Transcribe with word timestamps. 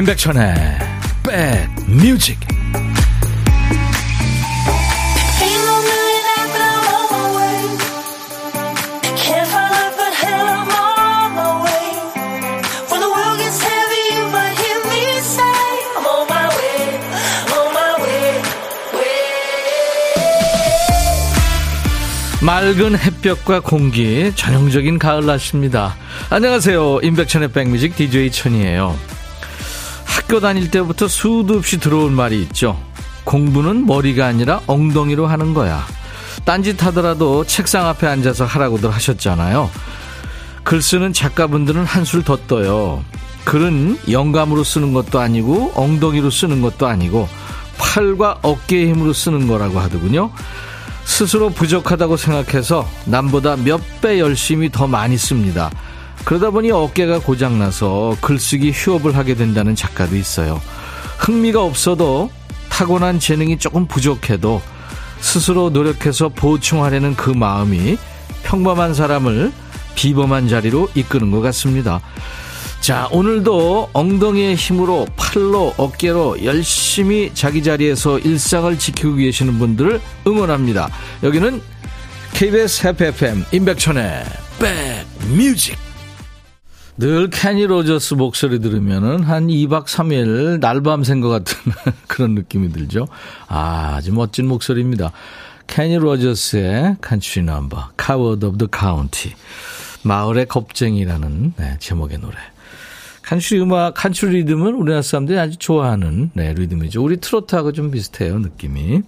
임백천의 0.00 0.54
백뮤직 1.22 2.40
맑은 22.40 22.98
햇볕과 22.98 23.60
공기 23.60 24.32
전형적인 24.34 24.98
가을 24.98 25.26
날씨입니다. 25.26 25.94
안녕하세요. 26.30 27.00
임백천의 27.02 27.52
백뮤직 27.52 27.96
DJ 27.96 28.30
천이에요. 28.30 29.09
학교 30.30 30.38
다닐 30.38 30.70
때부터 30.70 31.08
수도 31.08 31.54
없이 31.54 31.80
들어온 31.80 32.12
말이 32.12 32.40
있죠. 32.42 32.80
공부는 33.24 33.84
머리가 33.84 34.26
아니라 34.26 34.60
엉덩이로 34.68 35.26
하는 35.26 35.54
거야. 35.54 35.84
딴짓 36.44 36.80
하더라도 36.86 37.44
책상 37.44 37.88
앞에 37.88 38.06
앉아서 38.06 38.44
하라고들 38.44 38.94
하셨잖아요. 38.94 39.68
글 40.62 40.82
쓰는 40.82 41.12
작가분들은 41.12 41.84
한술 41.84 42.22
더 42.22 42.36
떠요. 42.46 43.02
글은 43.42 43.98
영감으로 44.08 44.62
쓰는 44.62 44.92
것도 44.92 45.18
아니고 45.18 45.72
엉덩이로 45.74 46.30
쓰는 46.30 46.62
것도 46.62 46.86
아니고 46.86 47.28
팔과 47.78 48.38
어깨의 48.42 48.90
힘으로 48.90 49.12
쓰는 49.12 49.48
거라고 49.48 49.80
하더군요. 49.80 50.30
스스로 51.06 51.50
부족하다고 51.50 52.16
생각해서 52.16 52.88
남보다 53.04 53.56
몇 53.56 53.80
배 54.00 54.20
열심히 54.20 54.70
더 54.70 54.86
많이 54.86 55.18
씁니다. 55.18 55.72
그러다 56.24 56.50
보니 56.50 56.70
어깨가 56.70 57.20
고장나서 57.20 58.16
글쓰기 58.20 58.72
휴업을 58.72 59.16
하게 59.16 59.34
된다는 59.34 59.74
작가도 59.74 60.16
있어요. 60.16 60.60
흥미가 61.18 61.62
없어도 61.62 62.30
타고난 62.68 63.18
재능이 63.18 63.58
조금 63.58 63.86
부족해도 63.86 64.62
스스로 65.20 65.70
노력해서 65.70 66.30
보충하려는 66.30 67.14
그 67.14 67.30
마음이 67.30 67.98
평범한 68.42 68.94
사람을 68.94 69.52
비범한 69.94 70.48
자리로 70.48 70.88
이끄는 70.94 71.30
것 71.30 71.40
같습니다. 71.40 72.00
자, 72.80 73.06
오늘도 73.12 73.90
엉덩이의 73.92 74.54
힘으로 74.56 75.06
팔로 75.16 75.74
어깨로 75.76 76.44
열심히 76.44 77.30
자기 77.34 77.62
자리에서 77.62 78.18
일상을 78.18 78.78
지키고 78.78 79.16
계시는 79.16 79.58
분들을 79.58 80.00
응원합니다. 80.26 80.88
여기는 81.22 81.60
KBS 82.32 82.86
해피 82.86 83.04
FM 83.04 83.44
임백천의 83.52 84.24
백뮤직 84.58 85.89
늘 87.00 87.30
캐니 87.30 87.64
로저스 87.64 88.12
목소리 88.12 88.60
들으면은 88.60 89.22
한 89.22 89.46
2박 89.46 89.86
3일 89.86 90.60
날밤 90.60 91.02
샌 91.02 91.22
것 91.22 91.30
같은 91.30 91.56
그런 92.06 92.34
느낌이 92.34 92.72
들죠. 92.72 93.08
아, 93.48 93.94
아주 93.96 94.12
멋진 94.12 94.46
목소리입니다. 94.46 95.10
캐니 95.66 95.96
로저스의 95.96 96.96
Coward 97.98 98.46
of 98.46 98.58
the 98.58 98.68
County. 98.70 99.34
마을의 100.02 100.44
겁쟁이라는 100.44 101.54
네, 101.56 101.76
제목의 101.78 102.18
노래. 102.18 102.36
칸츄리 103.22 103.62
음악, 103.62 103.94
칸츄리 103.94 104.38
리듬은 104.38 104.74
우리나라 104.74 105.00
사람들이 105.00 105.38
아주 105.38 105.56
좋아하는 105.56 106.30
네, 106.34 106.52
리듬이죠. 106.52 107.02
우리 107.02 107.16
트로트하고 107.18 107.72
좀 107.72 107.90
비슷해요, 107.90 108.38
느낌이. 108.40 109.02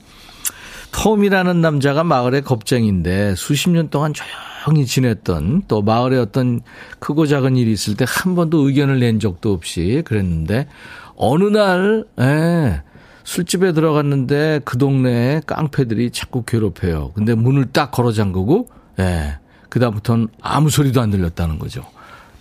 톰이라는 0.93 1.61
남자가 1.61 2.05
마을의 2.05 2.43
겁쟁인데 2.43 3.35
수십 3.35 3.71
년 3.71 3.89
동안 3.89 4.13
조용히 4.15 4.87
지냈던 4.87 5.63
또 5.69 5.83
마을에 5.83 6.19
어떤 6.19 6.61
크고 6.99 7.27
작은 7.27 7.57
일이 7.57 7.73
있을 7.73 7.97
때 7.97 8.05
한 8.07 8.35
번도 8.35 8.67
의견을 8.69 9.01
낸 9.01 9.19
적도 9.19 9.53
없이 9.53 10.03
그랬는데 10.05 10.69
어느 11.17 11.45
날, 11.45 12.05
예, 12.21 12.83
술집에 13.25 13.73
들어갔는데 13.73 14.61
그 14.65 14.77
동네에 14.79 15.43
깡패들이 15.47 16.11
자꾸 16.11 16.43
괴롭혀요. 16.43 17.13
근데 17.15 17.35
문을 17.35 17.67
딱 17.73 17.91
걸어 17.91 18.13
잠그고, 18.13 18.69
예, 18.99 19.39
그다음부터는 19.69 20.29
아무 20.41 20.71
소리도 20.71 21.01
안 21.01 21.11
들렸다는 21.11 21.59
거죠. 21.59 21.85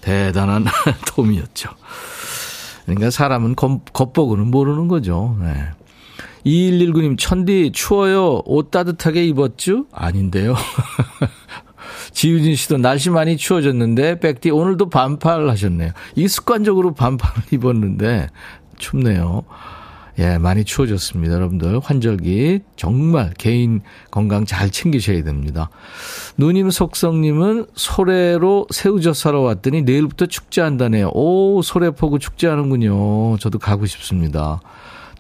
대단한 0.02 0.66
톰이었죠. 1.16 1.70
그러니까 2.86 3.12
사람은 3.12 3.56
겁, 3.56 3.94
겁보고는 3.94 4.48
모르는 4.50 4.88
거죠. 4.88 5.38
네. 5.40 5.68
2119님, 6.46 7.18
천디, 7.18 7.72
추워요. 7.74 8.42
옷 8.46 8.72
따뜻하게 8.72 9.26
입었죠? 9.28 9.86
아닌데요. 9.92 10.56
지유진 12.12 12.56
씨도 12.56 12.78
날씨 12.78 13.10
많이 13.10 13.38
추워졌는데, 13.38 14.20
백디, 14.20 14.50
오늘도 14.50 14.90
반팔 14.90 15.50
하셨네요. 15.50 15.92
이 16.16 16.28
습관적으로 16.28 16.94
반팔을 16.94 17.44
입었는데, 17.52 18.30
춥네요. 18.78 19.44
예, 20.20 20.38
많이 20.38 20.66
추워졌습니다. 20.66 21.34
여러분들 21.34 21.80
환절기 21.82 22.60
정말 22.76 23.34
개인 23.38 23.82
건강 24.12 24.46
잘 24.46 24.70
챙기셔야 24.70 25.24
됩니다. 25.24 25.70
누님 26.38 26.70
속성님은 26.70 27.68
소래로 27.76 28.68
새우젓 28.72 29.16
사러 29.16 29.40
왔더니 29.40 29.84
내일부터 29.84 30.26
축제한다네요. 30.26 31.12
오, 31.14 31.62
소래포구 31.64 32.20
축제하는군요. 32.20 33.38
저도 33.38 33.58
가고 33.58 33.86
싶습니다. 33.86 34.60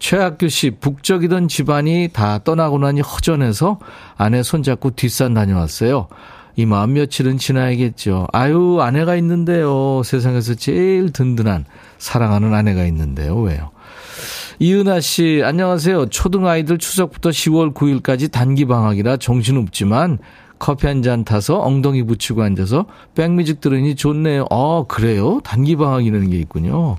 최학규 0.01 0.49
씨, 0.49 0.71
북적이던 0.71 1.47
집안이 1.47 2.09
다 2.11 2.39
떠나고 2.43 2.79
나니 2.79 3.01
허전해서 3.01 3.77
아내 4.17 4.41
손잡고 4.41 4.91
뒷산 4.95 5.35
다녀왔어요. 5.35 6.07
이 6.55 6.65
마음 6.65 6.93
며칠은 6.93 7.37
지나야겠죠. 7.37 8.25
아유, 8.33 8.79
아내가 8.81 9.15
있는데요. 9.17 10.01
세상에서 10.03 10.55
제일 10.55 11.13
든든한 11.13 11.65
사랑하는 11.99 12.51
아내가 12.55 12.83
있는데요. 12.85 13.39
왜요? 13.39 13.69
이은하 14.57 14.99
씨, 15.01 15.43
안녕하세요. 15.45 16.07
초등아이들 16.07 16.79
추석부터 16.79 17.29
10월 17.29 17.73
9일까지 17.75 18.31
단기 18.31 18.65
방학이라 18.65 19.17
정신없지만 19.17 20.17
커피 20.57 20.87
한 20.87 21.03
잔 21.03 21.23
타서 21.23 21.59
엉덩이 21.59 22.03
붙이고 22.03 22.41
앉아서 22.41 22.85
백뮤직 23.13 23.61
들으니 23.61 23.95
좋네요. 23.95 24.45
어, 24.49 24.87
그래요? 24.87 25.41
단기 25.43 25.75
방학이라는 25.75 26.31
게 26.31 26.37
있군요. 26.37 26.97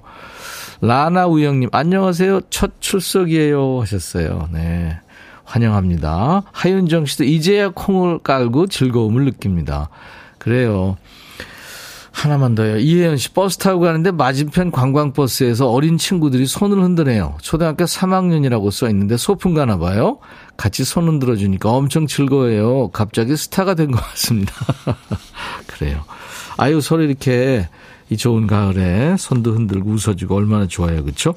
라나 0.86 1.28
우영님, 1.28 1.68
안녕하세요. 1.70 2.40
첫 2.50 2.72
출석이에요. 2.80 3.80
하셨어요. 3.82 4.48
네. 4.52 4.98
환영합니다. 5.44 6.42
하윤정 6.50 7.06
씨도 7.06 7.22
이제야 7.22 7.68
콩을 7.68 8.18
깔고 8.18 8.66
즐거움을 8.66 9.24
느낍니다. 9.26 9.90
그래요. 10.38 10.96
하나만 12.10 12.56
더요. 12.56 12.78
이혜연 12.78 13.16
씨 13.16 13.30
버스 13.32 13.58
타고 13.58 13.80
가는데 13.80 14.10
맞은편 14.10 14.72
관광버스에서 14.72 15.70
어린 15.70 15.98
친구들이 15.98 16.46
손을 16.46 16.82
흔드네요. 16.82 17.36
초등학교 17.40 17.84
3학년이라고 17.84 18.72
써 18.72 18.88
있는데 18.90 19.16
소풍 19.16 19.54
가나 19.54 19.78
봐요. 19.78 20.18
같이 20.56 20.84
손 20.84 21.06
흔들어 21.06 21.36
주니까 21.36 21.70
엄청 21.70 22.08
즐거워요. 22.08 22.88
갑자기 22.88 23.36
스타가 23.36 23.74
된 23.74 23.92
것 23.92 24.00
같습니다. 24.00 24.52
그래요. 25.68 26.02
아유 26.56 26.80
서로 26.80 27.02
이렇게 27.04 27.68
이 28.12 28.16
좋은 28.16 28.46
가을에 28.46 29.16
손도 29.18 29.52
흔들고 29.52 29.90
웃어주고 29.90 30.36
얼마나 30.36 30.66
좋아요. 30.66 31.02
그렇죠? 31.02 31.34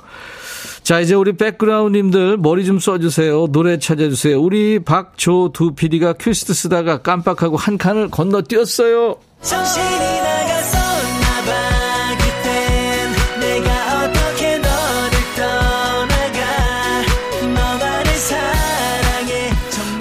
자, 0.83 0.99
이제 0.99 1.15
우리 1.15 1.33
백그라운드님들 1.33 2.37
머리 2.37 2.65
좀 2.65 2.79
써주세요. 2.79 3.47
노래 3.51 3.79
찾아주세요. 3.79 4.39
우리 4.39 4.79
박조 4.79 5.51
두 5.53 5.73
PD가 5.73 6.13
퀴스트 6.13 6.53
쓰다가 6.53 7.01
깜빡하고 7.01 7.57
한 7.57 7.77
칸을 7.77 8.09
건너뛰었어요. 8.09 9.15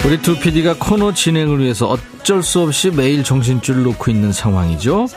우리 0.05 0.21
두 0.21 0.39
PD가 0.39 0.75
코너 0.77 1.13
진행을 1.13 1.59
위해서 1.61 1.87
어쩔 1.87 2.43
수 2.43 2.61
없이 2.61 2.91
매일 2.91 3.23
정신줄을 3.23 3.81
놓고 3.81 4.11
있는 4.11 4.31
상황이죠. 4.31 5.07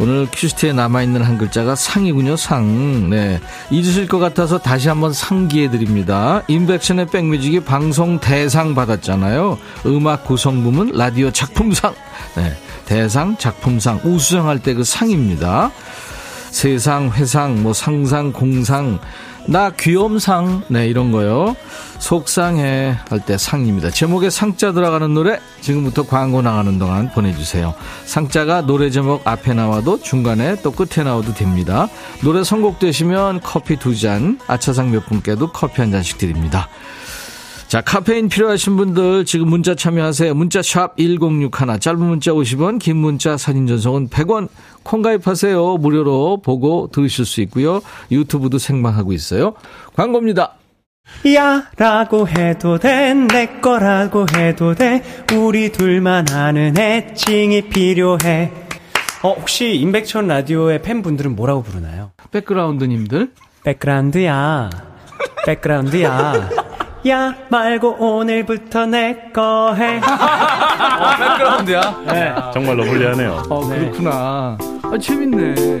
오늘 0.00 0.26
퀴즈트에 0.30 0.72
남아있는 0.72 1.22
한 1.22 1.36
글자가 1.36 1.74
상이군요, 1.74 2.34
상. 2.36 3.10
네. 3.10 3.38
잊으실 3.70 4.08
것 4.08 4.18
같아서 4.18 4.56
다시 4.56 4.88
한번 4.88 5.12
상기해 5.12 5.70
드립니다. 5.70 6.42
인백션의 6.48 7.08
백뮤직이 7.08 7.60
방송 7.60 8.18
대상 8.18 8.74
받았잖아요. 8.74 9.58
음악 9.84 10.24
구성 10.24 10.62
부문 10.62 10.92
라디오 10.94 11.30
작품상. 11.30 11.94
네. 12.34 12.56
대상, 12.86 13.36
작품상, 13.36 14.00
우수상할 14.02 14.60
때 14.60 14.72
그 14.72 14.84
상입니다. 14.84 15.70
세상, 16.50 17.10
회상, 17.10 17.62
뭐 17.62 17.74
상상, 17.74 18.32
공상, 18.32 18.98
나 19.50 19.70
귀염상, 19.70 20.62
네, 20.68 20.86
이런 20.86 21.10
거요. 21.10 21.56
속상해 21.98 22.96
할 23.08 23.20
때 23.26 23.36
상입니다. 23.36 23.90
제목에 23.90 24.30
상자 24.30 24.70
들어가는 24.70 25.12
노래 25.12 25.40
지금부터 25.60 26.04
광고 26.06 26.40
나가는 26.40 26.78
동안 26.78 27.10
보내주세요. 27.12 27.74
상자가 28.04 28.60
노래 28.62 28.90
제목 28.90 29.26
앞에 29.26 29.52
나와도 29.52 30.02
중간에 30.02 30.54
또 30.62 30.70
끝에 30.70 31.04
나와도 31.04 31.34
됩니다. 31.34 31.88
노래 32.22 32.44
선곡되시면 32.44 33.40
커피 33.40 33.76
두 33.76 33.98
잔, 33.98 34.38
아차상 34.46 34.92
몇 34.92 35.04
분께도 35.06 35.50
커피 35.50 35.80
한 35.80 35.90
잔씩 35.90 36.18
드립니다. 36.18 36.68
자, 37.70 37.80
카페인 37.80 38.28
필요하신 38.28 38.76
분들 38.76 39.24
지금 39.26 39.48
문자 39.48 39.76
참여하세요. 39.76 40.34
문자 40.34 40.60
샵 40.60 40.96
1061, 40.96 41.78
짧은 41.78 42.00
문자 42.00 42.32
50원, 42.32 42.80
긴 42.80 42.96
문자 42.96 43.36
사진 43.36 43.68
전송은 43.68 44.08
100원. 44.08 44.48
콩 44.82 45.02
가입하세요. 45.02 45.76
무료로 45.76 46.40
보고 46.42 46.88
들으실 46.90 47.24
수 47.24 47.40
있고요. 47.42 47.80
유튜브도 48.10 48.58
생방하고 48.58 49.12
있어요. 49.12 49.54
광고입니다. 49.94 50.54
야 51.34 51.64
라고 51.76 52.26
해도 52.28 52.78
돼 52.78 53.14
내 53.14 53.46
거라고 53.60 54.26
해도 54.36 54.74
돼 54.74 55.02
우리 55.34 55.70
둘만 55.72 56.28
아는 56.30 56.76
애칭이 56.78 57.62
필요해 57.62 58.52
어 59.22 59.32
혹시 59.32 59.74
임백천 59.74 60.28
라디오의 60.28 60.82
팬분들은 60.82 61.34
뭐라고 61.34 61.62
부르나요? 61.64 62.12
백그라운드님들 62.30 63.32
백그라운드야 63.64 64.70
백그라운드야 65.46 66.69
야 67.08 67.34
말고 67.48 67.96
오늘부터 67.98 68.86
내 68.86 69.30
거 69.32 69.74
해. 69.74 69.98
어, 70.04 71.16
백그라운드야? 71.18 72.02
네. 72.06 72.34
정말로 72.52 72.84
불리하네요. 72.84 73.42
어, 73.48 73.66
그렇구나. 73.66 74.58
아, 74.82 74.98
재밌네. 75.00 75.80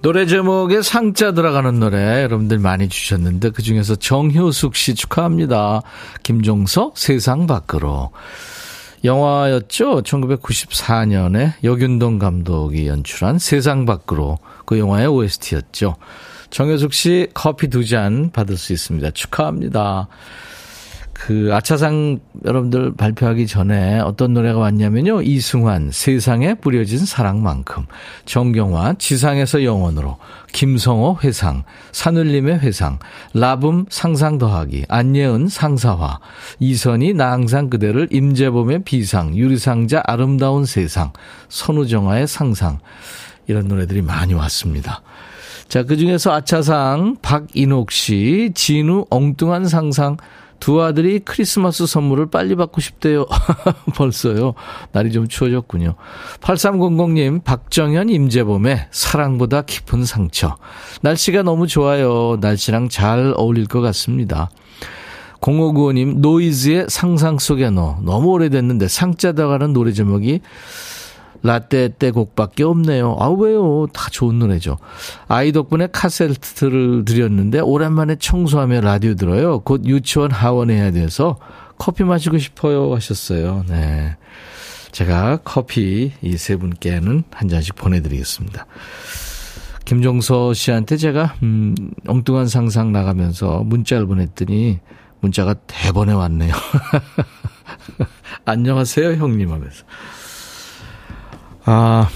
노래 0.00 0.26
제목에 0.26 0.80
상자 0.80 1.32
들어가는 1.32 1.80
노래 1.80 2.22
여러분들 2.22 2.58
많이 2.58 2.88
주셨는데 2.88 3.50
그중에서 3.50 3.96
정효숙 3.96 4.76
씨 4.76 4.94
축하합니다. 4.94 5.82
김종서 6.22 6.92
세상 6.94 7.46
밖으로. 7.46 8.12
영화였죠. 9.04 10.02
1994년에 10.02 11.52
여균동 11.64 12.18
감독이 12.18 12.86
연출한 12.88 13.38
세상 13.38 13.86
밖으로 13.86 14.38
그 14.64 14.78
영화의 14.78 15.06
OST였죠. 15.06 15.96
정효숙 16.50 16.92
씨 16.94 17.28
커피 17.34 17.68
두 17.68 17.84
잔 17.84 18.30
받을 18.32 18.56
수 18.56 18.72
있습니다. 18.72 19.10
축하합니다. 19.10 20.08
그 21.18 21.50
아차상 21.52 22.20
여러분들 22.44 22.94
발표하기 22.94 23.48
전에 23.48 23.98
어떤 23.98 24.34
노래가 24.34 24.60
왔냐면요. 24.60 25.22
이승환 25.22 25.90
세상에 25.90 26.54
뿌려진 26.54 27.04
사랑만큼. 27.04 27.86
정경화 28.24 28.94
지상에서 28.98 29.64
영원으로. 29.64 30.16
김성호 30.52 31.18
회상. 31.24 31.64
산울림의 31.90 32.60
회상. 32.60 33.00
라붐 33.34 33.86
상상 33.90 34.38
더하기. 34.38 34.84
안예은 34.88 35.48
상사화. 35.48 36.20
이선희 36.60 37.14
나 37.14 37.32
항상 37.32 37.68
그대를. 37.68 38.08
임재범의 38.12 38.84
비상. 38.84 39.36
유리상자 39.36 40.00
아름다운 40.04 40.64
세상. 40.64 41.12
선우정아의 41.48 42.28
상상. 42.28 42.78
이런 43.48 43.66
노래들이 43.66 44.02
많이 44.02 44.34
왔습니다. 44.34 45.02
자, 45.68 45.82
그 45.82 45.96
중에서 45.96 46.32
아차상 46.32 47.16
박인옥 47.20 47.90
씨, 47.90 48.52
진우 48.54 49.04
엉뚱한 49.10 49.66
상상 49.66 50.16
두 50.60 50.82
아들이 50.82 51.20
크리스마스 51.20 51.86
선물을 51.86 52.30
빨리 52.30 52.54
받고 52.56 52.80
싶대요. 52.80 53.26
벌써요. 53.96 54.54
날이 54.92 55.12
좀 55.12 55.28
추워졌군요. 55.28 55.94
8300님, 56.40 57.44
박정현, 57.44 58.08
임재범의 58.08 58.88
사랑보다 58.90 59.62
깊은 59.62 60.04
상처. 60.04 60.56
날씨가 61.02 61.42
너무 61.42 61.66
좋아요. 61.66 62.36
날씨랑 62.40 62.88
잘 62.88 63.34
어울릴 63.36 63.66
것 63.66 63.80
같습니다. 63.80 64.50
0595님, 65.40 66.18
노이즈의 66.18 66.86
상상 66.88 67.38
속에 67.38 67.70
너. 67.70 67.98
너무 68.02 68.28
오래됐는데 68.30 68.88
상자 68.88 69.32
다가는 69.32 69.72
노래 69.72 69.92
제목이 69.92 70.40
라떼 71.42 71.88
때 71.98 72.10
곡밖에 72.10 72.64
없네요. 72.64 73.16
아, 73.20 73.28
왜요? 73.28 73.86
다 73.92 74.08
좋은 74.10 74.38
노래죠. 74.38 74.78
아이 75.28 75.52
덕분에 75.52 75.88
카세트를 75.92 77.04
드렸는데 77.04 77.60
오랜만에 77.60 78.16
청소하며 78.16 78.80
라디오 78.80 79.14
들어요. 79.14 79.60
곧 79.60 79.84
유치원 79.84 80.30
하원해야 80.30 80.90
돼서 80.90 81.36
커피 81.78 82.02
마시고 82.04 82.38
싶어요 82.38 82.94
하셨어요. 82.94 83.64
네. 83.68 84.16
제가 84.90 85.38
커피 85.44 86.12
이 86.22 86.36
세 86.36 86.56
분께는 86.56 87.22
한 87.30 87.48
잔씩 87.48 87.74
보내드리겠습니다. 87.76 88.66
김종서 89.84 90.52
씨한테 90.54 90.96
제가, 90.96 91.34
음, 91.42 91.74
엉뚱한 92.06 92.46
상상 92.48 92.92
나가면서 92.92 93.62
문자를 93.64 94.06
보냈더니 94.06 94.80
문자가 95.20 95.54
대번에 95.54 96.12
왔네요. 96.12 96.52
안녕하세요, 98.44 99.12
형님 99.14 99.50
하면서. 99.52 99.84
아, 101.70 102.08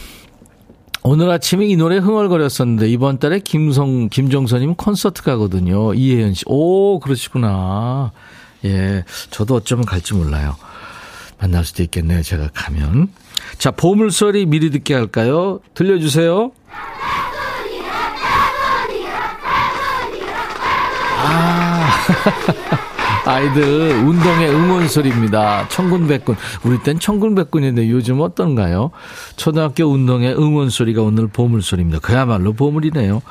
오늘 1.02 1.28
아침에 1.31 1.66
이 1.66 1.76
노래 1.76 1.99
흥얼거렸었는데 1.99 2.88
이번 2.88 3.19
달에 3.19 3.38
김성 3.38 4.08
김종선님 4.08 4.76
콘서트 4.76 5.22
가거든요. 5.22 5.93
이혜연 5.93 6.32
씨. 6.32 6.44
오 6.46 6.99
그러시구나. 7.00 8.12
예, 8.64 9.04
저도 9.28 9.56
어쩌면 9.56 9.84
갈지 9.84 10.14
몰라요. 10.14 10.56
만날 11.38 11.66
수도 11.66 11.82
있겠네요. 11.82 12.22
제가 12.22 12.49
가면. 12.54 13.08
자, 13.58 13.70
보물소리 13.72 14.46
미리 14.46 14.70
듣게 14.70 14.94
할까요? 14.94 15.60
들려주세요. 15.75 16.52
아. 21.19 21.90
아이들 23.24 23.92
운동의 24.04 24.50
응원 24.50 24.88
소리입니다. 24.88 25.69
청군백군. 25.69 26.36
우리 26.64 26.78
땐 26.82 26.98
청군백군인데 26.98 27.88
요즘 27.90 28.20
어떤가요? 28.20 28.90
초등학교 29.36 29.84
운동의 29.84 30.34
응원 30.36 30.70
소리가 30.70 31.02
오늘 31.02 31.28
보물 31.28 31.62
소리입니다. 31.62 32.00
그야말로 32.00 32.52
보물이네요. 32.52 33.22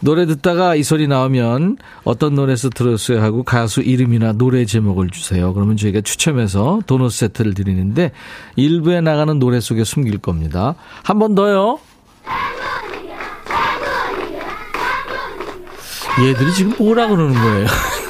노래 0.00 0.26
듣다가 0.26 0.74
이 0.74 0.82
소리 0.82 1.06
나오면 1.08 1.78
어떤 2.04 2.34
노래에서 2.34 2.68
들었어요 2.70 3.22
하고 3.22 3.42
가수 3.42 3.80
이름이나 3.80 4.32
노래 4.32 4.64
제목을 4.66 5.10
주세요. 5.10 5.52
그러면 5.54 5.76
저희가 5.76 6.02
추첨해서 6.02 6.80
도넛 6.86 7.12
세트를 7.12 7.54
드리는데 7.54 8.12
일부에 8.56 9.00
나가는 9.00 9.38
노래 9.38 9.60
속에 9.60 9.84
숨길 9.84 10.18
겁니다. 10.18 10.74
한 11.02 11.18
번 11.18 11.34
더요. 11.34 11.78
얘들이 16.22 16.52
지금 16.54 16.72
뭐라 16.78 17.08
그러는 17.08 17.34
거예요? 17.34 17.66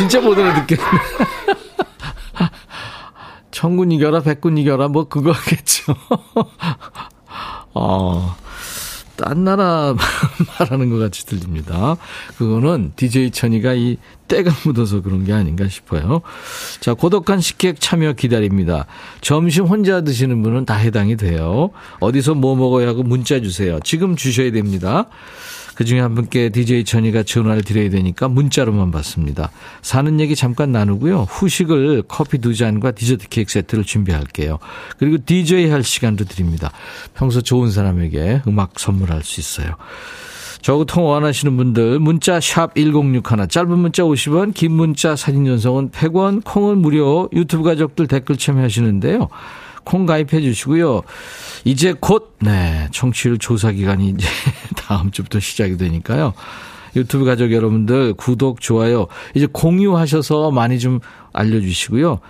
진짜 0.00 0.18
못 0.18 0.38
알아듣겠네. 0.38 0.82
천군 3.50 3.92
이겨라, 3.92 4.22
백군 4.22 4.56
이겨라, 4.56 4.88
뭐 4.88 5.08
그거겠죠. 5.08 5.94
어, 7.74 8.34
딴 9.16 9.44
나라 9.44 9.94
말하는 10.58 10.88
것 10.88 10.96
같이 10.96 11.26
들립니다. 11.26 11.98
그거는 12.38 12.92
DJ 12.96 13.30
천이가 13.30 13.74
이 13.74 13.98
때가 14.26 14.50
묻어서 14.64 15.02
그런 15.02 15.26
게 15.26 15.34
아닌가 15.34 15.68
싶어요. 15.68 16.22
자, 16.80 16.94
고독한 16.94 17.42
식객 17.42 17.78
참여 17.78 18.14
기다립니다. 18.14 18.86
점심 19.20 19.66
혼자 19.66 20.00
드시는 20.00 20.42
분은 20.42 20.64
다 20.64 20.76
해당이 20.76 21.18
돼요. 21.18 21.72
어디서 21.98 22.36
뭐 22.36 22.56
먹어야 22.56 22.88
하고 22.88 23.02
문자 23.02 23.38
주세요. 23.42 23.78
지금 23.84 24.16
주셔야 24.16 24.50
됩니다. 24.50 25.08
그 25.80 25.86
중에 25.86 25.98
한 25.98 26.14
분께 26.14 26.50
DJ 26.50 26.84
천이가 26.84 27.22
전화를 27.22 27.62
드려야 27.62 27.88
되니까 27.88 28.28
문자로만 28.28 28.90
받습니다. 28.90 29.50
사는 29.80 30.20
얘기 30.20 30.36
잠깐 30.36 30.72
나누고요. 30.72 31.22
후식을 31.22 32.02
커피 32.06 32.36
두 32.36 32.54
잔과 32.54 32.90
디저트 32.90 33.30
케이크 33.30 33.50
세트를 33.50 33.84
준비할게요. 33.84 34.58
그리고 34.98 35.16
DJ 35.24 35.70
할 35.70 35.82
시간도 35.82 36.26
드립니다. 36.26 36.70
평소 37.14 37.40
좋은 37.40 37.70
사람에게 37.70 38.42
음악 38.46 38.78
선물할 38.78 39.22
수 39.22 39.40
있어요. 39.40 39.76
저하고 40.60 40.84
통화 40.84 41.12
원하시는 41.12 41.56
분들 41.56 41.98
문자 41.98 42.40
샵 42.40 42.74
1061, 42.74 43.48
짧은 43.48 43.78
문자 43.78 44.02
50원, 44.02 44.52
긴 44.52 44.72
문자 44.72 45.16
사진 45.16 45.46
전송은 45.46 45.92
100원, 45.92 46.44
콩은 46.44 46.76
무료, 46.76 47.30
유튜브 47.32 47.64
가족들 47.64 48.06
댓글 48.06 48.36
참여하시는데요. 48.36 49.30
콩 49.84 50.06
가입해 50.06 50.40
주시고요. 50.40 51.02
이제 51.64 51.94
곧, 51.98 52.36
네, 52.40 52.88
청취율 52.92 53.38
조사 53.38 53.70
기간이 53.72 54.10
이제 54.10 54.26
다음 54.76 55.10
주부터 55.10 55.40
시작이 55.40 55.76
되니까요. 55.76 56.32
유튜브 56.96 57.24
가족 57.24 57.52
여러분들 57.52 58.14
구독, 58.14 58.60
좋아요, 58.60 59.06
이제 59.34 59.46
공유하셔서 59.50 60.50
많이 60.50 60.78
좀 60.78 61.00
알려주시고요. 61.32 62.20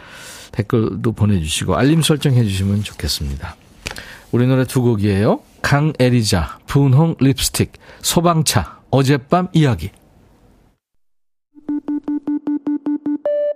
댓글도 0.52 1.12
보내주시고 1.12 1.76
알림 1.76 2.02
설정해 2.02 2.44
주시면 2.44 2.82
좋겠습니다. 2.82 3.56
우리 4.32 4.46
노래 4.46 4.64
두 4.64 4.82
곡이에요. 4.82 5.40
강에리자, 5.62 6.58
분홍 6.66 7.16
립스틱, 7.20 7.72
소방차, 8.02 8.78
어젯밤 8.90 9.48
이야기. 9.52 9.90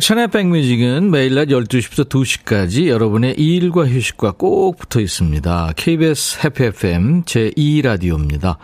천의 0.00 0.28
백뮤직은 0.28 1.10
매일 1.10 1.34
낮 1.34 1.48
12시부터 1.48 2.08
2시까지 2.08 2.86
여러분의 2.86 3.34
일과 3.34 3.86
휴식과 3.86 4.32
꼭 4.32 4.78
붙어 4.78 5.00
있습니다. 5.00 5.72
KBS 5.76 6.38
해피 6.44 6.64
FM 6.64 7.24
제2라디오입니다. 7.24 8.56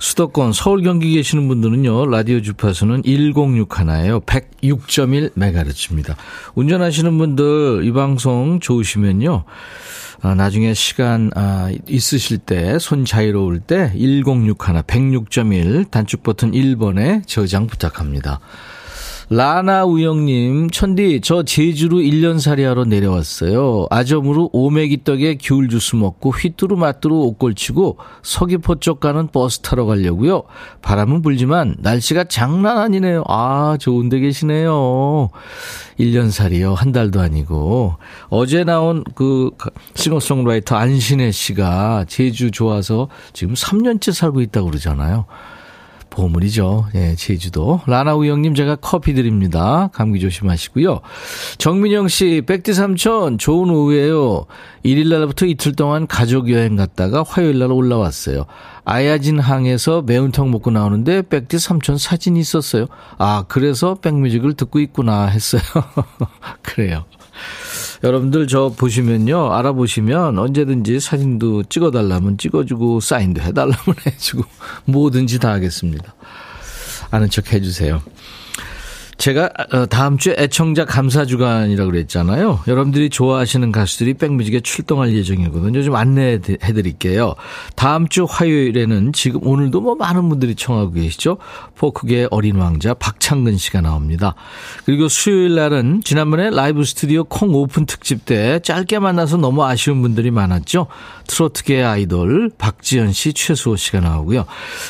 수도권 0.00 0.52
서울 0.54 0.82
경기 0.82 1.12
계시는 1.12 1.46
분들은요. 1.48 2.06
라디오 2.06 2.40
주파수는 2.40 3.02
1061에요. 3.02 4.24
106.1MHz입니다. 4.24 6.16
운전하시는 6.54 7.18
분들 7.18 7.84
이 7.84 7.92
방송 7.92 8.58
좋으시면요. 8.58 9.44
아, 10.22 10.34
나중에 10.34 10.74
시간 10.74 11.30
아, 11.36 11.70
있으실 11.86 12.38
때 12.38 12.78
손 12.80 13.04
자유로울 13.04 13.60
때 13.60 13.92
1061, 13.94 14.54
106.1 14.82 15.90
단축 15.90 16.22
버튼 16.24 16.50
1번에 16.52 17.24
저장 17.26 17.66
부탁합니다. 17.68 18.40
라나 19.30 19.84
우영님, 19.84 20.70
천디, 20.70 21.20
저 21.22 21.42
제주로 21.42 21.98
1년살이 21.98 22.62
하러 22.62 22.86
내려왔어요. 22.86 23.86
아점으로 23.90 24.48
오메기 24.54 25.04
떡에 25.04 25.36
귤 25.38 25.68
주스 25.68 25.96
먹고 25.96 26.30
휘뚜루 26.30 26.76
마뚜루 26.76 27.14
옷 27.14 27.38
걸치고 27.38 27.98
서귀포 28.22 28.76
쪽 28.76 29.00
가는 29.00 29.28
버스 29.28 29.58
타러 29.58 29.84
가려고요. 29.84 30.44
바람은 30.80 31.20
불지만 31.20 31.76
날씨가 31.78 32.24
장난 32.24 32.78
아니네요. 32.78 33.22
아, 33.28 33.76
좋은 33.78 34.08
데 34.08 34.18
계시네요. 34.18 35.28
1년살이요. 36.00 36.74
한 36.74 36.92
달도 36.92 37.20
아니고. 37.20 37.96
어제 38.30 38.64
나온 38.64 39.04
그 39.14 39.50
싱어송라이터 39.94 40.74
안신혜 40.74 41.32
씨가 41.32 42.06
제주 42.08 42.50
좋아서 42.50 43.08
지금 43.34 43.52
3년째 43.52 44.14
살고 44.14 44.40
있다고 44.40 44.68
그러잖아요. 44.68 45.26
보물이죠. 46.18 46.86
예, 46.94 47.14
제주도. 47.14 47.80
라나우 47.86 48.26
형님 48.26 48.54
제가 48.54 48.76
커피 48.76 49.14
드립니다. 49.14 49.88
감기 49.92 50.18
조심하시고요. 50.20 51.00
정민영 51.58 52.08
씨, 52.08 52.42
백디 52.44 52.74
삼촌, 52.74 53.38
좋은 53.38 53.70
오후에요. 53.70 54.46
1일날부터 54.84 55.48
이틀 55.48 55.74
동안 55.74 56.06
가족 56.06 56.50
여행 56.50 56.76
갔다가 56.76 57.24
화요일날 57.26 57.70
올라왔어요. 57.70 58.46
아야진 58.84 59.38
항에서 59.38 60.02
매운탕 60.02 60.50
먹고 60.50 60.70
나오는데 60.70 61.22
백디 61.22 61.58
삼촌 61.58 61.98
사진이 61.98 62.40
있었어요. 62.40 62.86
아, 63.18 63.44
그래서 63.48 63.94
백뮤직을 63.94 64.54
듣고 64.54 64.80
있구나 64.80 65.26
했어요. 65.26 65.62
그래요. 66.62 67.04
여러분들 68.04 68.46
저 68.46 68.72
보시면요. 68.76 69.52
알아보시면 69.52 70.38
언제든지 70.38 71.00
사진도 71.00 71.62
찍어달라면 71.64 72.38
찍어주고 72.38 73.00
사인도 73.00 73.40
해달라면 73.40 73.76
해주고 74.06 74.44
뭐든지 74.86 75.38
다 75.38 75.52
하겠습니다. 75.52 76.14
아는 77.10 77.30
척 77.30 77.52
해주세요. 77.52 78.02
제가 79.18 79.50
어, 79.72 79.86
다음 79.86 80.16
주에 80.16 80.36
애청자 80.38 80.84
감사 80.84 81.24
주간이라고 81.24 81.90
그랬잖아요. 81.90 82.60
여러분들이 82.68 83.10
좋아하시는 83.10 83.72
가수들이 83.72 84.14
백뮤직에 84.14 84.60
출동할 84.60 85.12
예정이거든요. 85.12 85.82
좀 85.82 85.96
안내해 85.96 86.38
드릴게요. 86.38 87.34
다음 87.74 88.06
주 88.08 88.26
화요일에는 88.28 89.12
지금 89.12 89.44
오늘도 89.44 89.80
뭐 89.80 89.96
많은 89.96 90.28
분들이 90.28 90.54
청하고 90.54 90.92
계시죠. 90.92 91.38
포크계의 91.74 92.28
어린 92.30 92.56
왕자 92.56 92.94
박창근 92.94 93.58
씨가 93.58 93.80
나옵니다. 93.80 94.36
그리고 94.84 95.08
수요일 95.08 95.56
날은 95.56 96.02
지난번에 96.04 96.50
라이브 96.50 96.84
스튜디오 96.84 97.24
콩 97.24 97.54
오픈 97.54 97.86
특집 97.86 98.24
때 98.24 98.60
짧게 98.60 99.00
만나서 99.00 99.36
너무 99.36 99.64
아쉬운 99.64 100.00
분들이 100.00 100.30
많았죠. 100.30 100.86
트로트계의 101.26 101.84
아이돌 101.84 102.50
박지현 102.56 103.12
씨, 103.12 103.32
최수호 103.32 103.76
씨가 103.76 104.00
나오고요. 104.00 104.46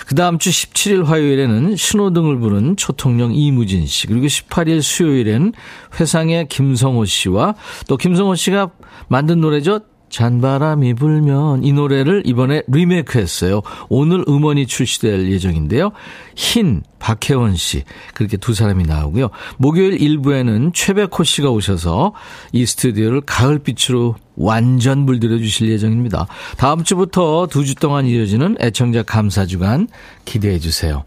그 0.07 0.15
다음 0.15 0.39
주 0.39 0.51
17일 0.51 1.05
화요일에는 1.05 1.77
신호등을 1.77 2.39
부른 2.39 2.77
초통령 2.77 3.35
이무진 3.35 3.87
씨 3.87 4.07
그리고 4.19 4.27
18일 4.27 4.83
수요일엔 4.83 5.53
회상의 5.99 6.49
김성호 6.49 7.05
씨와 7.05 7.55
또 7.87 7.97
김성호 7.97 8.35
씨가 8.35 8.71
만든 9.09 9.41
노래죠. 9.41 9.81
잔바람이 10.11 10.95
불면 10.95 11.63
이 11.65 11.73
노래를 11.75 12.23
이번에 12.25 12.63
리메이크 12.67 13.19
했어요. 13.19 13.61
오늘 13.91 14.25
음원이 14.27 14.67
출시될 14.67 15.31
예정인데요. 15.31 15.91
흰 16.35 16.83
박혜원 16.99 17.57
씨 17.57 17.85
그렇게 18.15 18.39
두 18.39 18.55
사람이 18.55 18.85
나오고요. 18.85 19.29
목요일 19.59 20.01
일부에는 20.01 20.73
최백호 20.73 21.25
씨가 21.25 21.51
오셔서 21.51 22.15
이 22.53 22.65
스튜디오를 22.65 23.21
가을빛으로 23.21 24.17
완전 24.37 25.01
물들여 25.01 25.39
주실 25.39 25.69
예정입니다. 25.69 26.27
다음 26.57 26.85
주부터 26.85 27.47
두 27.49 27.65
주 27.65 27.75
동안 27.75 28.07
이어지는 28.07 28.57
애청자 28.61 29.03
감사 29.03 29.45
주간 29.45 29.89
기대해 30.25 30.59
주세요. 30.59 31.05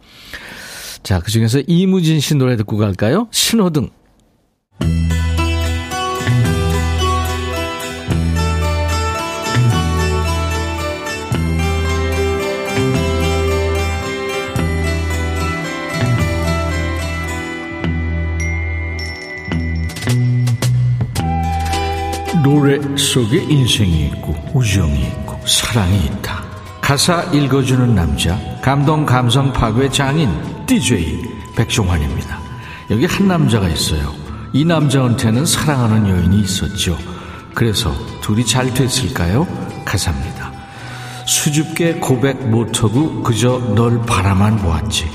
자, 1.04 1.20
그 1.20 1.32
중에서 1.32 1.60
이무진 1.68 2.20
씨 2.20 2.36
노래 2.36 2.56
듣고 2.56 2.78
갈까요? 2.78 3.28
신호등. 3.32 3.90
노래 22.44 22.80
속에 22.98 23.44
인생이 23.44 24.08
있고 24.08 24.36
우정이 24.54 25.00
있고 25.08 25.40
사랑이 25.46 26.06
있다. 26.06 26.44
가사 26.82 27.24
읽어주는 27.32 27.94
남자 27.96 28.38
감동 28.62 29.06
감성 29.06 29.54
파괴 29.54 29.90
장인 29.90 30.30
DJ 30.72 31.22
백종환입니다. 31.54 32.40
여기 32.92 33.06
한 33.06 33.28
남자가 33.28 33.68
있어요. 33.68 34.16
이 34.54 34.64
남자한테는 34.64 35.46
사랑하는 35.46 36.08
여인이 36.08 36.40
있었죠. 36.40 36.98
그래서 37.54 37.94
둘이 38.22 38.46
잘 38.46 38.74
됐을까요? 38.74 39.46
가사입니다. 39.84 40.50
수줍게 41.26 41.96
고백 41.96 42.48
못하고 42.48 43.22
그저 43.22 43.60
널 43.76 44.02
바라만 44.06 44.60
보았지. 44.60 45.08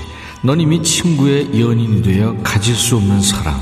넌 0.43 0.61
이미 0.61 0.83
친구의 0.83 1.59
연인이 1.59 2.03
되어 2.03 2.37
가질 2.43 2.75
수 2.75 2.97
없는 2.97 3.23
사랑. 3.23 3.59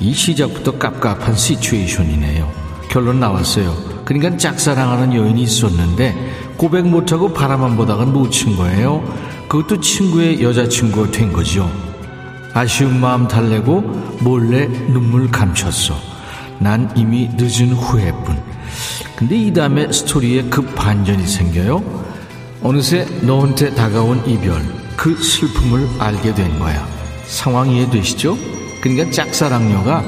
이 0.00 0.12
시작부터 0.12 0.78
깝깝한 0.78 1.36
시츄에이션이네요. 1.36 2.50
결론 2.90 3.20
나왔어요. 3.20 4.02
그러니까 4.04 4.36
짝사랑하는 4.36 5.14
여인이 5.14 5.40
있었는데 5.42 6.52
고백 6.56 6.88
못하고 6.88 7.32
바라만 7.32 7.76
보다가 7.76 8.04
놓친 8.04 8.56
거예요. 8.56 9.31
그것도 9.52 9.82
친구의 9.82 10.42
여자친구가 10.42 11.10
된 11.10 11.30
거죠. 11.30 11.70
아쉬운 12.54 12.98
마음 12.98 13.28
달래고 13.28 13.82
몰래 14.20 14.66
눈물 14.66 15.30
감췄어. 15.30 15.94
난 16.58 16.90
이미 16.96 17.28
늦은 17.34 17.74
후회뿐. 17.74 18.42
근데 19.14 19.36
이 19.36 19.52
다음에 19.52 19.92
스토리에 19.92 20.44
급 20.44 20.74
반전이 20.74 21.26
생겨요. 21.26 21.84
어느새 22.62 23.04
너한테 23.20 23.74
다가온 23.74 24.26
이별, 24.26 24.62
그 24.96 25.14
슬픔을 25.22 25.86
알게 25.98 26.32
된 26.32 26.58
거야. 26.58 26.88
상황 27.26 27.68
이해되시죠? 27.68 28.38
그러니까 28.80 29.10
짝사랑녀가 29.10 30.02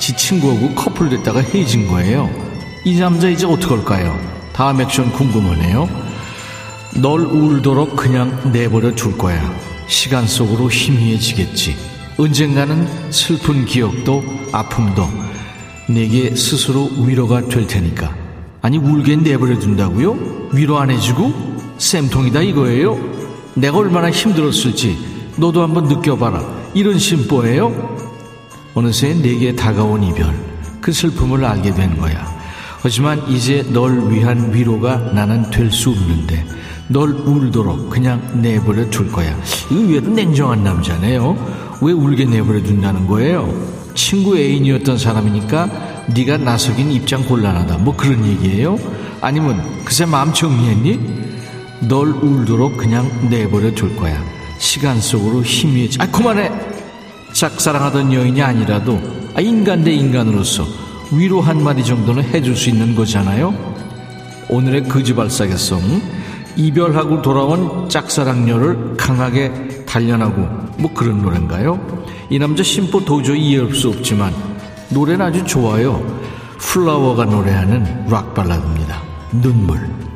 지 0.00 0.16
친구하고 0.16 0.74
커플 0.74 1.10
됐다가 1.10 1.42
헤어진 1.42 1.86
거예요. 1.86 2.28
이 2.84 2.98
남자 2.98 3.28
이제 3.28 3.46
어떡할까요? 3.46 4.18
다음 4.52 4.80
액션 4.80 5.12
궁금하네요. 5.12 6.09
널 6.96 7.20
울도록 7.20 7.96
그냥 7.96 8.52
내버려 8.52 8.94
둘 8.94 9.16
거야. 9.16 9.40
시간 9.86 10.26
속으로 10.26 10.68
희미해지겠지. 10.68 11.76
언젠가는 12.18 12.86
슬픈 13.10 13.64
기억도 13.64 14.22
아픔도 14.52 15.06
내게 15.88 16.34
스스로 16.34 16.90
위로가 17.06 17.48
될 17.48 17.66
테니까. 17.66 18.14
아니 18.62 18.76
울게 18.76 19.16
내버려 19.16 19.58
둔다고요? 19.58 20.50
위로 20.52 20.78
안 20.78 20.90
해주고 20.90 21.32
쌤통이다 21.78 22.42
이거예요? 22.42 22.98
내가 23.54 23.78
얼마나 23.78 24.10
힘들었을지 24.10 24.98
너도 25.36 25.62
한번 25.62 25.84
느껴봐라. 25.84 26.44
이런 26.74 26.98
심보예요? 26.98 27.98
어느새 28.74 29.14
내게 29.14 29.54
다가온 29.54 30.02
이별 30.04 30.32
그 30.80 30.92
슬픔을 30.92 31.44
알게 31.44 31.74
된 31.74 31.96
거야. 31.98 32.28
하지만 32.82 33.26
이제 33.28 33.62
널 33.72 34.10
위한 34.10 34.54
위로가 34.54 34.96
나는 35.12 35.50
될 35.50 35.70
수 35.70 35.90
없는데 35.90 36.46
널 36.90 37.10
울도록 37.10 37.88
그냥 37.88 38.20
내버려 38.42 38.90
둘 38.90 39.12
거야. 39.12 39.32
의외로 39.70 40.08
냉정한 40.08 40.64
남자네요. 40.64 41.78
왜 41.82 41.92
울게 41.92 42.24
내버려 42.24 42.60
둔다는 42.64 43.06
거예요? 43.06 43.48
친구 43.94 44.36
애인이었던 44.36 44.98
사람이니까 44.98 46.06
네가 46.12 46.38
나서긴 46.38 46.90
입장 46.90 47.24
곤란하다. 47.24 47.78
뭐 47.78 47.94
그런 47.96 48.26
얘기예요? 48.26 48.76
아니면 49.20 49.62
그새 49.84 50.04
마음 50.04 50.32
정리했니? 50.32 51.20
널 51.88 52.08
울도록 52.08 52.76
그냥 52.76 53.08
내버려 53.30 53.72
둘 53.72 53.94
거야. 53.94 54.20
시간 54.58 55.00
속으로 55.00 55.44
희미해지. 55.44 55.98
아 56.00 56.10
그만해. 56.10 56.50
짝사랑하던 57.32 58.12
여인이 58.12 58.42
아니라도 58.42 59.00
아, 59.36 59.40
인간 59.40 59.84
대 59.84 59.92
인간으로서 59.92 60.66
위로 61.12 61.40
한 61.40 61.62
마디 61.62 61.84
정도는 61.84 62.24
해줄 62.24 62.56
수 62.56 62.68
있는 62.68 62.96
거잖아요. 62.96 63.54
오늘의 64.48 64.88
거지발사계성 64.88 66.19
이별하고 66.60 67.22
돌아온 67.22 67.88
짝사랑녀를 67.88 68.96
강하게 68.96 69.84
단련하고 69.86 70.42
뭐 70.78 70.92
그런 70.94 71.22
노래인가요? 71.22 71.80
이 72.28 72.38
남자 72.38 72.62
심보 72.62 73.04
도저히 73.04 73.40
이해할 73.40 73.74
수 73.74 73.88
없지만 73.88 74.32
노래는 74.90 75.24
아주 75.24 75.44
좋아요. 75.44 76.04
플라워가 76.58 77.24
노래하는 77.24 78.06
락 78.08 78.34
발라드입니다. 78.34 79.02
눈물. 79.32 80.09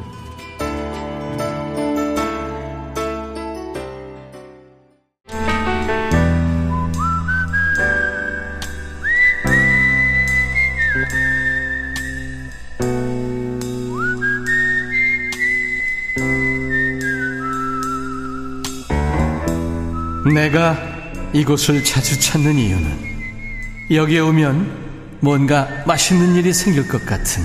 내가 20.34 20.76
이곳을 21.32 21.84
자주 21.84 22.18
찾는 22.18 22.58
이유는 22.58 23.14
여기에 23.92 24.18
오면 24.18 24.84
뭔가 25.20 25.68
맛있는 25.86 26.34
일이 26.34 26.52
생길 26.52 26.88
것 26.88 27.06
같은 27.06 27.44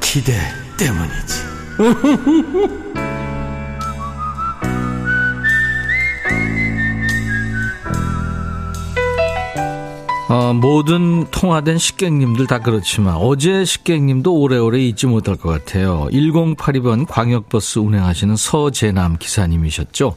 기대 0.00 0.32
때문이지. 0.78 1.42
어, 10.28 10.54
모든 10.54 11.26
통화된 11.30 11.76
식객님들 11.76 12.46
다 12.46 12.60
그렇지만 12.60 13.16
어제 13.16 13.64
식객님도 13.66 14.32
오래오래 14.32 14.78
잊지 14.78 15.06
못할 15.06 15.36
것 15.36 15.50
같아요. 15.50 16.08
1082번 16.12 17.04
광역버스 17.06 17.80
운행하시는 17.80 18.36
서재남 18.36 19.18
기사님이셨죠. 19.18 20.14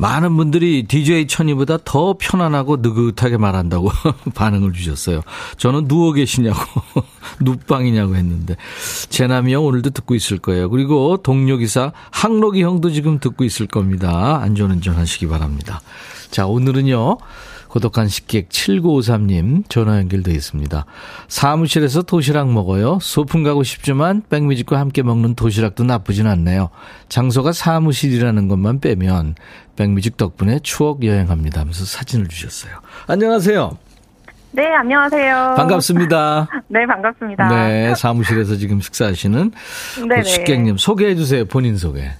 많은 0.00 0.34
분들이 0.34 0.84
DJ 0.84 1.26
천이보다 1.26 1.76
더 1.84 2.16
편안하고 2.18 2.78
느긋하게 2.78 3.36
말한다고 3.36 3.90
반응을 4.34 4.72
주셨어요. 4.72 5.20
저는 5.58 5.88
누워 5.88 6.12
계시냐고, 6.14 6.58
눕방이냐고 7.40 8.16
했는데. 8.16 8.56
제남이 9.10 9.52
형 9.52 9.66
오늘도 9.66 9.90
듣고 9.90 10.14
있을 10.14 10.38
거예요. 10.38 10.70
그리고 10.70 11.18
동료기사 11.18 11.92
항록이 12.10 12.62
형도 12.62 12.90
지금 12.90 13.20
듣고 13.20 13.44
있을 13.44 13.66
겁니다. 13.66 14.40
안전운전 14.40 14.96
하시기 14.96 15.26
바랍니다. 15.26 15.82
자, 16.30 16.46
오늘은요. 16.46 17.18
고독한 17.70 18.08
식객 18.08 18.48
7953님 18.48 19.68
전화 19.68 19.98
연결돼 19.98 20.32
있습니다. 20.32 20.84
사무실에서 21.28 22.02
도시락 22.02 22.50
먹어요. 22.50 22.98
소풍 23.00 23.44
가고 23.44 23.62
싶지만 23.62 24.22
백뮤직과 24.28 24.78
함께 24.80 25.02
먹는 25.02 25.36
도시락도 25.36 25.84
나쁘진 25.84 26.26
않네요. 26.26 26.70
장소가 27.08 27.52
사무실이라는 27.52 28.48
것만 28.48 28.80
빼면 28.80 29.36
백뮤직 29.76 30.16
덕분에 30.16 30.58
추억 30.64 31.04
여행합니다 31.04 31.60
하면서 31.60 31.84
사진을 31.84 32.26
주셨어요. 32.26 32.72
안녕하세요. 33.06 33.78
네, 34.52 34.66
안녕하세요. 34.74 35.54
반갑습니다. 35.56 36.48
네, 36.66 36.84
반갑습니다. 36.86 37.48
네, 37.48 37.94
사무실에서 37.94 38.56
지금 38.56 38.80
식사하시는 38.80 39.52
그 40.10 40.22
식객님 40.24 40.76
소개해 40.76 41.14
주세요. 41.14 41.44
본인 41.44 41.76
소개. 41.76 42.10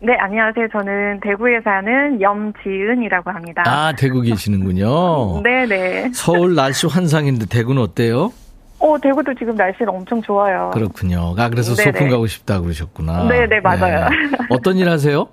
네, 0.00 0.14
안녕하세요. 0.20 0.68
저는 0.70 1.20
대구에 1.20 1.60
사는 1.64 2.20
염지은이라고 2.20 3.30
합니다. 3.32 3.64
아, 3.66 3.92
대구 3.96 4.20
계시는군요. 4.22 5.42
네네. 5.42 5.66
네. 5.66 6.10
서울 6.14 6.54
날씨 6.54 6.86
환상인데 6.86 7.46
대구는 7.46 7.82
어때요? 7.82 8.32
어, 8.78 8.96
대구도 9.02 9.34
지금 9.34 9.56
날씨는 9.56 9.88
엄청 9.88 10.22
좋아요. 10.22 10.70
그렇군요. 10.72 11.34
아, 11.36 11.48
그래서 11.48 11.74
네네. 11.74 11.92
소풍 11.92 12.10
가고 12.10 12.28
싶다 12.28 12.60
그러셨구나. 12.60 13.26
네네, 13.26 13.46
네, 13.48 13.60
맞아요. 13.60 14.08
네. 14.08 14.16
어떤 14.50 14.76
일 14.76 14.88
하세요? 14.88 15.26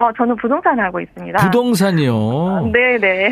어, 0.00 0.08
저는 0.18 0.34
부동산 0.36 0.78
하고 0.80 1.00
있습니다. 1.00 1.38
부동산이요? 1.44 2.72
네네. 2.72 3.30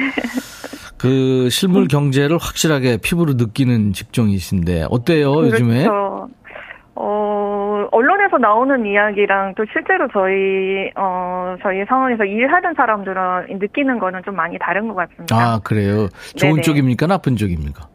그 0.97 1.49
실물 1.51 1.88
경제를 1.88 2.38
확실하게 2.38 2.99
피부로 2.99 3.33
느끼는 3.35 3.93
직종이신데, 3.93 4.87
어때요, 4.88 5.35
그렇죠. 5.35 5.57
요즘에? 5.57 5.87
어, 6.96 7.88
언론에서 7.90 8.38
나오는 8.38 8.87
이야기랑 8.87 9.54
또 9.57 9.64
실제로 9.72 10.07
저희, 10.12 10.90
어, 10.96 11.57
저희 11.62 11.85
상황에서 11.87 12.24
일하는 12.24 12.74
사람들은 12.74 13.59
느끼는 13.59 13.98
거는 13.98 14.22
좀 14.24 14.37
많이 14.37 14.57
다른 14.59 14.88
것 14.88 14.94
같습니다. 14.94 15.37
아, 15.37 15.61
그래요? 15.64 16.09
좋은 16.37 16.52
네네. 16.52 16.62
쪽입니까? 16.62 17.07
나쁜 17.07 17.37
쪽입니까? 17.37 17.88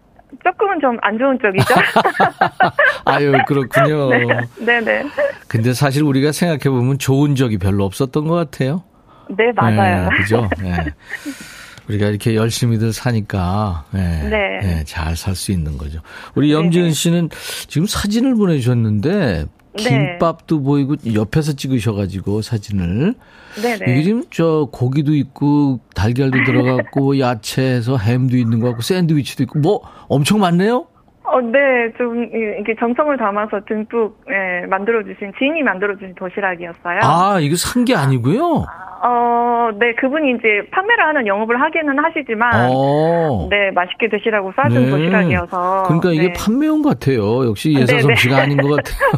조금은 0.44 0.80
좀 0.80 0.98
안 1.02 1.18
좋은 1.18 1.38
쪽이죠. 1.40 1.74
아유, 3.06 3.34
그렇군요. 3.48 4.10
네, 4.16 4.26
네네. 4.66 5.06
근데 5.48 5.74
사실 5.74 6.04
우리가 6.04 6.32
생각해보면 6.32 6.98
좋은 7.00 7.36
적이 7.36 7.58
별로 7.58 7.84
없었던 7.86 8.28
것 8.28 8.36
같아요. 8.36 8.84
네, 9.30 9.52
맞아요. 9.56 10.10
네, 10.10 10.18
그죠? 10.18 10.48
네. 10.62 10.74
우리가 11.90 12.08
이렇게 12.08 12.36
열심히들 12.36 12.94
사니까 12.94 13.86
네, 13.92 14.24
네. 14.30 14.60
네 14.62 14.84
잘 14.86 15.16
살 15.16 15.36
수 15.36 15.52
있는 15.52 15.78
거죠. 15.78 16.00
우리 16.36 16.52
염지은 16.54 16.92
씨는 16.94 17.30
지금 17.68 17.88
사진을 17.88 18.36
보내주셨는데 18.36 19.46
김밥도 19.78 20.62
보이고 20.62 20.96
옆에서 21.14 21.54
찍으셔가지고 21.54 22.42
사진을 22.42 23.16
네네. 23.62 23.92
이게 23.92 24.04
지금 24.04 24.24
저 24.32 24.68
고기도 24.72 25.16
있고 25.16 25.80
달걀도 25.96 26.44
들어갔고 26.46 27.18
야채에서 27.20 27.98
햄도 27.98 28.38
있는 28.38 28.60
것 28.60 28.68
같고 28.68 28.82
샌드위치도 28.82 29.44
있고 29.44 29.60
뭐 29.60 29.82
엄청 30.08 30.40
많네요. 30.40 30.88
어, 31.32 31.42
네, 31.42 31.92
좀 31.98 32.24
이게 32.60 32.76
정성을 32.80 33.16
담아서 33.18 33.62
듬뿍 33.68 34.18
예, 34.30 34.66
만들어주신 34.68 35.34
지인이 35.38 35.62
만들어주신 35.64 36.16
도시락이었어요. 36.16 37.00
아, 37.04 37.40
이거 37.40 37.56
산 37.56 37.86
게 37.86 37.96
아니고요. 37.96 38.66
어, 39.02 39.70
네, 39.80 39.94
그분이 39.96 40.32
이제 40.32 40.68
판매를 40.72 41.06
하는 41.06 41.26
영업을 41.28 41.62
하기는 41.62 41.98
하시지만, 41.98 42.70
어. 42.74 43.48
네, 43.50 43.72
맛있게 43.72 44.10
드시라고 44.10 44.52
싸준 44.56 44.86
네. 44.86 44.90
도시락이어서. 44.90 45.84
그러니까 45.84 46.12
이게 46.12 46.28
네. 46.28 46.34
판매용 46.34 46.82
같아요. 46.82 47.46
역시 47.46 47.74
예사솜 47.74 48.16
씨가 48.16 48.38
아닌 48.42 48.58
것 48.58 48.68
같아요. 48.76 49.10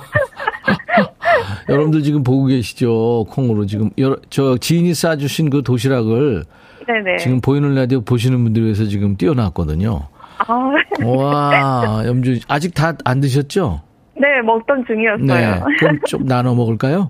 여러분들 1.70 2.04
지금 2.04 2.24
보고 2.24 2.46
계시죠? 2.46 3.26
콩으로 3.30 3.66
지금 3.66 3.90
여러, 3.98 4.18
저 4.30 4.58
지인이 4.58 4.94
싸주신 4.94 5.50
그 5.50 5.64
도시락을 5.64 6.44
네네. 6.88 7.18
지금 7.18 7.42
보이는 7.42 7.74
라디오 7.74 8.02
보시는 8.02 8.44
분들 8.44 8.64
위해서 8.64 8.84
지금 8.86 9.16
띄워놨거든요. 9.16 10.02
아. 10.48 11.06
와, 11.06 12.04
염주 12.06 12.40
아직 12.48 12.74
다 12.74 12.94
안 13.06 13.20
드셨죠? 13.22 13.82
네, 14.16 14.42
먹던 14.46 14.86
중이었어요. 14.86 15.26
네, 15.26 15.62
그럼 15.80 16.00
좀 16.08 16.26
나눠 16.26 16.54
먹을까요? 16.56 17.10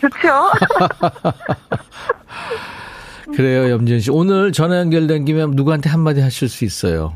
좋죠. 0.00 0.50
그래요, 3.36 3.70
염진 3.70 4.00
씨. 4.00 4.10
오늘 4.10 4.52
전화 4.52 4.78
연결된 4.78 5.24
김에 5.24 5.46
누구한테 5.46 5.88
한마디 5.90 6.20
하실 6.20 6.48
수 6.48 6.64
있어요? 6.64 7.14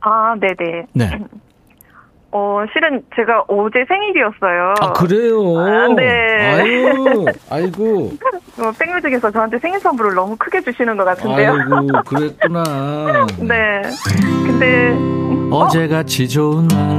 아, 0.00 0.34
네네. 0.38 0.86
네. 0.94 1.18
어, 2.34 2.64
실은 2.72 3.02
제가 3.14 3.44
어제 3.46 3.84
생일이었어요. 3.86 4.74
아, 4.80 4.92
그래요? 4.94 5.58
아, 5.58 5.88
네. 5.94 6.54
아유, 6.54 7.26
아이고. 7.50 8.10
어, 8.58 8.72
백뮤직에서 8.78 9.30
저한테 9.30 9.58
생일 9.58 9.78
선물을 9.80 10.14
너무 10.14 10.34
크게 10.38 10.62
주시는 10.62 10.96
것 10.96 11.04
같은데요. 11.04 11.52
아이고, 11.52 11.88
그랬구나. 12.08 13.26
네. 13.38 13.82
근데. 14.46 14.96
어제같이 15.54 16.26
좋은 16.26 16.66
날. 16.68 16.98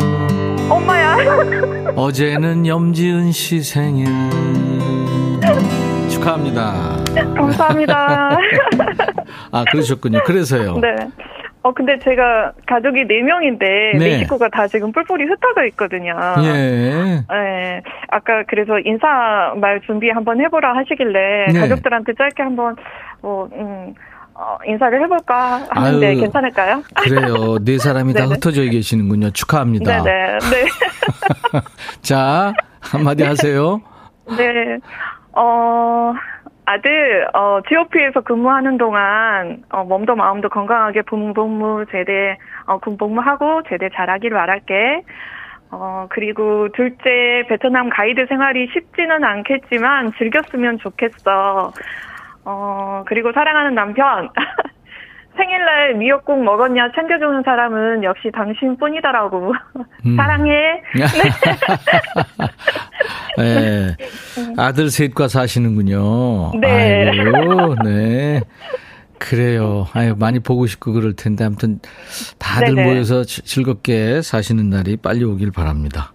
엄마야. 0.69 1.17
어제는 1.97 2.67
염지은 2.67 3.31
씨 3.31 3.61
생일. 3.63 4.05
축하합니다. 6.09 6.97
감사합니다. 7.35 8.37
아, 9.51 9.65
그러셨군요. 9.71 10.21
그래서요. 10.25 10.77
네. 10.77 10.95
어, 11.63 11.71
근데 11.73 11.97
제가 11.99 12.51
가족이 12.67 13.05
4명인데, 13.07 13.97
네. 13.97 14.17
식구가 14.19 14.49
다 14.49 14.67
지금 14.67 14.91
뿔뿔이 14.91 15.23
흩어져 15.23 15.65
있거든요. 15.67 16.13
예. 16.43 17.23
네. 17.29 17.81
아까 18.09 18.43
그래서 18.47 18.79
인사 18.79 19.53
말 19.55 19.79
준비 19.81 20.09
한번 20.09 20.41
해보라 20.41 20.75
하시길래, 20.75 21.47
네. 21.53 21.59
가족들한테 21.59 22.13
짧게 22.17 22.43
한번, 22.43 22.75
뭐, 23.21 23.47
음, 23.53 23.93
어, 24.35 24.57
인사를 24.65 25.01
해볼까 25.03 25.67
하는데 25.69 26.07
아유, 26.07 26.19
괜찮을까요? 26.19 26.83
그래요. 26.95 27.59
네 27.63 27.77
사람이 27.77 28.13
다 28.13 28.25
흩어져 28.25 28.63
계시는군요. 28.63 29.31
축하합니다. 29.31 30.03
네네. 30.03 30.39
네. 30.39 30.65
자, 32.01 32.51
한마디 32.81 33.23
하세요. 33.23 33.79
네. 34.35 34.79
어, 35.33 36.13
아들, 36.65 37.27
어, 37.33 37.61
GOP에서 37.67 38.21
근무하는 38.21 38.77
동안, 38.77 39.63
어, 39.69 39.83
몸도 39.83 40.15
마음도 40.15 40.49
건강하게 40.49 41.01
군복무 41.01 41.85
제대, 41.91 42.37
어, 42.65 42.77
군복무하고 42.79 43.63
제대 43.67 43.89
잘하기를 43.93 44.37
바랄게. 44.37 45.03
어, 45.71 46.07
그리고 46.09 46.69
둘째, 46.69 47.45
베트남 47.49 47.89
가이드 47.89 48.27
생활이 48.27 48.67
쉽지는 48.71 49.23
않겠지만 49.23 50.13
즐겼으면 50.17 50.77
좋겠어. 50.77 51.73
어, 52.45 53.03
그리고 53.07 53.31
사랑하는 53.31 53.73
남편. 53.73 54.29
생일날 55.35 55.95
미역국 55.95 56.43
먹었냐 56.43 56.91
챙겨주는 56.95 57.41
사람은 57.43 58.03
역시 58.03 58.29
당신뿐이다라고. 58.33 59.53
음. 60.05 60.15
사랑해. 60.17 60.81
네. 63.37 63.95
아들 64.57 64.89
셋과 64.89 65.27
사시는군요. 65.27 66.51
네. 66.59 67.09
아이고, 67.09 67.75
네. 67.83 68.41
그래요. 69.17 69.87
아유, 69.93 70.15
많이 70.17 70.39
보고 70.39 70.67
싶고 70.67 70.93
그럴 70.93 71.15
텐데, 71.15 71.45
아무튼 71.45 71.79
다들 72.37 72.75
네네. 72.75 72.93
모여서 72.93 73.23
즐겁게 73.23 74.21
사시는 74.21 74.69
날이 74.69 74.97
빨리 74.97 75.23
오길 75.23 75.51
바랍니다. 75.51 76.11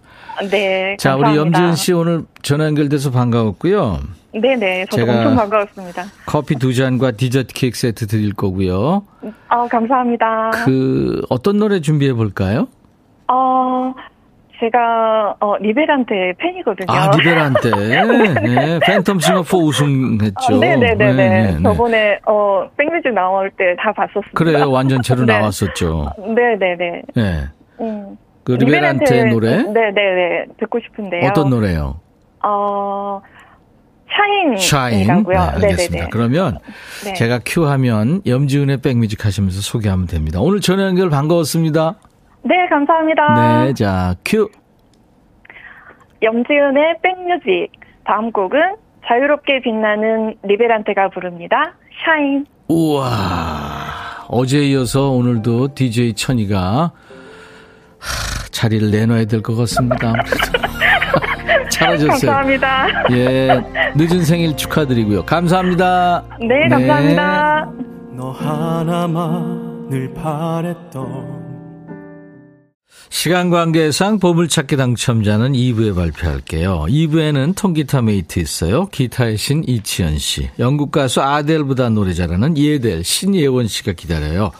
네. 0.49 0.95
자, 0.97 1.11
감사합니다. 1.11 1.29
우리 1.29 1.37
염지은 1.39 1.75
씨 1.75 1.91
오늘 1.91 2.23
전화 2.41 2.65
연결돼서 2.65 3.11
반가웠고요. 3.11 3.99
네네. 4.33 4.85
저도 4.85 4.97
제가 5.05 5.17
엄청 5.17 5.35
반가웠습니다. 5.35 6.03
커피 6.25 6.55
두 6.55 6.73
잔과 6.73 7.11
디저트 7.11 7.53
케이크 7.53 7.77
세트 7.77 8.07
드릴 8.07 8.33
거고요. 8.33 9.03
어, 9.49 9.67
감사합니다. 9.69 10.51
그, 10.65 11.21
어떤 11.29 11.57
노래 11.57 11.81
준비해 11.81 12.13
볼까요? 12.13 12.67
어, 13.27 13.93
제가 14.59 15.35
어 15.39 15.55
리베란테 15.57 16.33
팬이거든요. 16.37 16.87
아 16.89 17.09
리베란테, 17.15 17.69
네, 18.43 18.79
팬텀 18.79 19.21
싱어 19.21 19.41
4 19.41 19.57
우승했죠. 19.57 20.55
어, 20.55 20.57
네네네네. 20.59 21.13
네, 21.13 21.29
네, 21.29 21.51
네. 21.53 21.63
저번에 21.63 22.19
어 22.27 22.67
백뮤직 22.75 23.13
나올 23.13 23.49
때 23.51 23.63
다 23.79 23.93
봤었습니다. 23.93 24.31
그래요, 24.33 24.69
완전체로 24.69 25.23
네. 25.25 25.37
나왔었죠. 25.39 26.11
네네네. 26.17 27.01
네. 27.15 27.43
음. 27.79 28.17
그 28.43 28.51
리베란테, 28.53 29.05
리베란테 29.05 29.31
노래? 29.31 29.63
네네네 29.63 30.45
듣고 30.59 30.79
싶은데요. 30.81 31.29
어떤 31.29 31.49
노래요? 31.49 32.01
어. 32.43 33.21
Shine. 34.11 34.57
Shine. 34.57 35.07
네, 35.27 35.35
알겠습니다. 35.37 35.91
네네네. 35.93 36.09
그러면 36.11 36.57
네. 37.05 37.13
제가 37.13 37.39
큐하면 37.45 38.21
염지은의 38.25 38.77
백뮤직 38.81 39.25
하시면서 39.25 39.61
소개하면 39.61 40.07
됩니다. 40.07 40.39
오늘 40.41 40.61
전화 40.61 40.83
연결 40.83 41.09
반가웠습니다. 41.09 41.95
네, 42.43 42.55
감사합니다. 42.69 43.65
네, 43.65 43.73
자, 43.73 44.15
큐. 44.25 44.49
염지은의 46.21 46.95
백뮤직. 47.03 47.71
다음 48.05 48.31
곡은 48.31 48.59
자유롭게 49.07 49.61
빛나는 49.63 50.35
리베란테가 50.43 51.09
부릅니다. 51.09 51.73
샤인. 52.05 52.45
우와. 52.67 54.25
어제 54.27 54.59
이어서 54.67 55.09
오늘도 55.11 55.73
DJ 55.75 56.13
천이가 56.13 56.91
하, 57.99 58.47
자리를 58.51 58.91
내놔야 58.91 59.25
될 59.25 59.41
것 59.41 59.55
같습니다. 59.55 60.13
잘하셨어요. 61.79 62.09
감사합니다. 62.09 62.87
예. 63.11 63.63
늦은 63.95 64.23
생일 64.25 64.55
축하드리고요. 64.55 65.25
감사합니다. 65.25 66.23
네, 66.41 66.67
감사합니다. 66.69 67.71
네. 67.77 67.85
너 68.15 68.31
하나만을 68.31 70.13
바랬던 70.13 71.39
시간 73.11 73.49
관계상 73.49 74.19
보물찾기 74.19 74.77
당첨자는 74.77 75.53
2부에 75.53 75.95
발표할게요. 75.95 76.85
2부에는 76.87 77.55
통기타 77.55 78.03
메이트 78.03 78.39
있어요. 78.39 78.85
기타의 78.87 79.37
신 79.37 79.63
이치현 79.65 80.19
씨. 80.19 80.49
영국 80.59 80.91
가수 80.91 81.21
아델보다 81.21 81.89
노래 81.89 82.13
잘하는 82.13 82.57
예델 82.57 83.03
신예원 83.03 83.67
씨가 83.67 83.93
기다려요. 83.93 84.51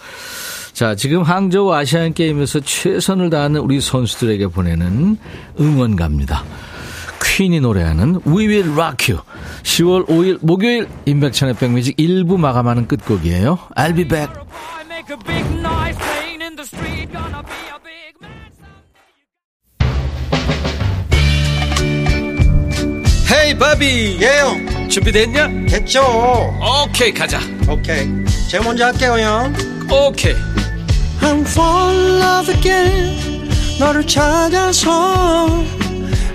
자, 0.74 0.96
지금 0.96 1.24
항저우 1.24 1.74
아시안 1.74 2.14
게임에서 2.14 2.62
최선을 2.62 3.30
다하는 3.30 3.60
우리 3.60 3.80
선수들에게 3.82 4.48
보내는 4.48 5.18
응원가입니다. 5.60 6.44
퀸이 7.36 7.62
노래하는 7.62 8.20
We 8.28 8.48
Will 8.48 8.72
Rock 8.74 9.14
You. 9.14 9.24
10월 9.64 10.08
5일 10.08 10.40
목요일 10.42 10.88
인백천의 11.06 11.56
백뮤직 11.56 11.96
1부 11.98 12.38
마감하는 12.38 12.88
끝곡이에요. 12.88 13.58
I'll 13.78 13.96
be 13.96 14.06
back. 14.08 14.34
헤이 23.32 23.58
바비 23.58 24.18
예영 24.22 24.90
준비됐냐? 24.90 25.48
됐죠 25.68 26.02
오케이 26.86 27.14
가자 27.14 27.40
오케이 27.70 28.08
제가 28.50 28.64
먼저 28.64 28.86
할게요 28.86 29.18
형 29.20 29.54
오케이 29.92 30.34
I'm 31.22 31.42
fall 31.42 31.96
in 31.96 32.22
love 32.22 32.56
again 32.56 33.50
너를 33.80 34.06
찾아서 34.08 35.48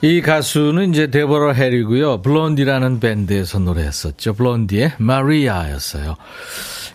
이 0.00 0.20
가수는 0.20 0.90
이제 0.90 1.08
데버러 1.08 1.52
해리고요. 1.52 2.22
블론디라는 2.22 3.00
밴드에서 3.00 3.58
노래했었죠. 3.58 4.34
블론디의 4.34 4.92
마리아였어요. 4.98 6.16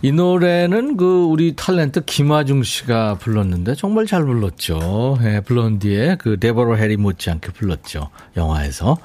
이 0.03 0.11
노래는 0.13 0.95
그 0.95 1.23
우리 1.23 1.53
탤런트 1.53 2.05
김화중 2.05 2.63
씨가 2.63 3.15
불렀는데 3.15 3.75
정말 3.75 4.05
잘 4.05 4.23
불렀죠. 4.23 5.17
예, 5.23 5.41
블론디의 5.41 6.17
그 6.19 6.39
데버러 6.39 6.75
해리 6.75 6.95
못지않게 6.95 7.51
불렀죠. 7.51 8.09
영화에서. 8.37 8.97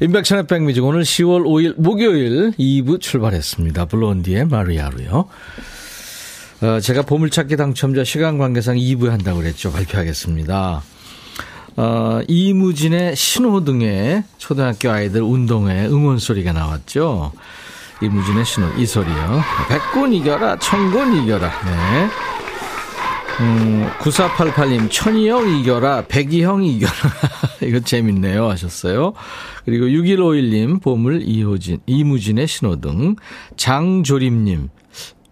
임백천의 0.00 0.46
백뮤직 0.46 0.84
오늘 0.84 1.02
10월 1.02 1.44
5일 1.44 1.80
목요일 1.80 2.52
2부 2.58 3.00
출발했습니다. 3.00 3.86
블론디의 3.86 4.46
마리아로요. 4.46 5.28
어, 6.62 6.80
제가 6.80 7.02
보물찾기 7.02 7.56
당첨자 7.56 8.04
시간 8.04 8.36
관계상 8.36 8.76
2부에 8.76 9.08
한다고 9.08 9.40
그랬죠. 9.40 9.72
발표하겠습니다. 9.72 10.82
어, 11.76 12.20
이무진의 12.28 13.16
신호등에 13.16 14.24
초등학교 14.38 14.90
아이들 14.90 15.22
운동회 15.22 15.86
응원 15.86 16.18
소리가 16.18 16.52
나왔죠. 16.52 17.32
이무진의 18.02 18.44
신호, 18.44 18.68
이 18.76 18.84
소리요. 18.84 19.42
백군 19.68 20.12
이겨라, 20.12 20.58
천군 20.58 21.22
이겨라. 21.22 21.48
네. 21.64 22.08
음, 23.40 23.90
9488님, 23.98 24.90
천이형 24.90 25.48
이겨라, 25.48 26.02
백이형 26.08 26.64
이겨라. 26.64 26.92
이거 27.62 27.80
재밌네요. 27.80 28.50
하셨어요. 28.50 29.14
그리고 29.64 29.86
6151님, 29.86 30.82
보물 30.82 31.22
이호진, 31.22 31.78
이무진의 31.86 32.46
신호등. 32.46 33.16
장조림님, 33.56 34.68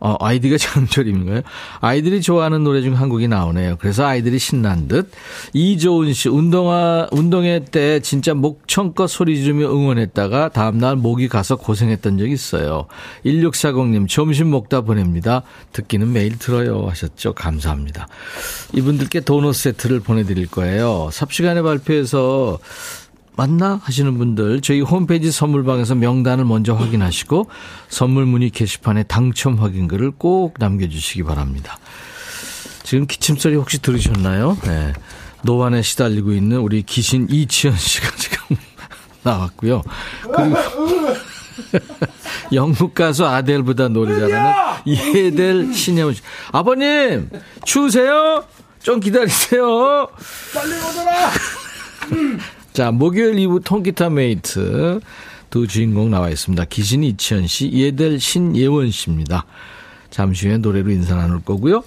어, 0.00 0.16
아이디가 0.18 0.56
장조림인가요? 0.58 1.42
아이들이 1.80 2.20
좋아하는 2.22 2.64
노래 2.64 2.80
중 2.82 2.90
한 3.00 3.08
곡이 3.08 3.28
나오네요. 3.28 3.76
그래서 3.80 4.04
아이들이 4.04 4.38
신난 4.38 4.88
듯. 4.88 5.10
이조은 5.52 6.12
씨, 6.12 6.28
운동화, 6.28 7.06
운동회 7.12 7.64
때 7.70 8.00
진짜 8.00 8.34
목청껏 8.34 9.08
소리 9.08 9.38
지르며 9.38 9.70
응원했다가 9.70 10.50
다음날 10.50 10.96
목이 10.96 11.28
가서 11.28 11.56
고생했던 11.56 12.18
적 12.18 12.28
있어요. 12.28 12.86
1640님, 13.24 14.08
점심 14.08 14.50
먹다 14.50 14.80
보냅니다. 14.82 15.42
듣기는 15.72 16.12
매일 16.12 16.38
들어요. 16.38 16.88
하셨죠. 16.88 17.32
감사합니다. 17.34 18.08
이분들께 18.74 19.20
도넛 19.20 19.54
세트를 19.54 20.00
보내드릴 20.00 20.46
거예요. 20.48 21.08
삽시간에 21.12 21.62
발표해서 21.62 22.58
맞나 23.40 23.80
하시는 23.84 24.18
분들 24.18 24.60
저희 24.60 24.82
홈페이지 24.82 25.32
선물방에서 25.32 25.94
명단을 25.94 26.44
먼저 26.44 26.74
확인하시고 26.74 27.48
선물 27.88 28.26
문의 28.26 28.50
게시판에 28.50 29.04
당첨 29.04 29.54
확인글을 29.54 30.10
꼭 30.18 30.56
남겨주시기 30.58 31.22
바랍니다. 31.22 31.78
지금 32.82 33.06
기침 33.06 33.38
소리 33.38 33.54
혹시 33.54 33.80
들으셨나요? 33.80 34.58
네. 34.64 34.92
노안에 35.40 35.80
시달리고 35.80 36.32
있는 36.32 36.58
우리 36.58 36.82
기신 36.82 37.28
이치현 37.30 37.78
씨가 37.78 38.10
지금 38.16 38.58
나왔고요. 39.24 39.84
그리고 40.36 40.56
영국 42.52 42.92
가수 42.94 43.24
아델보다 43.24 43.88
노래 43.88 44.20
잘하는 44.20 44.52
예델 44.84 45.72
신예원 45.72 46.12
씨. 46.12 46.20
아버님 46.52 47.30
추우세요? 47.64 48.44
좀 48.82 49.00
기다리세요. 49.00 50.08
빨리 50.52 50.74
오더라. 50.74 51.30
자, 52.72 52.90
목요일 52.90 53.38
2부 53.38 53.60
통기타 53.60 54.10
메이트. 54.10 55.00
두 55.50 55.66
주인공 55.66 56.10
나와 56.10 56.30
있습니다. 56.30 56.64
기신 56.66 57.02
이치현 57.02 57.48
씨, 57.48 57.70
예델 57.72 58.20
신예원 58.20 58.90
씨입니다. 58.90 59.44
잠시 60.10 60.46
후에 60.46 60.58
노래로 60.58 60.90
인사 60.90 61.16
나눌 61.16 61.42
거고요. 61.42 61.82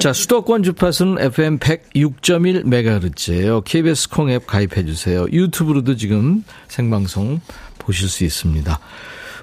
자, 0.00 0.12
수도권 0.12 0.62
주파수는 0.62 1.22
FM 1.22 1.58
106.1MHz예요. 1.58 3.62
KBS 3.64 4.08
콩앱 4.08 4.46
가입해 4.46 4.86
주세요. 4.86 5.26
유튜브로도 5.30 5.96
지금 5.96 6.42
생방송 6.68 7.40
보실 7.78 8.08
수 8.08 8.24
있습니다. 8.24 8.80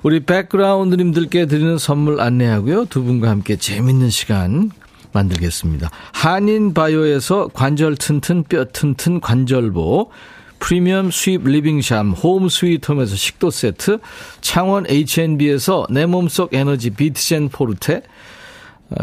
우리 0.04 0.22
백그라운드님들께 0.22 1.46
드리는 1.46 1.78
선물 1.78 2.20
안내하고요. 2.20 2.86
두 2.86 3.04
분과 3.04 3.30
함께 3.30 3.56
재밌는 3.56 4.10
시간 4.10 4.72
만들겠습니다. 5.14 5.92
한인바이오에서 6.14 7.50
관절 7.54 7.98
튼튼 7.98 8.44
뼈 8.44 8.66
튼튼 8.66 9.22
관절보 9.22 10.10
프리미엄 10.62 11.12
수입 11.12 11.44
리빙샴 11.44 12.12
홈 12.12 12.48
스위트홈에서 12.48 13.16
식도 13.16 13.50
세트 13.50 13.98
창원 14.40 14.86
H&B에서 14.88 15.88
내 15.90 16.06
몸속 16.06 16.54
에너지 16.54 16.92
비트젠 16.92 17.50
포르테 17.50 17.98
아, 17.98 18.02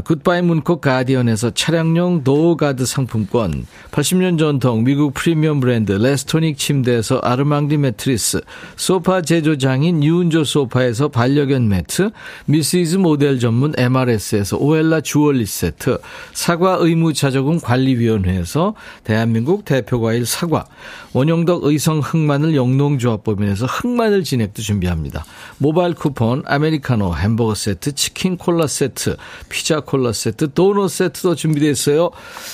굿바이 0.04 0.42
문콕 0.42 0.82
가디언에서 0.82 1.52
차량용 1.52 2.22
도어가드 2.22 2.84
상품권, 2.84 3.66
80년 3.90 4.38
전통 4.38 4.84
미국 4.84 5.14
프리미엄 5.14 5.60
브랜드 5.60 5.92
레스토닉 5.92 6.58
침대에서 6.58 7.20
아르망디 7.20 7.78
매트리스, 7.78 8.42
소파 8.76 9.22
제조장인 9.22 10.04
유운조 10.04 10.44
소파에서 10.44 11.08
반려견 11.08 11.68
매트, 11.68 12.10
미시즈 12.44 12.96
모델 12.96 13.40
전문 13.40 13.72
MRS에서 13.78 14.58
오엘라 14.58 15.00
주얼리 15.00 15.46
세트, 15.46 15.98
사과 16.34 16.76
의무자조금 16.78 17.58
관리위원회에서 17.60 18.74
대한민국 19.04 19.64
대표과일 19.64 20.26
사과, 20.26 20.66
원용덕 21.14 21.64
의성 21.64 22.00
흑마늘 22.00 22.54
영농조합법인에서 22.54 23.64
흑마늘 23.64 24.22
진액도 24.22 24.60
준비합니다. 24.60 25.24
모바일 25.56 25.94
쿠폰, 25.94 26.42
아메리카노, 26.44 27.14
햄버거 27.16 27.54
세트, 27.54 27.94
치킨 27.94 28.36
콜라 28.36 28.66
세트, 28.66 29.16
피자 29.48 29.77
콜라 29.80 30.12
세트, 30.12 30.52
도넛 30.52 30.90
세트도 30.90 31.34
준비되어 31.34 31.70
있어요. 31.70 32.10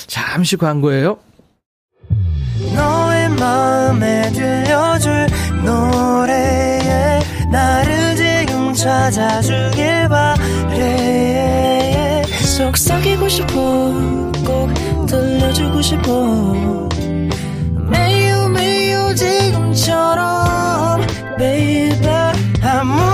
잠시 0.07 0.57
광고예요. 0.57 1.19
너의 2.75 3.29
마음에 3.31 4.31
들려줄 4.33 5.27
노래에 5.65 7.21
나를 7.51 8.17
지금 8.17 8.73
찾아주길 8.73 10.09
바래 10.09 11.45
속삭이고 12.57 13.29
싶어 13.29 13.53
꼭 14.45 15.07
들려주고 15.07 15.83
싶어 15.83 16.11
매우 17.91 18.49
매우 18.49 19.15
지금처럼 19.15 21.01
baby 21.39 22.09
아무 22.63 23.14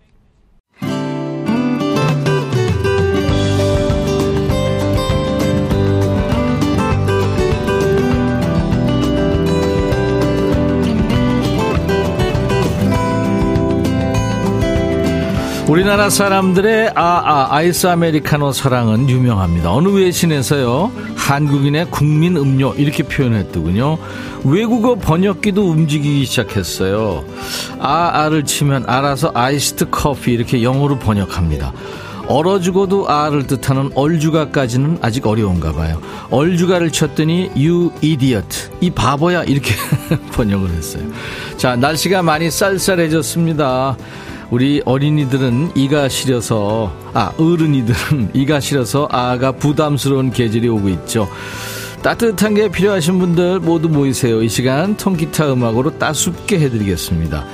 우리나라 15.71 16.09
사람들의 16.09 16.91
아, 16.95 17.01
아, 17.01 17.47
아이스 17.55 17.87
아메리카노 17.87 18.51
사랑은 18.51 19.09
유명합니다. 19.09 19.73
어느 19.73 19.87
외신에서요, 19.87 20.91
한국인의 21.15 21.87
국민 21.89 22.35
음료 22.35 22.73
이렇게 22.73 23.03
표현했더군요. 23.03 23.97
외국어 24.43 24.95
번역기도 24.95 25.69
움직이기 25.69 26.25
시작했어요. 26.25 27.23
아, 27.79 28.11
아를 28.15 28.43
치면 28.43 28.83
알아서 28.85 29.31
아이스트 29.33 29.89
커피 29.89 30.33
이렇게 30.33 30.61
영어로 30.61 30.99
번역합니다. 30.99 31.71
얼어 32.27 32.59
죽어도 32.59 33.09
아를 33.09 33.47
뜻하는 33.47 33.91
얼주가까지는 33.95 34.97
아직 35.01 35.25
어려운가 35.25 35.71
봐요. 35.71 36.01
얼주가를 36.31 36.91
쳤더니 36.91 37.49
you 37.55 37.91
idiot. 38.03 38.69
이 38.81 38.89
바보야. 38.89 39.45
이렇게 39.45 39.73
번역을 40.33 40.69
했어요. 40.69 41.03
자, 41.55 41.77
날씨가 41.77 42.23
많이 42.23 42.51
쌀쌀해졌습니다. 42.51 43.95
우리 44.51 44.81
어린이들은 44.85 45.71
이가 45.75 46.09
시려서 46.09 46.93
아 47.13 47.31
어른이들은 47.37 48.31
이가 48.35 48.59
시려서 48.59 49.07
아가 49.09 49.53
부담스러운 49.53 50.31
계절이 50.31 50.67
오고 50.67 50.89
있죠. 50.89 51.27
따뜻한 52.03 52.55
게 52.55 52.67
필요하신 52.67 53.19
분들 53.19 53.59
모두 53.59 53.87
모이세요. 53.87 54.41
이 54.41 54.49
시간 54.49 54.97
통기타 54.97 55.53
음악으로 55.53 55.97
따숩게 55.99 56.59
해드리겠습니다. 56.59 57.45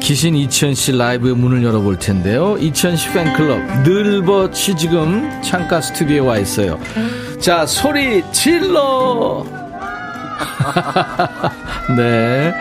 기신 0.00 0.36
이천 0.36 0.74
씨 0.74 0.92
라이브 0.92 1.28
문을 1.28 1.64
열어볼 1.64 1.98
텐데요. 1.98 2.56
이천 2.58 2.96
씨 2.96 3.10
팬클럽 3.12 3.82
늘벗이 3.82 4.76
지금 4.76 5.28
창가 5.42 5.80
스튜디오에 5.80 6.18
와 6.20 6.38
있어요. 6.38 6.78
자 7.40 7.66
소리 7.66 8.22
질러. 8.30 9.44
네, 11.96 12.52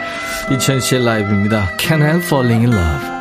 이천 0.52 0.80
씨의 0.80 1.06
라이브입니다. 1.06 1.68
Can't 1.78 2.02
Help 2.02 2.26
Falling 2.26 2.66
in 2.66 2.74
Love. 2.74 3.13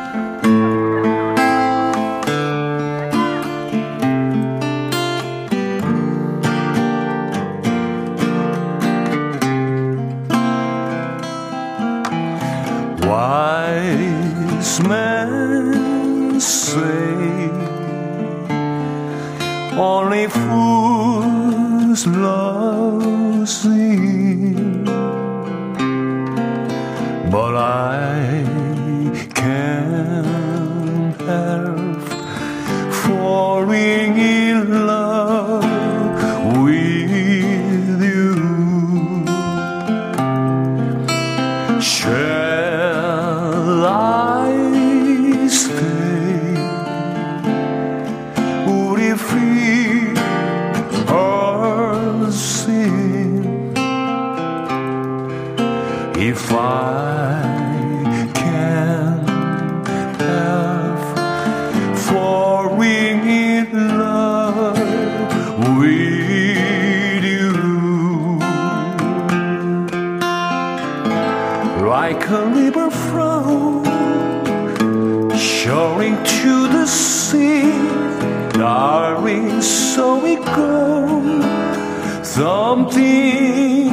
something 82.83 83.89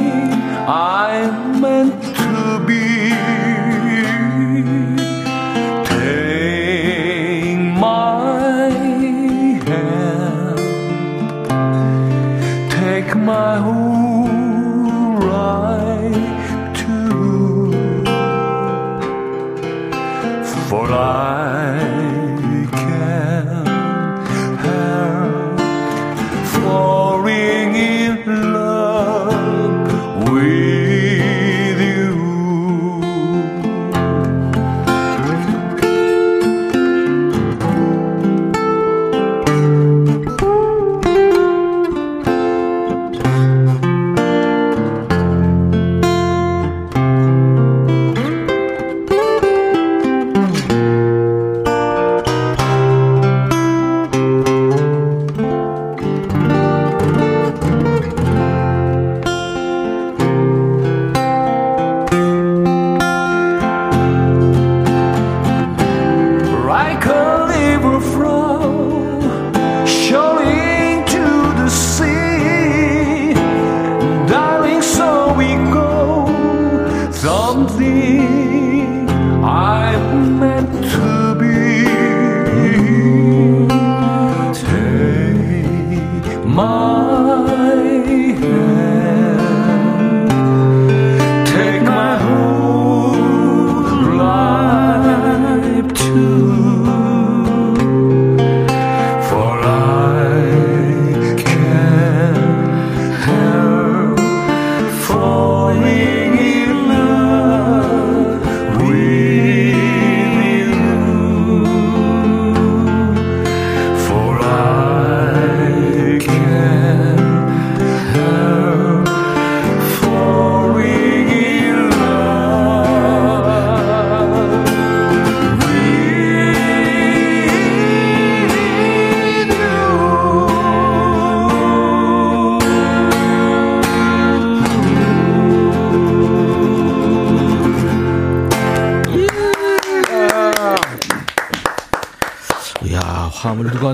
I 0.67 1.29
meant 1.59 2.10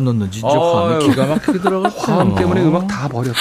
넣는지 0.07 0.41
저 0.41 0.47
어, 0.47 0.87
화음이 0.89 1.09
기가 1.09 1.25
막히게 1.25 1.59
들어갔어. 1.59 1.97
화음 2.13 2.35
때문에 2.35 2.61
음악 2.61 2.87
다 2.87 3.07
버렸다. 3.07 3.39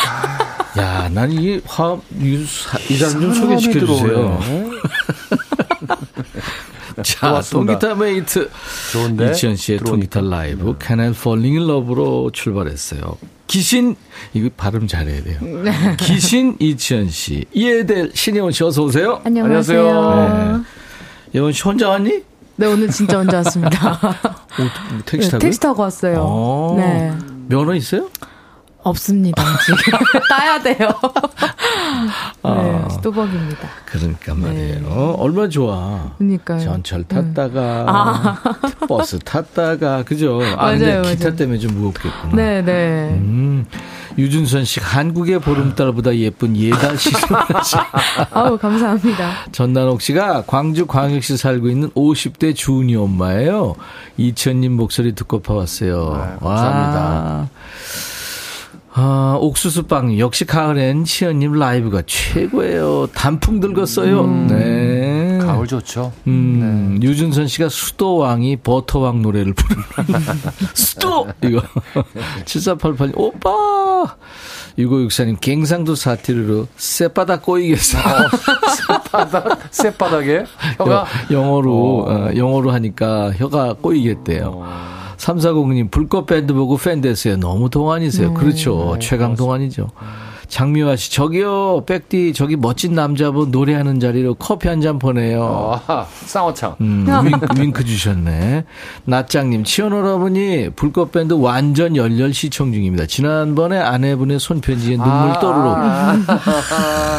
야, 0.79 1.09
난 1.13 1.31
이 1.33 1.61
화음 1.67 2.01
이, 2.21 2.45
이 2.91 2.97
사람 2.97 3.21
좀 3.21 3.35
소개시켜 3.35 3.81
주세요. 3.87 4.41
자, 7.03 7.41
통기타 7.51 7.95
메이트. 7.95 8.51
좋은데? 8.93 9.31
이치현 9.31 9.57
씨의 9.57 9.79
통기타 9.81 10.21
라이브, 10.23 10.65
네. 10.65 10.75
Can 10.87 11.01
I 11.01 11.09
Falling 11.11 11.59
in 11.59 11.69
Love로 11.69 12.31
출발했어요. 12.33 13.17
기신, 13.47 13.95
이거 14.33 14.49
발음 14.57 14.87
잘해야 14.87 15.23
돼요. 15.23 15.39
네. 15.63 15.97
기신 16.01 16.57
이치현 16.59 17.11
씨. 17.11 17.45
예델 17.53 18.13
신예원 18.15 18.53
씨 18.53 18.65
어서 18.65 18.83
오세요. 18.83 19.21
안녕하세요. 19.25 19.89
안녕하세요. 19.89 20.59
네. 20.59 20.65
예원 21.39 21.53
씨 21.53 21.63
혼자 21.63 21.91
왔니? 21.91 22.23
네, 22.57 22.67
오늘 22.67 22.91
진짜 22.91 23.19
혼자 23.19 23.37
왔습니다. 23.39 24.01
오, 24.59 25.03
택시 25.05 25.31
타고? 25.31 25.39
네, 25.39 25.47
택시 25.47 25.61
타고 25.61 25.83
왔어요. 25.83 26.19
오, 26.21 26.75
아. 26.79 26.83
네. 26.83 27.13
면허 27.49 27.75
있어요? 27.75 28.09
없습니다. 28.83 29.43
지금 29.65 29.99
따야 30.31 30.63
돼요. 30.63 30.89
아, 32.43 32.55
네, 32.55 33.01
뚜벅입니다. 33.03 33.69
그러니까 33.87 34.35
말이에요. 34.35 34.81
네. 34.81 35.15
얼마 35.19 35.49
좋아. 35.49 36.13
그러니까요. 36.19 36.61
전철 36.61 37.03
탔다가 37.05 37.83
음. 37.83 37.89
아. 37.89 38.87
버스 38.87 39.19
탔다가 39.19 40.05
그죠? 40.05 40.41
아 40.57 40.67
맞아요, 40.67 40.79
근데 40.79 41.03
기타 41.17 41.25
맞아요. 41.25 41.37
때문에 41.37 41.59
좀 41.59 41.75
무겁겠구나. 41.75 42.37
네, 42.37 42.63
네. 42.63 43.09
음. 43.15 43.67
유준선 44.19 44.65
씨 44.65 44.81
한국의 44.81 45.41
보름달보다 45.41 46.17
예쁜 46.17 46.57
예달 46.57 46.97
씨. 46.99 47.11
아우 48.33 48.57
감사합니다. 48.57 49.31
전난옥 49.53 50.01
씨가 50.01 50.45
광주 50.47 50.87
광역시 50.87 51.37
살고 51.37 51.69
있는 51.69 51.91
50대 51.91 52.55
주은이 52.55 52.97
엄마예요. 52.97 53.75
이천님 54.17 54.73
목소리 54.73 55.15
듣고 55.15 55.41
파왔어요. 55.41 56.39
아, 56.41 56.45
감사합니다. 56.45 56.99
와. 57.01 57.49
아, 58.99 59.37
옥수수빵 59.41 60.19
역시 60.19 60.47
가을엔 60.47 61.05
시연님 61.05 61.53
라이브가 61.53 62.03
최고예요. 62.07 63.09
단풍 63.15 63.61
들었어요. 63.61 64.23
음, 64.25 64.47
네. 64.47 65.36
가을 65.47 65.67
좋죠. 65.67 66.13
음, 66.27 66.99
네. 67.01 67.07
유준선 67.07 67.49
씨가 67.49 67.69
수도왕이 67.69 68.57
버터왕 68.59 69.23
노래를 69.23 69.53
부르는 69.55 70.21
수도 70.75 71.27
이거 71.43 71.63
7488 72.45 73.13
오빠 73.15 74.17
6564님 74.79 75.41
갱상도 75.41 75.95
사투리로 75.95 76.67
쇠바닥 76.77 77.43
꼬이겠어. 77.43 77.99
쇠바닥 78.87 79.61
쇠바닥에 79.71 80.45
혀가 80.77 81.07
영어로 81.31 82.05
어. 82.07 82.11
어, 82.13 82.37
영어로 82.37 82.71
하니까 82.73 83.33
혀가 83.33 83.75
꼬이겠대요. 83.81 84.53
어. 84.55 84.97
3409님, 85.17 85.91
불꽃 85.91 86.27
밴드 86.27 86.53
보고 86.53 86.77
팬 86.77 87.01
됐어요. 87.01 87.37
너무 87.39 87.71
동안이세요. 87.71 88.29
음, 88.29 88.35
그렇죠. 88.35 88.93
네, 88.95 88.99
최강 89.01 89.35
동안이죠. 89.35 89.91
장미화 90.49 90.95
씨, 90.97 91.11
저기요, 91.13 91.85
백디, 91.87 92.33
저기 92.33 92.57
멋진 92.57 92.95
남자분 92.95 93.51
노래하는 93.51 93.99
자리로 94.01 94.35
커피 94.35 94.69
한 94.69 94.81
잔 94.81 94.99
보내요. 94.99 95.81
아, 95.87 96.07
쌍화창. 96.27 96.77
음, 96.81 97.07
윙크, 97.25 97.47
윙크 97.61 97.85
주셨네. 97.85 98.65
나짱님, 99.05 99.65
치연 99.65 99.93
여러분이 99.93 100.71
불꽃밴드 100.77 101.35
완전 101.35 101.97
열렬 101.97 102.33
시청 102.35 102.73
중입니다. 102.73 103.07
지난번에 103.07 103.79
아내분의 103.79 104.39
손편지에 104.39 104.97
눈물 104.97 105.13
아, 105.13 105.39
떠르르. 105.41 105.69
아, 105.69 106.15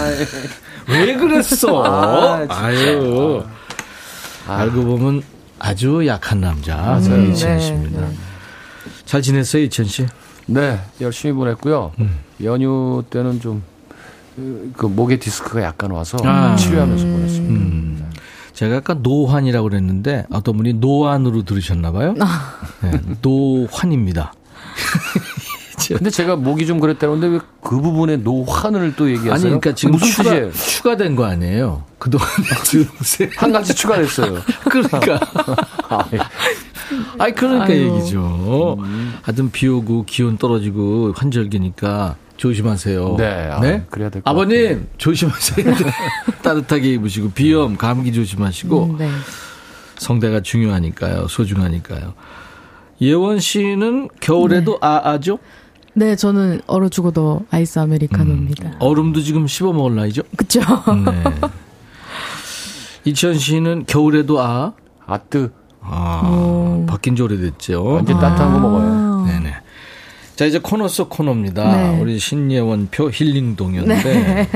왜 0.88 1.16
그랬어? 1.16 1.84
아, 1.84 2.74
유 2.74 3.44
알고 4.48 4.84
보면 4.86 5.24
아주 5.60 6.06
약한 6.08 6.40
남자. 6.40 6.78
맞아요. 6.78 7.26
이천 7.26 7.60
씨입니다. 7.60 8.02
네, 8.02 8.08
네. 8.08 8.14
잘 9.06 9.22
지냈어요, 9.22 9.64
이천 9.64 9.86
씨? 9.86 10.06
네, 10.48 10.80
열심히 11.02 11.34
보냈고요. 11.34 11.92
음. 12.00 12.20
연휴 12.44 13.04
때는 13.10 13.40
좀, 13.40 13.64
그, 14.76 14.86
목에 14.86 15.18
디스크가 15.18 15.62
약간 15.62 15.92
와서 15.92 16.18
아. 16.24 16.56
치료하면서 16.56 17.06
보냈습니다. 17.06 17.54
음. 17.54 18.12
제가 18.54 18.76
약간 18.78 19.02
노환이라고 19.04 19.70
그랬는데 19.70 20.26
어떤 20.32 20.58
분이 20.58 20.74
노안으로 20.74 21.44
들으셨나 21.44 21.92
봐요. 21.92 22.16
아. 22.20 22.56
네, 22.82 23.00
노환입니다. 23.22 24.34
근데 25.90 26.10
제가 26.10 26.36
목이 26.36 26.66
좀 26.66 26.80
그랬다는데 26.80 27.28
왜 27.28 27.40
그 27.68 27.82
부분에 27.82 28.16
노환을 28.16 28.96
또 28.96 29.10
얘기하세요? 29.10 29.34
아니, 29.34 29.44
그러니까 29.44 29.74
지금 29.76 29.98
추가, 30.00 30.50
추가된 30.52 31.18
거 31.18 31.26
아니에요? 31.26 31.84
그동안 32.00 32.26
한 33.36 33.52
가지 33.52 33.76
추가됐어요. 33.76 34.40
그러니까. 34.70 35.20
아, 37.18 37.18
예. 37.20 37.24
아이, 37.24 37.34
그러니까 37.34 37.66
아유. 37.66 37.96
얘기죠. 37.96 38.78
음. 38.80 39.14
하여튼 39.22 39.52
비 39.52 39.68
오고 39.68 40.06
기온 40.06 40.38
떨어지고 40.38 41.14
환절기니까 41.16 42.16
조심하세요. 42.38 43.16
네. 43.18 43.50
아, 43.52 43.60
네? 43.60 43.84
그래야 43.90 44.10
될것 44.10 44.30
아버님, 44.30 44.62
같아요. 44.68 44.86
조심하세요. 44.98 45.76
따뜻하게 46.44 46.94
입으시고, 46.94 47.32
비염, 47.32 47.78
감기 47.78 48.14
조심하시고. 48.14 48.84
음, 48.84 48.98
네. 48.98 49.10
성대가 49.98 50.42
중요하니까요. 50.42 51.28
소중하니까요. 51.28 52.14
예원 53.02 53.40
씨는 53.40 54.10
겨울에도 54.20 54.74
네. 54.74 54.78
아아죠? 54.88 55.40
네, 55.94 56.16
저는 56.16 56.62
얼어 56.68 56.90
죽어도 56.90 57.46
아이스 57.50 57.80
아메리카노입니다. 57.80 58.68
음, 58.70 58.76
얼음도 58.80 59.22
지금 59.22 59.48
씹어 59.48 59.74
먹을 59.74 59.96
나이죠? 59.96 60.22
그쵸. 60.36 60.60
네. 61.06 61.24
이천 63.06 63.36
씨는 63.36 63.86
겨울에도 63.88 64.40
아? 64.40 64.74
아뜨. 65.08 65.52
아, 65.90 66.22
오. 66.30 66.86
바뀐 66.86 67.16
지 67.16 67.22
오래됐죠. 67.22 67.84
완전 67.84 68.18
아. 68.18 68.20
따뜻한 68.20 68.54
거 68.54 68.60
먹어요. 68.60 69.26
네네. 69.26 69.54
자, 70.36 70.46
이제 70.46 70.60
코너 70.60 70.88
속 70.88 71.10
코너입니다. 71.10 71.76
네. 71.76 72.00
우리 72.00 72.20
신예원 72.20 72.90
표 72.92 73.10
힐링 73.10 73.56
동요인데. 73.56 74.04
네. 74.04 74.50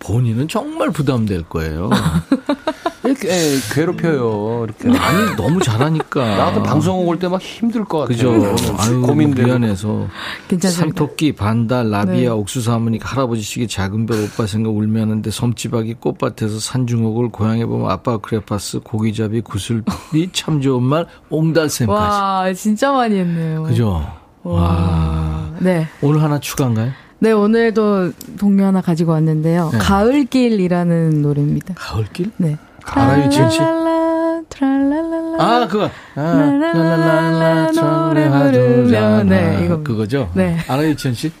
본인은 0.00 0.48
정말 0.48 0.90
부담될 0.90 1.44
거예요. 1.44 1.90
이렇게 3.02 3.28
예, 3.30 3.56
괴롭혀요. 3.72 4.64
이렇게. 4.64 4.98
아니 4.98 5.34
너무 5.36 5.60
잘하니까. 5.62 6.36
나도 6.36 6.62
방송 6.62 7.08
올 7.08 7.18
때 7.18 7.28
막 7.28 7.40
힘들 7.40 7.84
것 7.84 8.00
같아요. 8.00 8.32
그죠. 8.32 8.74
아유, 8.78 9.00
고민돼. 9.00 9.44
미안해서. 9.44 10.06
괜찮습니다. 10.48 10.98
삼토끼, 10.98 11.32
반달, 11.32 11.88
라비아, 11.90 12.14
네. 12.14 12.26
옥수수 12.28 12.70
하모니, 12.72 12.98
할아버지 13.02 13.40
시기 13.42 13.66
작은 13.66 14.04
별 14.06 14.22
오빠 14.24 14.46
생각 14.46 14.70
울면하는데 14.74 15.30
섬지박이 15.30 15.94
꽃밭에서 15.94 16.58
산중옥을 16.60 17.30
고향에 17.30 17.64
보면 17.64 17.90
아빠 17.90 18.18
크레파스, 18.18 18.80
고기잡이, 18.80 19.40
구슬이 19.40 19.82
참 20.32 20.60
좋은 20.60 20.82
말, 20.82 21.06
옹달샘까지. 21.30 21.88
와 22.00 22.52
진짜 22.52 22.92
많이 22.92 23.16
했네요. 23.18 23.62
그죠. 23.62 24.04
와. 24.42 24.52
와. 24.52 25.50
네. 25.60 25.88
오늘 26.02 26.22
하나 26.22 26.38
추가인가요? 26.38 26.92
네, 27.18 27.32
오늘도 27.32 28.12
동료 28.38 28.64
하나 28.64 28.80
가지고 28.80 29.12
왔는데요. 29.12 29.70
네. 29.72 29.78
가을길이라는 29.78 31.22
노래입니다. 31.22 31.74
가을길? 31.76 32.30
네. 32.38 32.56
알아요, 32.84 33.28
지은 33.28 33.50
씨? 33.50 33.60
아, 35.38 35.66
그거. 35.70 35.90
아, 36.16 36.20
라라라라 36.20 37.70
노래 37.72 38.28
부르며. 38.28 39.24
네, 39.24 39.62
이거. 39.64 39.82
그거죠? 39.82 40.30
네. 40.34 40.58
알아요, 40.68 40.94
지은 40.94 41.14
씨? 41.14 41.32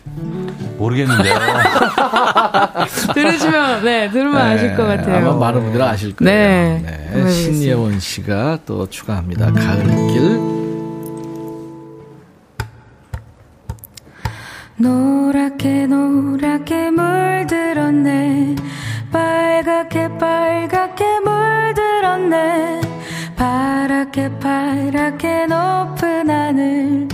모르겠는데요. 0.78 1.34
들으시면, 3.14 3.84
네, 3.84 4.10
들으면 4.10 4.34
네, 4.34 4.54
아실 4.54 4.76
것 4.76 4.84
같아요. 4.86 5.28
아마 5.28 5.36
많은 5.38 5.62
분들은 5.62 5.84
아실 5.86 6.16
거예요. 6.16 6.32
네. 6.32 7.10
네. 7.12 7.30
신예원 7.30 8.00
씨가 8.00 8.60
또 8.66 8.88
추가합니다. 8.88 9.52
가을길. 9.52 10.60
노랗게 14.76 15.86
노랗게 15.88 16.90
물들었네 16.90 18.56
빨갛게 19.12 20.16
빨갛게 20.16 20.89
물들었네 22.30 22.80
파랗게 23.36 24.30
파랗게 24.38 25.46
높은 25.46 26.30
하늘 26.30 27.08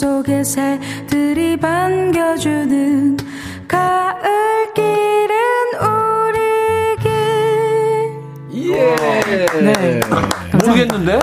속의 0.00 0.44
새들이 0.44 1.56
반겨주는 1.56 3.16
가을길은 3.66 5.34
우리 5.80 6.96
길 7.02 8.72
예. 8.72 8.94
네. 9.62 10.00
모르겠는데? 10.52 11.18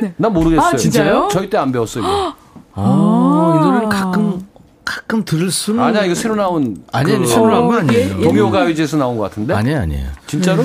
네? 0.00 0.12
나 0.16 0.28
모르겠어요. 0.28 0.66
아, 0.66 0.76
진짜요? 0.76 1.28
저희 1.30 1.48
때 1.48 1.56
안 1.56 1.70
배웠어요. 1.70 2.02
이거. 2.02 2.34
아, 2.74 3.54
이 3.60 3.64
노래는 3.64 3.88
가끔 3.90 4.44
가끔 4.84 5.24
들을 5.24 5.48
수는 5.52 5.80
아니야 5.84 6.04
이거 6.04 6.16
새로 6.16 6.34
나온 6.34 6.82
아니 6.92 7.16
그, 7.16 7.26
새로 7.26 7.48
나온 7.48 7.68
거 7.68 7.78
아니에요. 7.78 8.22
동요 8.22 8.50
가요제에서 8.50 8.96
나온 8.96 9.16
것 9.18 9.22
같은데? 9.24 9.54
아니에요 9.54 9.78
아니에요. 9.82 10.08
진짜로? 10.26 10.64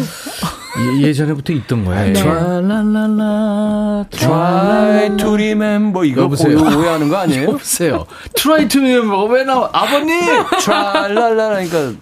예, 1.01 1.13
전에부터 1.13 1.53
있던 1.53 1.85
거예요. 1.85 2.05
네. 2.05 2.13
트라라라라 2.13 4.05
try 4.09 5.17
to 5.17 5.33
remember 5.33 6.07
이거 6.07 6.21
여보세요? 6.23 6.57
오해하는 6.57 7.09
거 7.09 7.17
아니에요? 7.17 7.49
여보세요. 7.49 8.05
try 8.35 8.67
to 8.67 8.81
remember 8.81 9.33
왜 9.33 9.43
나와? 9.43 9.69
아버님! 9.73 10.21
트랄랄라 10.61 11.49
그러니까 11.49 11.93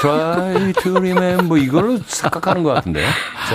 try 0.00 0.72
to 0.82 0.96
remember 0.96 1.62
이걸로 1.62 1.98
착각하는 2.06 2.62
것 2.62 2.74
같은데요. 2.74 3.06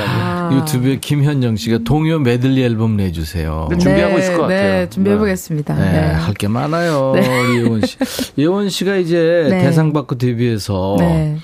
아. 0.07 0.49
유튜브에 0.53 0.99
김현정 0.99 1.55
씨가 1.57 1.79
동요 1.85 2.19
메들리 2.19 2.63
앨범 2.63 2.95
내주세요. 2.97 3.67
네, 3.69 3.77
준비하고 3.77 4.13
네, 4.15 4.19
있을 4.19 4.35
것 4.35 4.41
같아요. 4.43 4.59
네, 4.61 4.89
준비해보겠습니다. 4.89 5.75
네, 5.75 5.91
네. 5.91 5.99
할게 6.13 6.47
많아요. 6.47 7.13
네. 7.15 7.27
예원 7.57 7.81
씨. 7.85 7.97
예원 8.37 8.69
씨가 8.69 8.95
이제 8.95 9.47
네. 9.49 9.59
대상 9.63 9.91
받고 9.93 10.17
데뷔해서 10.17 10.95
네. 10.99 11.37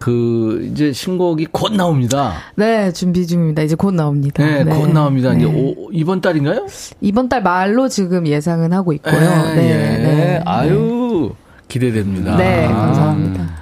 그 0.00 0.66
이제 0.72 0.92
신곡이 0.94 1.46
곧 1.52 1.74
나옵니다. 1.74 2.32
네, 2.56 2.90
준비 2.90 3.26
중입니다. 3.26 3.62
이제 3.62 3.74
곧 3.74 3.94
나옵니다. 3.94 4.42
네, 4.42 4.64
곧 4.64 4.90
나옵니다. 4.92 5.34
네. 5.34 5.40
이제 5.40 5.46
오, 5.46 5.90
이번 5.92 6.22
달인가요? 6.22 6.66
이번 7.02 7.28
달 7.28 7.42
말로 7.42 7.86
지금 7.88 8.26
예상은 8.26 8.72
하고 8.72 8.94
있고요. 8.94 9.20
네, 9.20 9.54
네, 9.54 9.70
예. 9.70 9.74
네. 9.98 10.42
아유 10.46 11.34
기대됩니다. 11.68 12.36
네, 12.38 12.66
감사합니다. 12.66 13.60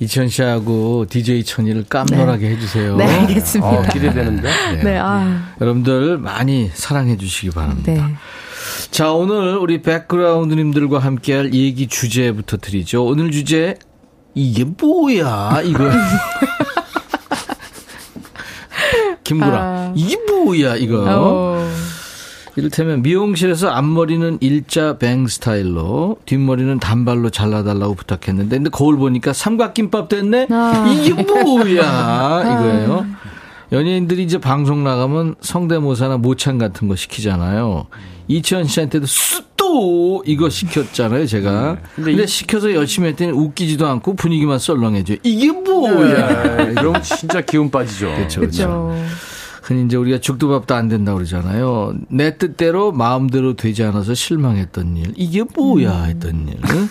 이천 0.00 0.28
씨하고 0.28 1.06
DJ 1.08 1.44
천이를 1.44 1.84
깜놀하게 1.88 2.50
해주세요. 2.50 2.96
네, 2.96 3.04
알겠습니다. 3.04 3.70
어, 3.70 3.82
기대되는데. 3.82 4.42
네. 4.74 4.82
네, 4.82 4.98
아, 4.98 5.52
여러분들 5.60 6.18
많이 6.18 6.70
사랑해 6.74 7.16
주시기 7.16 7.50
바랍니다. 7.50 7.92
네. 7.92 8.02
자, 8.90 9.12
오늘 9.12 9.56
우리 9.58 9.80
백그라운드님들과 9.80 10.98
함께할 10.98 11.54
얘기 11.54 11.86
주제부터 11.86 12.56
드리죠. 12.56 13.06
오늘 13.06 13.30
주제 13.30 13.76
이게 14.36 14.64
뭐야 14.64 15.62
이거. 15.64 15.90
김구라 19.24 19.58
아. 19.58 19.92
이게 19.96 20.16
뭐야 20.30 20.76
이거. 20.76 21.04
어. 21.08 21.66
이를테면 22.54 23.02
미용실에서 23.02 23.68
앞머리는 23.70 24.38
일자 24.40 24.98
뱅 24.98 25.26
스타일로 25.26 26.18
뒷머리는 26.26 26.78
단발로 26.80 27.30
잘라달라고 27.30 27.94
부탁했는데 27.94 28.56
근데 28.56 28.70
거울 28.70 28.96
보니까 28.96 29.32
삼각김밥 29.34 30.08
됐네 30.08 30.48
아. 30.50 30.86
이게 30.88 31.12
뭐야 31.12 32.40
이거예요 32.40 33.06
연예인들이 33.72 34.22
이제 34.22 34.38
방송 34.38 34.84
나가면 34.84 35.34
성대모사나 35.42 36.16
모창 36.16 36.56
같은 36.56 36.88
거 36.88 36.96
시키잖아요 36.96 37.88
이치현 38.28 38.64
씨한테도 38.64 39.04
수 39.04 39.42
또 39.66 40.22
이거 40.24 40.48
시켰잖아요 40.48 41.26
제가 41.26 41.78
근데, 41.96 42.24
시켜서 42.26 42.72
열심히 42.72 43.08
했더니 43.08 43.32
웃기지도 43.32 43.84
않고 43.86 44.14
분위기만 44.14 44.60
썰렁해져요 44.60 45.18
이게 45.24 45.50
뭐야 45.50 46.56
네, 46.56 46.72
이러면 46.72 47.02
진짜 47.02 47.40
기운 47.40 47.70
빠지죠. 47.70 48.06
그렇죠 48.14 48.40
그렇죠. 48.40 48.94
흔히 49.62 49.84
이제 49.84 49.96
우리가 49.96 50.18
죽도 50.18 50.48
밥도 50.48 50.76
안 50.76 50.88
된다고 50.88 51.16
그러잖아요. 51.16 51.94
내 52.08 52.38
뜻대로 52.38 52.92
마음대로 52.92 53.56
되지 53.56 53.82
않아서 53.82 54.14
실망했던 54.14 54.96
일. 54.96 55.12
이게 55.16 55.42
뭐야 55.42 56.04
했던 56.04 56.46
일. 56.46 56.58
응? 56.70 56.88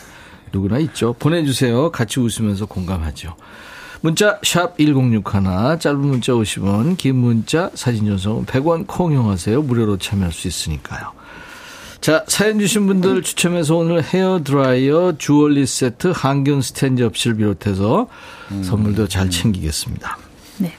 누구나 0.51 0.79
있죠. 0.79 1.15
보내주세요. 1.17 1.91
같이 1.91 2.19
웃으면서 2.19 2.65
공감하죠. 2.65 3.35
문자 4.01 4.39
샵 4.43 4.77
1061, 4.77 5.79
짧은 5.79 5.99
문자 5.99 6.33
50원, 6.33 6.97
긴 6.97 7.15
문자 7.15 7.71
사진 7.73 8.07
전송은 8.07 8.45
100원 8.45 8.85
콩 8.87 9.13
이용하세요. 9.13 9.61
무료로 9.61 9.97
참여할 9.97 10.33
수 10.33 10.49
있으니까요. 10.49 11.13
자, 12.05 12.23
사연 12.27 12.59
주신 12.59 12.85
분들 12.85 13.23
추첨해서 13.23 13.77
오늘 13.77 14.03
헤어 14.03 14.43
드라이어, 14.43 15.13
주얼리 15.17 15.65
세트, 15.65 16.13
항균 16.15 16.61
스탠 16.61 16.97
접시를 16.97 17.37
비롯해서 17.37 18.05
선물도 18.61 19.07
잘 19.07 19.31
챙기겠습니다. 19.31 20.15
네. 20.59 20.71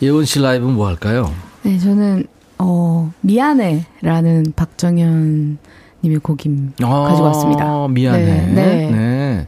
예원 0.00 0.24
씨 0.24 0.40
라이브는 0.40 0.72
뭐 0.72 0.86
할까요? 0.86 1.30
네, 1.62 1.76
저는, 1.76 2.24
어, 2.56 3.12
미안해 3.20 3.84
라는 4.00 4.54
박정현 4.56 5.58
님의 6.04 6.20
곡 6.20 6.38
아, 6.84 6.86
가지고 6.86 7.26
왔습니다. 7.26 7.88
미안해. 7.88 8.24
네, 8.24 8.46
네. 8.46 8.90
네. 8.90 9.46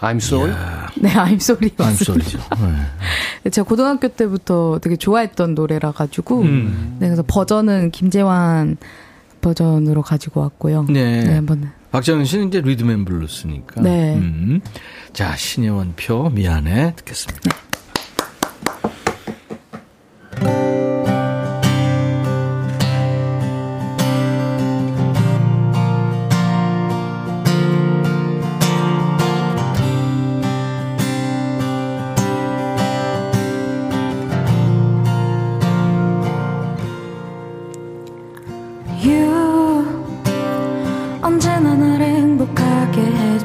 I'm 0.00 0.16
sorry. 0.16 0.52
네, 0.96 1.08
I'm 1.10 1.34
sorry. 1.34 1.70
안 1.78 1.86
맞습니다. 1.86 2.04
소리죠. 2.04 2.38
네. 3.44 3.50
제가 3.50 3.64
고등학교 3.64 4.08
때부터 4.08 4.80
되게 4.82 4.96
좋아했던 4.96 5.54
노래라 5.54 5.92
가지고 5.92 6.40
음. 6.40 6.96
네, 6.98 7.06
그래서 7.06 7.22
버전은 7.24 7.92
김재환 7.92 8.76
버전으로 9.40 10.02
가지고 10.02 10.40
왔고요. 10.40 10.84
네. 10.84 11.24
네, 11.24 11.34
한번 11.34 11.70
박정현 11.90 12.24
씨는 12.24 12.48
이제 12.48 12.60
리드맨 12.60 13.04
블루스니까. 13.04 13.80
네. 13.80 14.14
음. 14.14 14.60
자, 15.12 15.36
신혜원 15.36 15.94
표 15.96 16.28
미안해 16.28 16.94
듣겠습니다. 16.96 17.50
You 20.40 20.77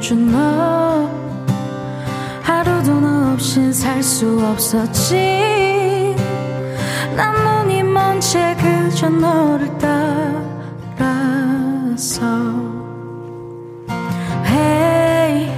해준 0.04 0.30
너. 0.30 1.08
하루도 2.42 3.00
너 3.00 3.32
없인 3.32 3.72
살 3.72 4.02
수 4.02 4.38
없었지. 4.52 6.14
난 7.16 7.32
눈이 7.64 7.82
먼 7.84 8.20
채 8.20 8.54
그저 8.60 9.08
너를 9.08 9.70
따라서. 10.98 12.20
Hey 14.46 15.50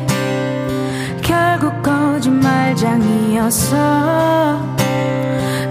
결국 1.22 1.82
거짓말장이었어. 1.82 3.74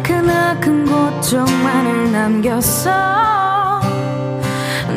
그나큰 0.03 0.86
고통만을 0.86 2.11
남겼어. 2.11 2.91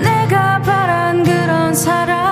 내가 0.03 0.61
바란 0.63 1.23
그런 1.23 1.73
사람 1.75 2.28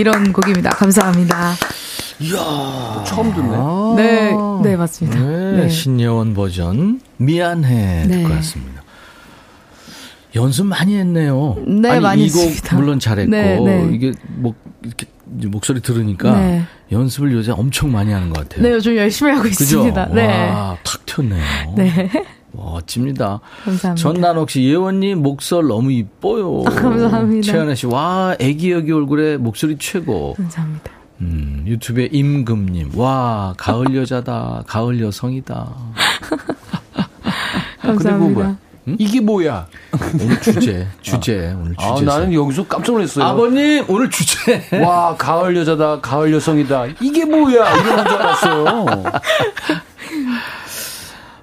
이런 0.00 0.32
곡입니다. 0.32 0.70
감사합니다. 0.70 1.52
이야, 2.20 3.04
처음 3.06 3.34
듣네. 3.34 3.50
아~ 3.52 3.94
네, 3.96 4.32
네, 4.62 4.76
맞습니다. 4.76 5.18
네, 5.20 5.52
네. 5.56 5.68
신예원 5.68 6.32
버전, 6.34 7.00
미안해. 7.18 8.06
네. 8.06 8.22
듣고 8.22 8.34
왔습니다. 8.34 8.82
연습 10.34 10.66
많이 10.66 10.96
했네요. 10.96 11.56
네, 11.66 11.90
아니, 11.90 12.00
많이 12.00 12.24
이곡 12.26 12.40
했습니다. 12.40 12.76
물론 12.76 12.98
잘했고, 12.98 13.30
네, 13.30 13.58
네. 13.58 13.90
이게 13.92 14.12
뭐, 14.28 14.54
이렇게 14.82 15.06
목소리 15.26 15.80
들으니까 15.80 16.38
네. 16.38 16.62
연습을 16.92 17.32
요새 17.32 17.52
엄청 17.52 17.92
많이 17.92 18.12
하는 18.12 18.30
것 18.30 18.48
같아요. 18.48 18.62
네, 18.62 18.72
요즘 18.72 18.96
열심히 18.96 19.32
하고 19.32 19.42
그죠? 19.42 19.62
있습니다. 19.62 20.06
네. 20.14 20.50
와, 20.50 20.76
탁 20.82 21.04
튀었네요. 21.04 21.74
네. 21.76 22.10
멋집니다. 22.52 23.40
감사합니다. 23.64 23.94
전난옥 23.94 24.50
씨, 24.50 24.64
예원님 24.64 25.22
목소리 25.22 25.66
너무 25.68 25.92
이뻐요. 25.92 26.62
아, 26.66 26.70
감사합니다. 26.70 27.52
최연아 27.52 27.74
씨, 27.74 27.86
와, 27.86 28.34
애기 28.38 28.72
여기 28.72 28.92
얼굴에 28.92 29.36
목소리 29.36 29.76
최고. 29.78 30.34
감사합니다. 30.34 30.90
음, 31.22 31.64
유튜브에 31.66 32.08
임금님, 32.12 32.98
와, 32.98 33.54
가을 33.58 33.94
여자다, 33.94 34.64
가을 34.66 35.00
여성이다. 35.00 35.68
감사합니다. 37.82 38.18
그리고 38.18 38.28
뭐야? 38.30 38.56
응? 38.88 38.96
이게 38.98 39.20
뭐야? 39.20 39.66
오늘 40.18 40.40
주제, 40.40 40.86
주제, 41.02 41.52
아. 41.54 41.58
오늘 41.60 41.76
주제. 41.76 42.10
아, 42.10 42.14
나는 42.18 42.32
여기서 42.32 42.66
깜짝 42.66 42.92
놀랐어요. 42.92 43.24
아버님, 43.24 43.84
오늘 43.88 44.08
주제. 44.10 44.62
와, 44.82 45.14
가을 45.16 45.54
여자다, 45.56 46.00
가을 46.00 46.32
여성이다. 46.32 46.86
이게 47.00 47.24
뭐야? 47.26 47.74
이런 47.76 48.06
줄 48.06 48.16
알았어요. 48.16 48.86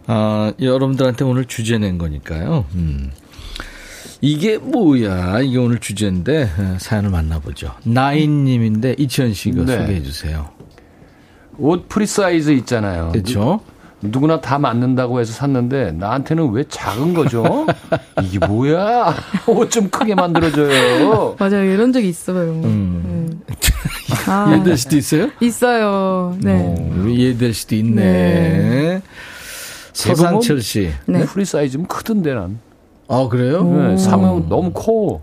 어, 0.07 0.51
여러분들한테 0.59 1.23
오늘 1.25 1.45
주제 1.45 1.77
낸 1.77 1.97
거니까요. 1.97 2.65
음. 2.75 3.11
이게 4.21 4.57
뭐야? 4.57 5.41
이게 5.41 5.57
오늘 5.57 5.79
주제인데 5.79 6.43
어, 6.57 6.77
사연을 6.79 7.09
만나보죠. 7.11 7.71
나인님인데 7.83 8.95
이치현 8.97 9.33
씨가 9.33 9.65
네. 9.65 9.77
소개해 9.77 10.01
주세요. 10.03 10.49
옷 11.57 11.87
프리사이즈 11.89 12.51
있잖아요. 12.51 13.11
그렇죠. 13.11 13.61
누구나 14.01 14.39
다 14.41 14.59
맞는다고 14.59 15.19
해서 15.19 15.33
샀는데 15.33 15.91
나한테는 15.93 16.51
왜 16.51 16.63
작은 16.69 17.13
거죠? 17.15 17.65
이게 18.23 18.37
뭐야? 18.45 19.13
옷 19.47 19.69
좀 19.71 19.89
크게 19.89 20.13
만들어줘요. 20.15 21.35
맞아요. 21.39 21.63
이런 21.63 21.91
적이 21.91 22.09
있어요. 22.09 22.51
음. 22.63 23.41
네. 23.47 23.55
아, 24.27 24.53
예델 24.53 24.77
도 24.77 24.97
있어요? 24.97 25.29
있어요. 25.41 26.37
네. 26.41 26.53
오, 26.53 27.03
어, 27.05 27.07
예델도 27.07 27.75
있네. 27.75 28.01
네. 28.03 29.01
서상철 29.97 30.61
씨. 30.61 30.91
네. 31.05 31.25
프리 31.25 31.43
사이즈면 31.43 31.87
크던데 31.87 32.33
난. 32.33 32.59
아 33.07 33.27
그래요? 33.29 33.63
네, 33.63 33.97
사면 33.97 34.47
너무 34.49 34.71
커. 34.71 35.21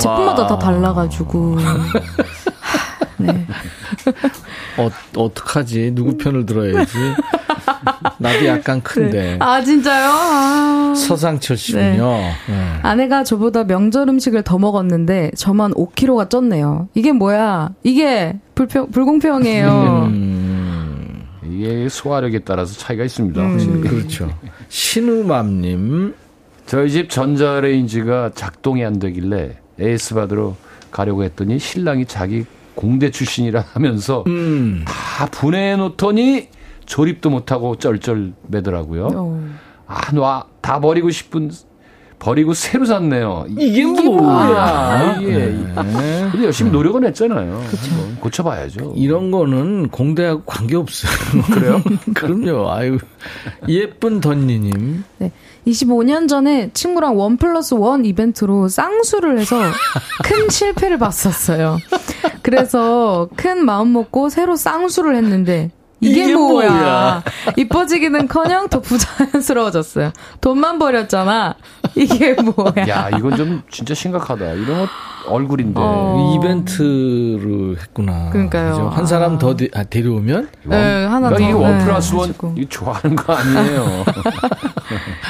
제품마다 0.00 0.46
다 0.46 0.58
달라가지고. 0.58 1.56
네. 3.18 3.46
어, 4.78 4.90
어떡하지? 5.16 5.92
누구 5.94 6.16
편을 6.16 6.46
들어야지? 6.46 6.96
나도 8.18 8.46
약간 8.46 8.80
큰데. 8.82 9.32
네. 9.32 9.36
아, 9.40 9.62
진짜요? 9.62 10.10
아. 10.10 10.94
서상철 10.96 11.56
씨군요. 11.56 11.82
네. 12.06 12.32
네. 12.48 12.78
아내가 12.82 13.24
저보다 13.24 13.64
명절 13.64 14.08
음식을 14.08 14.42
더 14.42 14.58
먹었는데 14.58 15.32
저만 15.36 15.72
5kg가 15.74 16.28
쪘네요. 16.28 16.88
이게 16.94 17.12
뭐야? 17.12 17.70
이게 17.82 18.38
불평, 18.54 18.90
불공평해요. 18.90 20.08
음. 20.10 20.33
이게 21.64 21.88
소화력에 21.88 22.40
따라서 22.40 22.78
차이가 22.78 23.04
있습니다. 23.04 23.40
음, 23.40 23.80
그렇죠. 23.80 24.30
신우맘님. 24.68 26.14
저희 26.66 26.90
집 26.90 27.08
전자레인지가 27.10 28.32
작동이 28.34 28.84
안 28.84 28.98
되길래 28.98 29.58
에이스 29.78 30.14
받으러 30.14 30.56
가려고 30.90 31.24
했더니 31.24 31.58
신랑이 31.58 32.04
자기 32.06 32.44
공대 32.74 33.10
출신이라 33.10 33.64
하면서 33.72 34.24
음. 34.26 34.84
다 34.86 35.26
분해해 35.26 35.76
놓더니 35.76 36.48
조립도 36.84 37.30
못하고 37.30 37.76
쩔쩔 37.76 38.32
매더라고요. 38.46 39.08
어. 39.14 39.50
아, 39.86 40.12
놔, 40.12 40.46
다 40.60 40.80
버리고 40.80 41.10
싶은 41.10 41.50
버리고 42.18 42.54
새로 42.54 42.86
샀네요. 42.86 43.44
이게, 43.50 43.66
이게 43.66 43.84
뭐야? 43.84 45.18
이게. 45.20 45.32
네. 45.36 46.28
근데 46.30 46.44
열심히 46.44 46.70
노력은 46.70 47.04
했잖아요. 47.06 47.62
그렇죠. 47.68 48.16
고쳐봐야죠. 48.20 48.94
이런 48.96 49.30
거는 49.30 49.88
공대하고 49.88 50.42
관계 50.46 50.76
없어요. 50.76 51.12
그래요? 51.52 51.82
그럼요. 52.14 52.70
아유 52.70 52.98
예쁜 53.68 54.20
던니님. 54.20 55.04
네. 55.18 55.32
25년 55.66 56.28
전에 56.28 56.70
친구랑 56.74 57.18
원 57.18 57.36
플러스 57.36 57.74
원 57.74 58.04
이벤트로 58.04 58.68
쌍수를 58.68 59.38
해서 59.38 59.56
큰 60.22 60.48
실패를 60.50 60.98
봤었어요. 60.98 61.78
그래서 62.42 63.28
큰 63.36 63.64
마음 63.64 63.92
먹고 63.92 64.28
새로 64.28 64.56
쌍수를 64.56 65.16
했는데 65.16 65.70
이게, 66.04 66.24
이게 66.24 66.34
뭐야. 66.34 66.70
뭐야. 66.70 67.22
이뻐지기는 67.56 68.28
커녕 68.28 68.68
더 68.68 68.80
부자연스러워졌어요. 68.80 70.12
돈만 70.40 70.78
버렸잖아. 70.78 71.54
이게 71.94 72.34
뭐야. 72.34 72.88
야, 72.88 73.08
이건 73.16 73.36
좀 73.36 73.62
진짜 73.70 73.94
심각하다. 73.94 74.52
이런 74.52 74.80
것 74.80 74.88
얼굴인데. 75.26 75.80
어. 75.82 76.34
이벤트를 76.36 77.76
했구나. 77.80 78.30
그러니까요. 78.30 78.90
한 78.90 79.06
사람 79.06 79.38
더 79.38 79.56
데, 79.56 79.68
아, 79.74 79.84
데려오면? 79.84 80.48
네, 80.64 81.04
하나 81.06 81.28
그러니까 81.30 81.38
더. 81.38 81.44
이게 81.44 81.52
원 81.52 81.78
네, 81.78 81.84
플러스 81.84 82.14
원, 82.14 82.30
이거 82.30 82.68
좋아하는 82.68 83.16
거 83.16 83.32
아니에요. 83.32 84.04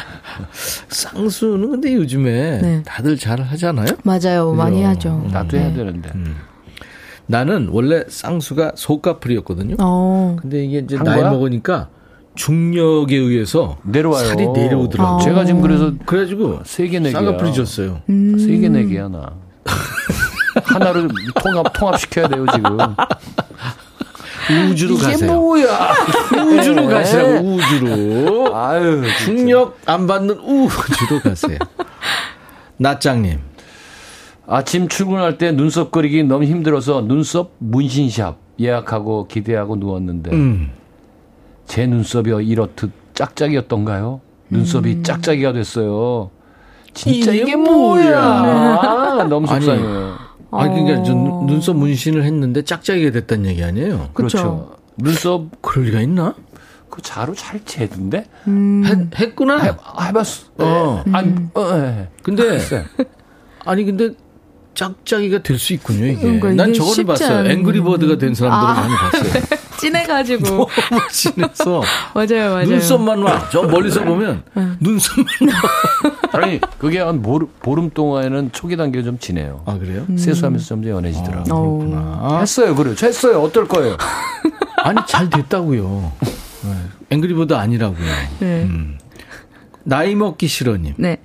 쌍수는 0.89 1.71
근데 1.71 1.95
요즘에 1.95 2.59
네. 2.61 2.83
다들 2.85 3.17
잘 3.19 3.41
하잖아요? 3.41 3.87
맞아요. 4.03 4.51
그죠? 4.51 4.55
많이 4.55 4.83
하죠. 4.83 5.25
나도 5.31 5.57
해야 5.57 5.69
네. 5.69 5.75
되는데. 5.75 6.11
음. 6.15 6.37
나는 7.27 7.69
원래 7.71 8.05
쌍수가 8.07 8.73
속가풀이었거든요. 8.75 9.77
어. 9.81 10.37
근데 10.41 10.65
이게 10.65 10.79
이제 10.79 10.97
나이 10.99 11.21
거야? 11.21 11.31
먹으니까 11.31 11.89
중력에 12.35 13.17
의해서 13.17 13.79
내려와요. 13.85 14.27
살이 14.27 14.47
내려오더라고요. 14.49 15.17
아. 15.17 15.21
제가 15.21 15.45
지금 15.45 15.61
그래서 15.63 15.93
그래가지고 16.05 16.61
세개 16.65 16.99
내기 16.99 17.13
쌍꺼풀이 17.13 17.53
졌어요. 17.55 18.03
음. 18.09 18.39
세개 18.39 18.69
내기야 18.69 19.09
나. 19.09 19.33
하나를 20.65 21.09
통합 21.43 21.73
통합 21.73 21.99
시켜야 22.01 22.29
돼요 22.29 22.45
지금. 22.53 22.77
우주로 24.71 24.95
이게 24.97 25.05
가세요. 25.05 25.33
뭐야? 25.35 25.95
우주로 26.59 26.83
네. 26.83 26.89
가시라고 26.95 27.49
우주로. 27.49 28.55
아유 28.57 29.03
중력 29.25 29.79
안 29.87 30.07
받는 30.07 30.39
우주로 30.39 31.21
가세요. 31.23 31.59
나짱님. 32.77 33.39
아침 34.47 34.89
출근할 34.89 35.39
때 35.39 35.53
눈썹 35.53 35.91
그리기 35.91 36.25
너무 36.25 36.45
힘들어서 36.45 37.03
눈썹 37.03 37.53
문신샵 37.59 38.37
예약하고 38.61 39.27
기대하고 39.27 39.77
누웠는데 39.77 40.31
음. 40.33 40.71
제 41.67 41.87
눈썹이 41.87 42.47
이렇듯 42.47 42.91
짝짝이었던가요? 43.15 44.21
눈썹이 44.51 44.93
음. 44.93 45.03
짝짝이가 45.03 45.53
됐어요. 45.53 46.31
진짜 46.93 47.33
이게, 47.33 47.43
이게 47.43 47.57
뭐야? 47.57 48.21
아, 48.21 49.25
너무 49.29 49.47
속상해요. 49.47 50.17
아니, 50.51 50.71
아니 50.71 50.85
그러니까 50.85 51.13
어. 51.13 51.45
눈썹 51.47 51.77
문신을 51.77 52.23
했는데 52.23 52.63
짝짝이가 52.63 53.11
됐다는 53.13 53.47
얘기 53.47 53.65
아니에요? 53.65 54.11
그렇죠. 54.15 54.39
그렇죠. 54.39 54.77
눈썹 54.97 55.63
그럴 55.63 55.87
리가 55.87 56.01
있나? 56.03 56.35
그 56.91 57.03
자로 57.03 57.35
잘 57.35 57.65
재던데? 57.65 58.27
음. 58.47 58.85
했, 58.85 59.21
했구나. 59.21 59.59
해, 59.59 59.73
해봤어. 60.07 60.47
어. 60.59 61.03
음. 61.05 61.15
아니, 61.15 61.35
어, 61.55 61.77
네. 61.77 62.09
근데 62.23 62.61
아니 63.65 63.85
근데 63.85 64.11
짝짝이가 64.75 65.43
될 65.43 65.59
수 65.59 65.73
있군요, 65.73 66.07
이게. 66.07 66.21
그러니까 66.21 66.53
난 66.53 66.73
저거를 66.75 67.05
봤어요. 67.05 67.51
앵그리버드가 67.51 68.19
된 68.19 68.35
사람들을 68.35 68.71
아. 68.71 68.75
많이 68.75 68.95
봤어요. 68.95 69.43
진해가지고. 69.81 70.47
너무 70.91 71.09
진해서. 71.11 71.83
맞아요, 72.15 72.51
맞아요. 72.55 72.67
눈썹만 72.67 73.23
와. 73.23 73.49
저 73.51 73.63
멀리서 73.63 74.03
보면 74.05 74.43
눈썹만 74.81 75.27
와. 75.43 76.41
아니, 76.41 76.61
그게 76.79 76.99
한 77.01 77.23
보름, 77.23 77.49
보름 77.61 77.91
동안에는 77.91 78.51
초기 78.53 78.77
단계가 78.77 79.05
좀 79.05 79.19
지네요. 79.19 79.63
아, 79.67 79.79
그래요? 79.79 80.05
음. 80.09 80.17
세수하면서 80.17 80.67
좀더 80.67 80.89
연해지더라고요. 80.91 81.43
아, 81.55 81.61
그렇구나. 81.61 82.39
했어요, 82.41 82.75
그래요. 82.75 82.95
했어요. 83.01 83.43
어떨 83.43 83.69
거예요? 83.69 83.97
아니, 84.83 84.99
잘 85.07 85.31
됐다고요. 85.31 86.13
네. 86.21 86.71
앵그리버드 87.11 87.53
아니라고요. 87.55 88.09
네. 88.41 88.63
음. 88.65 88.99
나이 89.85 90.15
먹기 90.15 90.47
싫어님. 90.49 90.95
네. 90.97 91.19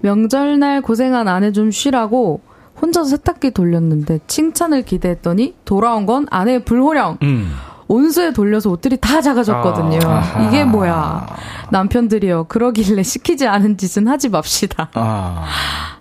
명절날 0.00 0.82
고생한 0.82 1.28
아내 1.28 1.52
좀 1.52 1.70
쉬라고 1.70 2.40
혼자서 2.80 3.10
세탁기 3.10 3.52
돌렸는데 3.52 4.20
칭찬을 4.26 4.82
기대했더니 4.82 5.54
돌아온 5.64 6.06
건 6.06 6.26
아내의 6.30 6.64
불호령. 6.64 7.18
음. 7.22 7.52
온수에 7.88 8.32
돌려서 8.32 8.70
옷들이 8.70 8.98
다 8.98 9.20
작아졌거든요. 9.20 9.98
아. 10.04 10.46
이게 10.46 10.64
뭐야. 10.64 11.26
남편들이요. 11.72 12.44
그러길래 12.44 13.02
시키지 13.02 13.48
않은 13.48 13.78
짓은 13.78 14.06
하지 14.06 14.28
맙시다. 14.28 14.90
아. 14.94 15.44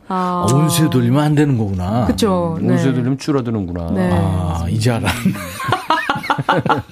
아. 0.07 0.45
온수에 0.53 0.89
돌리면 0.89 1.23
안 1.23 1.34
되는 1.34 1.57
거구나. 1.57 2.05
그쵸. 2.05 2.57
네. 2.61 2.73
온수에 2.73 2.93
돌리면 2.93 3.17
줄어드는구나. 3.17 3.91
네. 3.91 4.09
아, 4.13 4.65
이제 4.69 4.91
알았네. 4.91 5.09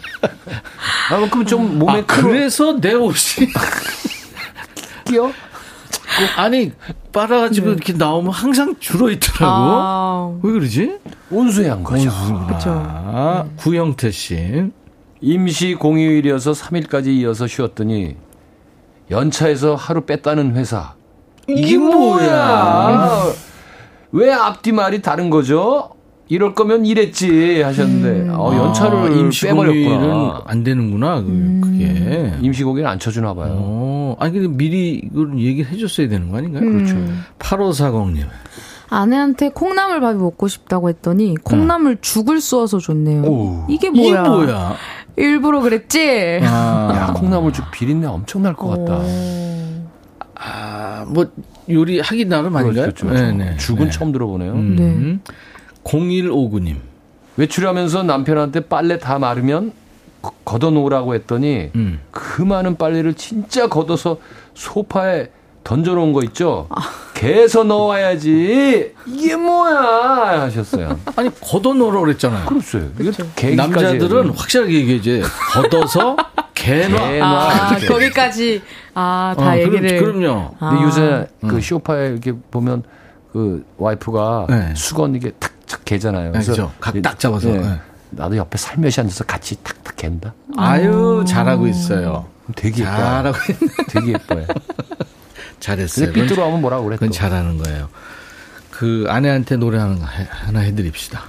아, 1.11 1.29
그럼 1.29 1.45
좀 1.45 1.77
몸에 1.77 1.99
아, 1.99 2.03
그래서 2.05 2.79
내 2.79 2.93
옷이 2.93 3.47
끼어? 5.05 5.31
아니 6.37 6.71
빨아가지고 7.17 7.67
네. 7.67 7.73
이렇게 7.73 7.93
나오면 7.93 8.31
항상 8.31 8.75
줄어 8.79 9.09
있더라고. 9.09 9.45
아. 9.45 10.39
왜 10.43 10.51
그러지? 10.51 10.99
온수한 11.31 11.83
거죠. 11.83 12.11
그렇죠. 12.45 13.49
구영태 13.57 14.11
씨. 14.11 14.71
임시 15.19 15.73
공휴일이어서 15.73 16.51
3일까지 16.51 17.07
이어서 17.07 17.47
쉬었더니 17.47 18.15
연차에서 19.09 19.73
하루 19.73 20.01
뺐다는 20.01 20.55
회사. 20.55 20.93
이게 21.47 21.77
뭐야? 21.79 23.23
왜 24.11 24.31
앞뒤 24.31 24.71
말이 24.71 25.01
다른 25.01 25.31
거죠? 25.31 25.89
이럴 26.29 26.53
거면 26.53 26.85
이랬지 26.85 27.61
하셨는데 27.61 28.29
음. 28.29 28.35
어, 28.37 28.53
연차를 28.55 28.97
아, 28.97 29.07
임시공휴일은 29.07 30.31
안 30.45 30.63
되는구나 30.63 31.21
그, 31.21 31.27
음. 31.27 31.61
그게 31.63 32.33
임시 32.41 32.63
공휴일 32.63 32.85
안 32.85 32.99
쳐주나 32.99 33.33
봐요. 33.33 33.53
어, 33.57 34.15
아니 34.19 34.33
근데 34.33 34.47
미리 34.49 34.95
이걸 35.03 35.37
얘기를 35.39 35.71
해줬어야 35.71 36.09
되는 36.09 36.29
거 36.29 36.37
아닌가요? 36.37 36.63
음. 36.63 36.73
그렇죠. 37.39 37.81
8540님. 37.81 38.25
아내한테 38.89 39.49
콩나물밥이 39.49 40.17
먹고 40.19 40.47
싶다고 40.47 40.89
했더니 40.89 41.35
콩나물 41.43 41.91
음. 41.93 41.97
죽을 42.01 42.39
쏘아서 42.41 42.79
줬네요. 42.79 43.23
오. 43.23 43.65
이게 43.69 43.89
뭐야? 43.89 44.21
이게 44.21 44.29
뭐야? 44.29 44.75
일부러 45.17 45.61
그랬지? 45.61 46.39
아. 46.43 46.91
야, 46.95 47.13
콩나물죽 47.13 47.71
비린내 47.71 48.05
엄청 48.07 48.43
날 48.43 48.53
것 48.53 48.67
같다. 48.69 49.01
아, 50.35 51.05
뭐, 51.07 51.25
요리 51.69 51.99
하기 51.99 52.25
나름 52.25 52.55
아닌가요? 52.55 52.83
그렇죠, 52.83 53.07
그렇죠. 53.07 53.25
네네. 53.25 53.57
죽은 53.57 53.85
네. 53.85 53.91
처음 53.91 54.11
들어보네요. 54.11 54.51
음. 54.53 54.75
네. 54.75 55.31
0159님. 55.87 56.77
외출하면서 57.37 58.03
남편한테 58.03 58.61
빨래 58.61 58.97
다 58.99 59.19
마르면 59.19 59.71
걷어 60.43 60.71
놓으라고 60.71 61.15
했더니 61.15 61.69
음. 61.75 61.99
그 62.11 62.41
많은 62.41 62.77
빨래를 62.77 63.13
진짜 63.13 63.67
걷어서 63.67 64.17
소파에 64.53 65.27
던져 65.63 65.93
놓은 65.93 66.13
거 66.13 66.23
있죠? 66.23 66.67
아. 66.69 66.79
개서 67.13 67.63
넣어야지. 67.63 68.93
이게 69.05 69.35
뭐야? 69.35 70.43
하셨어요. 70.43 70.97
아니, 71.15 71.29
걷어놓으라고 71.41 72.05
그랬잖아요. 72.05 72.45
그렇죠. 72.45 72.89
그렇죠. 72.95 73.25
남자들은 73.55 74.29
확실하게 74.29 74.73
얘기해야지. 74.73 75.23
걷어서 75.51 76.15
개놔. 76.53 77.21
아, 77.21 77.77
거기까지. 77.87 78.61
아, 78.93 79.35
다 79.37 79.51
어, 79.51 79.57
얘기를. 79.57 79.99
그럼, 79.99 80.23
요 80.23 80.55
아. 80.59 80.69
근데 80.69 80.83
요새 80.83 81.27
그 81.41 81.55
음. 81.55 81.61
쇼파에 81.61 82.09
이렇게 82.11 82.33
보면 82.49 82.83
그 83.33 83.65
와이프가 83.77 84.47
네. 84.49 84.73
수건 84.75 85.15
이게 85.15 85.31
탁 85.39 85.51
탁 85.67 85.85
개잖아요. 85.85 86.31
그래서 86.31 86.53
네, 86.53 86.69
각딱 86.79 87.19
잡아서. 87.19 87.49
네. 87.49 87.59
네. 87.59 87.79
나도 88.09 88.37
옆에 88.37 88.57
살며시 88.57 89.01
앉아서 89.01 89.25
같이 89.25 89.61
탁탁 89.63 89.95
갠다. 89.97 90.33
아유, 90.55 91.25
잘하고 91.27 91.67
있어요. 91.67 92.25
되게 92.55 92.83
예뻐요. 92.83 92.95
잘하고 92.95 93.37
되게 93.89 94.13
예뻐요. 94.13 94.45
잘했어요. 95.59 96.05
근데 96.07 96.21
삐뚤어 96.21 96.45
하면 96.45 96.61
뭐라고 96.61 96.85
그래? 96.85 96.95
그건 96.95 97.11
잘하는 97.11 97.57
거예요. 97.57 97.89
그 98.71 99.05
아내한테 99.09 99.57
노래 99.57 99.77
하는 99.79 99.99
거 99.99 100.05
하나 100.05 100.59
해드립시다. 100.59 101.21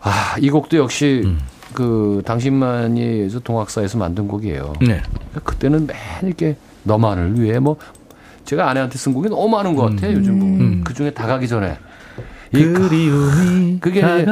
아, 0.00 0.36
이 0.40 0.48
곡도 0.48 0.76
역시 0.78 1.22
음. 1.24 1.40
그 1.74 2.22
당신만이 2.24 3.28
동학사에서 3.44 3.98
만든 3.98 4.28
곡이에요. 4.28 4.74
네. 4.80 5.02
그때는 5.44 5.86
맨 5.86 5.96
이렇게 6.22 6.56
너만을 6.84 7.40
위해 7.40 7.58
뭐 7.58 7.76
제가 8.44 8.68
아내한테 8.68 8.98
쓴 8.98 9.12
곡이 9.12 9.28
너무 9.28 9.48
많은 9.48 9.74
것 9.74 9.90
같아요. 9.90 10.12
음. 10.12 10.18
요즘 10.18 10.38
뭐. 10.38 10.48
음. 10.48 10.84
그 10.84 10.94
중에 10.94 11.10
다 11.10 11.26
가기 11.26 11.48
전에. 11.48 11.78
그리움이 12.52 13.78
그게 13.80 14.02
네, 14.02 14.24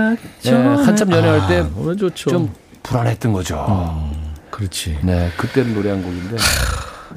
한참 0.45 1.11
연애할 1.11 1.49
때좀 1.49 2.47
아, 2.53 2.79
불안했던 2.83 3.33
거죠. 3.33 3.57
어, 3.59 4.12
그렇지. 4.51 4.99
네, 5.03 5.31
그때는 5.37 5.75
노래한 5.75 6.03
곡인데. 6.03 6.37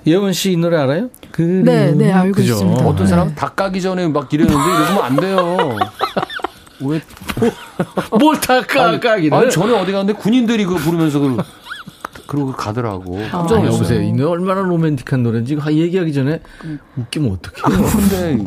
예원 0.08 0.34
씨 0.34 0.54
이 0.54 0.58
노래 0.58 0.78
알아요? 0.78 1.10
네, 1.38 1.92
네, 1.92 2.12
알고 2.12 2.36
그죠? 2.36 2.54
있습니다. 2.54 2.86
어떤 2.86 3.08
사람은 3.08 3.36
다 3.36 3.50
까기 3.50 3.82
전에 3.82 4.08
막 4.08 4.32
이러는데 4.34 4.56
이러면 4.58 5.04
안 5.04 5.16
돼요. 5.16 5.78
왜? 6.82 7.02
뭘 8.20 8.36
다 8.42 8.62
까, 8.62 9.00
까기는? 9.00 9.38
아니, 9.38 9.52
전에 9.52 9.74
어디 9.74 9.92
갔는데 9.92 10.20
군인들이 10.20 10.66
그 10.66 10.76
부르면서 10.76 11.20
그, 11.20 11.38
그러고 12.28 12.52
가더라고. 12.52 13.18
깜짝 13.32 13.58
놀랐어요. 13.60 13.66
여보세요. 13.76 14.02
이 14.02 14.12
노래 14.12 14.30
얼마나 14.32 14.62
로맨틱한 14.62 15.24
노래인지 15.24 15.58
얘기하기 15.70 16.12
전에 16.14 16.40
웃기면 16.98 17.32
어떡해요. 17.34 17.84
근데 17.92 18.38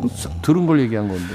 들은 0.41 0.65
걸 0.67 0.79
얘기한 0.81 1.07
건데. 1.07 1.33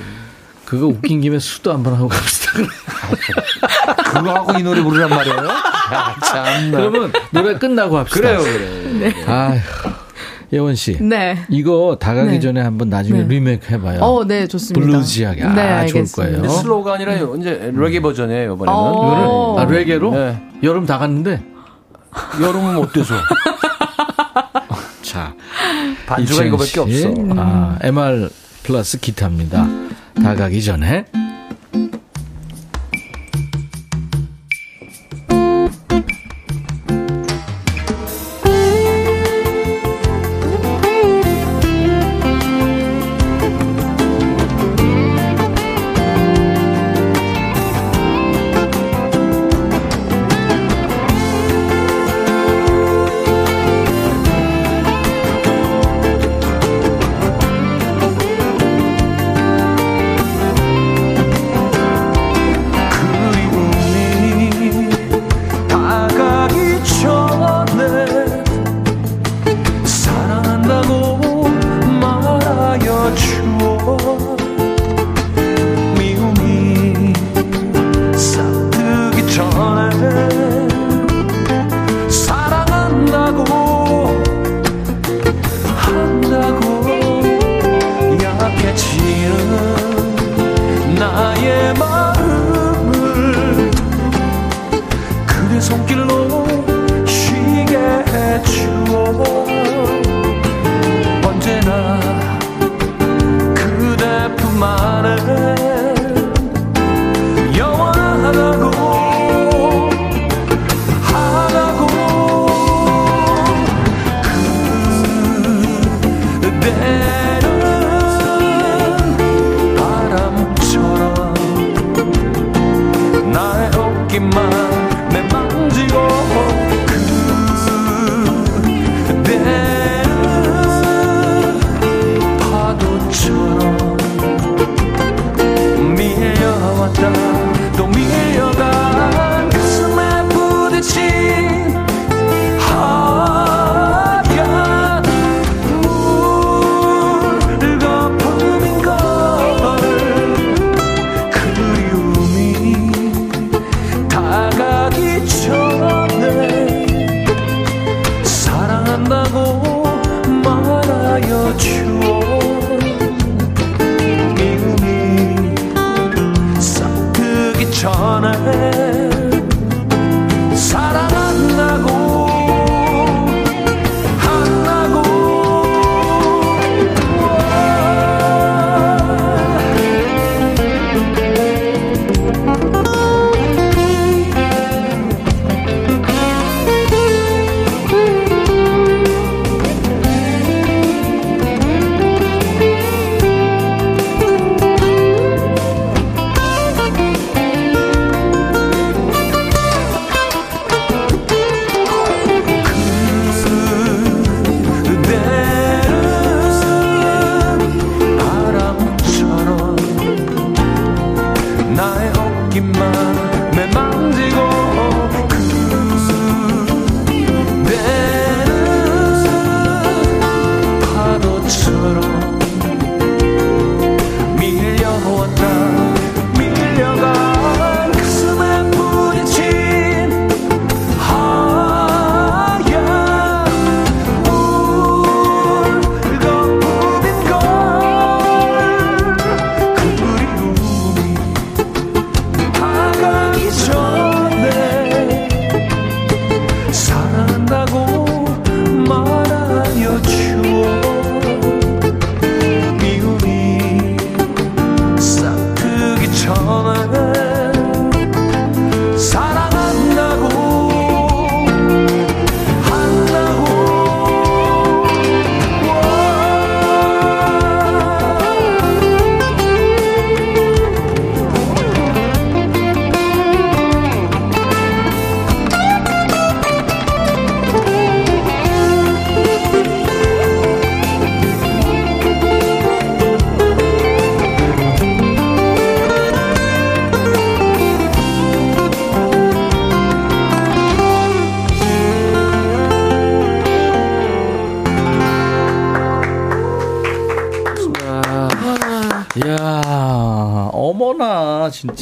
그거 0.73 0.87
웃긴 0.87 1.21
김에 1.21 1.39
수도 1.39 1.71
한번 1.71 1.93
하고 1.93 2.09
갑시다. 2.09 2.53
그거 4.11 4.33
하고 4.33 4.59
이 4.59 4.63
노래 4.63 4.83
부르란 4.83 5.11
말이에요? 5.11 5.37
야, 5.37 6.17
참나. 6.25 6.79
그러면 6.79 7.13
노래 7.31 7.59
끝나고 7.59 7.99
합시다. 7.99 8.21
그래요, 8.21 8.41
그래요. 8.41 8.99
네. 8.99 9.25
아휴. 9.27 9.61
예원 10.51 10.75
씨. 10.75 10.97
네. 10.99 11.45
이거 11.51 11.99
다 12.01 12.15
가기 12.15 12.31
네. 12.31 12.41
전에 12.41 12.63
한번 12.63 12.89
나중에 12.89 13.19
네. 13.19 13.27
리메이크 13.29 13.71
해봐요. 13.71 14.01
어, 14.01 14.25
네, 14.25 14.47
좋습니다. 14.47 14.87
블루지하게. 14.87 15.45
네, 15.45 15.61
아, 15.61 15.87
좋을 15.87 16.07
거예요. 16.11 16.49
슬로우가 16.49 16.95
아니라 16.95 17.17
이제 17.39 17.71
레게 17.75 18.01
버전이에요, 18.01 18.55
이번에는. 18.55 18.73
어~ 18.75 19.59
아, 19.59 19.67
레게로? 19.67 20.11
네. 20.13 20.43
여름 20.63 20.87
다 20.87 20.97
갔는데? 20.97 21.45
여름은 22.41 22.77
어때서? 22.79 23.15
자. 25.05 25.35
반주가 26.07 26.45
이거밖에 26.45 26.81
없어. 26.81 27.15
아, 27.37 27.77
MR 27.83 28.31
플러스 28.63 28.99
기타입니다. 28.99 29.67
다 30.15 30.35
가기 30.35 30.63
전에. 30.63 31.22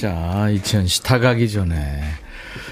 진짜 0.01 0.48
이천 0.48 0.86
씨 0.86 1.03
다가기 1.03 1.51
전에 1.51 2.01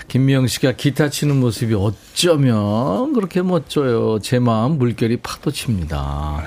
김미영 0.09 0.47
씨가 0.47 0.73
기타 0.73 1.11
치는 1.11 1.37
모습이 1.37 1.75
어쩌면 1.75 3.13
그렇게 3.13 3.43
멋져요. 3.43 4.19
제 4.21 4.39
마음 4.39 4.79
물결이 4.79 5.19
파도칩니다. 5.19 6.43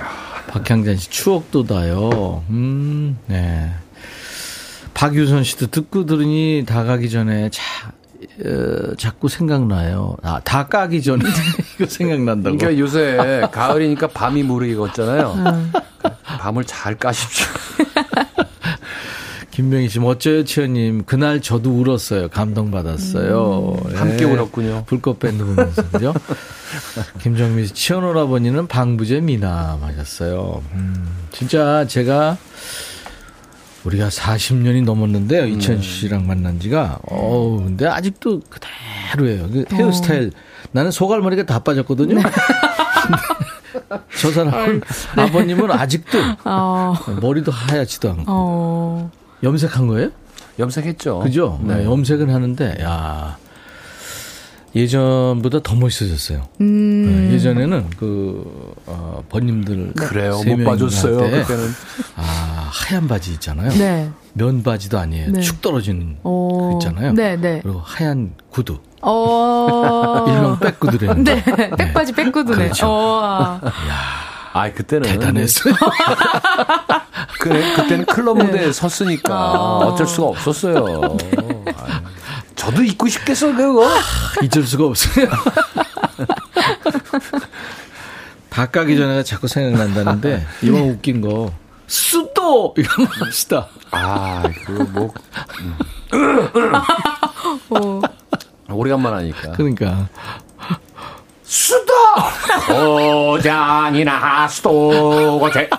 박향전 0.47 0.97
씨 0.97 1.11
추억 1.11 1.51
도다요. 1.51 2.43
음, 2.49 3.15
네. 3.27 3.71
박유선 4.95 5.43
씨도 5.43 5.67
듣고 5.67 6.07
들으니 6.07 6.63
다가기 6.65 7.11
전에 7.11 7.51
자, 7.51 7.61
어, 8.43 8.95
자꾸 8.97 9.29
생각나요. 9.29 10.17
아, 10.23 10.41
다 10.43 10.65
까기 10.65 11.03
전에 11.03 11.23
이거 11.77 11.85
생각난다고. 11.85 12.57
그러니까 12.57 12.81
요새 12.81 13.47
가을이니까 13.51 14.07
밤이 14.07 14.41
무르익었잖아요. 14.41 15.33
음. 15.33 15.73
밤을 16.39 16.63
잘 16.63 16.97
까십시오. 16.97 17.45
김명희 19.51 19.89
씨, 19.89 19.99
멋져요, 19.99 20.45
치현님. 20.45 21.03
그날 21.05 21.41
저도 21.41 21.71
울었어요. 21.71 22.29
감동받았어요. 22.29 23.77
음, 23.85 23.95
함께 23.95 24.25
네. 24.25 24.31
울었군요. 24.31 24.85
불꽃 24.87 25.19
밴드 25.19 25.43
보면서, 25.43 25.81
그죠? 25.89 26.13
김정민 27.21 27.67
씨, 27.67 27.73
치현 27.73 28.03
오라버니는 28.03 28.67
방부제 28.67 29.19
미남 29.19 29.83
하셨어요. 29.83 30.63
음, 30.73 31.05
진짜 31.31 31.85
제가 31.85 32.37
우리가 33.83 34.07
40년이 34.07 34.85
넘었는데요. 34.85 35.43
음. 35.43 35.49
이천 35.49 35.81
씨랑 35.81 36.25
만난 36.27 36.59
지가. 36.59 36.99
어우, 37.09 37.63
근데 37.63 37.87
아직도 37.87 38.41
그대로예요. 38.49 39.49
그 39.49 39.65
헤어스타일. 39.73 40.31
어. 40.33 40.39
나는 40.71 40.91
소갈머리가 40.91 41.45
다 41.45 41.59
빠졌거든요. 41.59 42.15
네. 42.15 42.23
저 44.17 44.31
사람은 44.31 44.81
아버님은 45.17 45.71
아직도 45.71 46.17
어. 46.45 46.93
머리도 47.21 47.51
하얗지도 47.51 48.09
않고. 48.11 48.23
어. 48.27 49.11
염색한 49.43 49.87
거예요? 49.87 50.09
염색했죠. 50.59 51.19
그죠? 51.19 51.59
네. 51.63 51.77
네, 51.77 51.85
염색은 51.85 52.29
하는데, 52.29 52.77
야 52.81 53.37
예전보다 54.73 55.59
더 55.61 55.75
멋있어졌어요. 55.75 56.47
음. 56.61 57.27
네, 57.29 57.33
예전에는 57.33 57.89
그, 57.97 58.73
어, 58.85 59.23
번님들. 59.29 59.93
네. 59.95 60.05
그래요. 60.05 60.41
못 60.45 60.63
봐줬어요. 60.63 61.17
그때는. 61.17 61.69
아, 62.15 62.69
하얀 62.71 63.07
바지 63.07 63.31
있잖아요. 63.33 63.69
네. 63.71 64.09
면 64.33 64.63
바지도 64.63 64.97
아니에요. 64.97 65.31
네. 65.31 65.41
축 65.41 65.61
떨어진 65.61 66.17
그 66.23 66.73
있잖아요. 66.75 67.11
네, 67.13 67.35
네. 67.35 67.59
그리고 67.61 67.81
하얀 67.83 68.31
구두. 68.49 68.79
어. 69.01 70.25
일명 70.29 70.59
백구두래는. 70.59 71.23
네. 71.25 71.43
백바지 71.77 72.13
백구두네. 72.13 72.55
그렇죠. 72.65 72.87
어. 72.87 73.59
야 73.65 74.30
아, 74.53 74.71
그때는 74.71 75.09
대단했어요. 75.09 75.73
그 77.39 77.49
그때는 77.49 78.05
클럽 78.05 78.37
네. 78.37 78.43
무대에 78.43 78.71
섰으니까 78.71 79.33
아. 79.33 79.77
어쩔 79.85 80.07
수가 80.07 80.27
없었어요. 80.27 81.17
저도 82.55 82.83
잊고 82.83 83.07
싶겠어 83.07 83.55
그거. 83.55 83.87
잊을 84.41 84.65
수가 84.65 84.85
없어요. 84.85 85.27
바가기 88.49 88.97
전에 88.97 89.23
자꾸 89.23 89.47
생각난다는데 89.47 90.45
이번 90.61 90.81
웃긴 90.89 91.21
거 91.21 91.53
수도 91.87 92.73
이런 92.77 93.07
거 93.07 93.25
합시다. 93.25 93.67
아 93.91 94.43
그거 94.65 94.83
뭐 94.91 95.13
음. 95.61 95.77
오래간만 98.69 99.13
하니까. 99.13 99.51
그러니까 99.53 100.07
수도 101.51 101.93
고장이나 103.33 104.47
수도 104.47 105.37
고제 105.37 105.69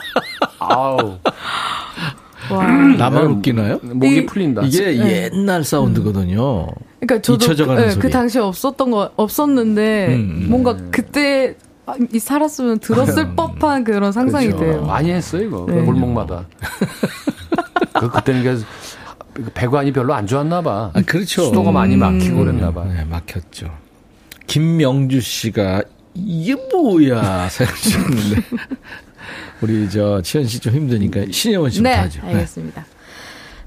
아우 0.58 1.16
와. 2.50 2.66
나만 2.66 3.26
웃기나요? 3.26 3.78
목이 3.82 4.16
이, 4.16 4.26
풀린다. 4.26 4.62
이게 4.66 4.92
네. 4.92 5.30
옛날 5.32 5.64
사운드거든요. 5.64 6.66
그러니까 7.00 7.22
저도 7.22 7.74
네, 7.76 7.94
그 7.98 8.10
당시에 8.10 8.42
없었던 8.42 8.90
거 8.90 9.12
없었는데 9.16 10.08
음, 10.08 10.12
음. 10.42 10.46
뭔가 10.50 10.76
그때 10.90 11.56
이 12.12 12.18
살았으면 12.18 12.80
들었을 12.80 13.24
음. 13.24 13.36
법한 13.36 13.84
그런 13.84 14.12
상상이 14.12 14.48
그렇죠. 14.48 14.64
돼요. 14.64 14.82
많이 14.82 15.10
했어요 15.10 15.42
이거 15.42 15.66
네. 15.66 15.80
골목마다. 15.82 16.44
그 17.98 18.10
그때는 18.10 18.62
배관이 19.54 19.90
별로 19.92 20.12
안 20.12 20.26
좋았나 20.26 20.60
봐. 20.60 20.90
아, 20.92 21.02
그렇죠. 21.06 21.44
수도가 21.44 21.72
많이 21.72 21.96
막히고 21.96 22.40
그랬나 22.40 22.70
봐. 22.72 22.84
네, 22.84 23.06
막혔죠. 23.06 23.81
김명주 24.52 25.22
씨가 25.22 25.82
이게 26.14 26.54
뭐야 26.70 27.48
생각하셨는데 27.48 28.42
우리 29.62 29.88
저 29.88 30.20
치현 30.20 30.46
씨 30.46 30.60
좀 30.60 30.74
힘드니까 30.74 31.20
신혜원 31.30 31.70
씨부터 31.70 31.88
네, 31.88 31.94
하죠. 31.96 32.20
알겠습니다. 32.26 32.84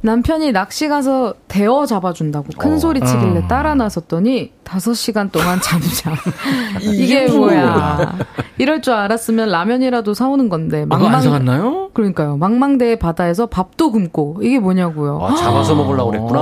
남편이 0.01 0.51
낚시 0.51 0.87
가서 0.87 1.33
대어 1.47 1.87
잡아준다고 1.87 2.49
큰 2.59 2.73
어. 2.73 2.77
소리 2.77 2.99
치길래 2.99 3.39
어. 3.39 3.47
따라 3.47 3.73
나섰더니 3.73 4.51
5시간 4.63 5.31
동안 5.31 5.59
잠잠. 5.59 6.13
이게 6.81 7.27
뭐야. 7.27 8.15
이럴 8.59 8.83
줄 8.83 8.93
알았으면 8.93 9.49
라면이라도 9.49 10.13
사오는 10.13 10.49
건데. 10.49 10.85
망망. 10.85 11.15
안 11.15 11.21
사갔나요? 11.23 11.89
그러니까요. 11.95 12.37
망망대해 12.37 12.99
바다에서 12.99 13.47
밥도 13.47 13.91
굶고. 13.91 14.41
이게 14.43 14.59
뭐냐고요. 14.59 15.19
아, 15.23 15.35
잡아서 15.35 15.73
먹으려고 15.73 16.11
그랬구나. 16.11 16.39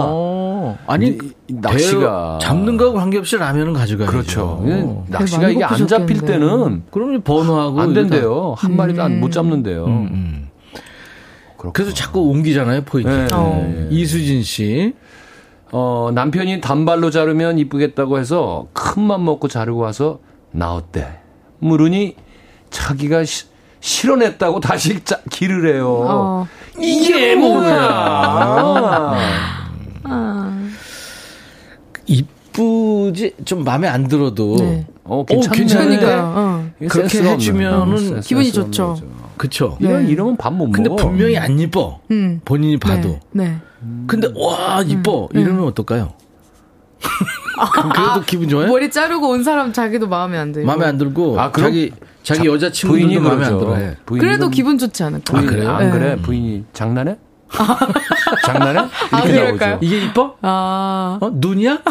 어. 0.64 0.78
아니, 0.88 1.18
낚시가. 1.50 2.40
잡는 2.42 2.78
거하고 2.78 2.98
관계없이 2.98 3.38
라면은 3.38 3.74
가져가야죠. 3.74 4.12
그렇죠. 4.12 4.60
어. 4.62 5.06
낚시가 5.10 5.50
이게 5.50 5.64
안 5.64 5.88
잡힐 5.88 6.22
때는. 6.22 6.84
그러면 6.92 7.22
번호하고. 7.22 7.82
안 7.82 7.94
된대요. 7.94 8.56
한 8.58 8.76
마리도 8.76 9.04
음. 9.06 9.20
못 9.20 9.32
잡는데요. 9.32 9.86
음, 9.86 9.92
음. 10.12 10.50
그래서 11.74 11.94
자꾸 11.94 12.22
옮기잖아요, 12.30 12.82
포인트. 12.84 13.10
네. 13.10 13.28
어. 13.34 13.88
이수진 13.90 14.44
씨. 14.44 14.94
어, 15.72 16.12
남편이 16.14 16.62
단발로 16.62 17.10
자르면 17.10 17.58
이쁘겠다고 17.58 18.20
해서 18.20 18.68
큰 18.74 19.04
맘 19.04 19.24
먹고 19.26 19.48
자르고 19.48 19.80
와서 19.80 20.20
나왔대. 20.52 21.08
물으니 21.60 22.16
자기가 22.70 23.24
시, 23.24 23.46
실어냈다고 23.80 24.60
다시 24.60 25.04
짜, 25.04 25.20
길을 25.32 25.74
해요. 25.74 26.06
어. 26.08 26.48
이게 26.80 27.36
뭐야? 27.36 29.14
아. 32.54 32.60
아. 32.62 33.08
이쁘지 33.08 33.34
좀 33.46 33.64
마음에 33.64 33.88
안 33.88 34.08
들어도 34.08 34.56
네. 34.58 34.86
어, 35.04 35.26
괜찮으니까 35.26 36.34
어. 36.36 36.70
그렇게 36.90 37.24
해주면은 37.24 38.22
기분이 38.22 38.52
좋죠. 38.52 38.98
그쵸. 39.38 39.78
네. 39.82 39.90
이런 39.90 40.08
이러면 40.08 40.38
밥 40.38 40.54
못 40.54 40.68
먹어. 40.68 40.72
근데 40.72 40.90
분명히 40.96 41.38
안 41.38 41.58
이뻐. 41.60 42.00
음. 42.12 42.40
본인이 42.46 42.78
봐도. 42.78 43.20
네. 43.32 43.46
네. 43.46 43.58
근데 44.08 44.30
와 44.36 44.82
이뻐 44.86 45.28
음. 45.34 45.40
이러면 45.40 45.66
어떨까요? 45.66 46.14
그래도 47.94 48.00
아, 48.00 48.24
기분 48.26 48.48
좋아요? 48.48 48.68
머리 48.68 48.90
자르고 48.90 49.30
온 49.30 49.44
사람 49.44 49.74
자기도 49.74 50.08
마음에 50.08 50.38
안 50.38 50.52
들고. 50.52 50.66
마음에 50.66 50.86
안 50.86 50.98
들고. 50.98 51.40
아, 51.40 51.52
자기 51.52 51.92
자기 52.24 52.48
여자 52.48 52.72
친구도 52.72 53.20
마음에 53.22 53.46
안 53.46 53.60
들어. 53.60 53.76
해. 53.76 53.96
그래도 54.06 54.50
기분 54.50 54.78
좋지 54.78 55.04
않을까? 55.04 55.38
아, 55.38 55.42
그래요? 55.42 55.70
안 55.70 55.92
그래? 55.92 56.16
부인이 56.22 56.64
장난해? 56.74 57.18
장난해? 58.46 58.80
아, 59.12 59.20
이렇게 59.22 59.66
아, 59.66 59.68
나오죠. 59.68 59.80
이게 59.82 60.06
이뻐? 60.06 60.36
아. 60.42 61.20
어? 61.22 61.32
눈이야? 61.34 61.80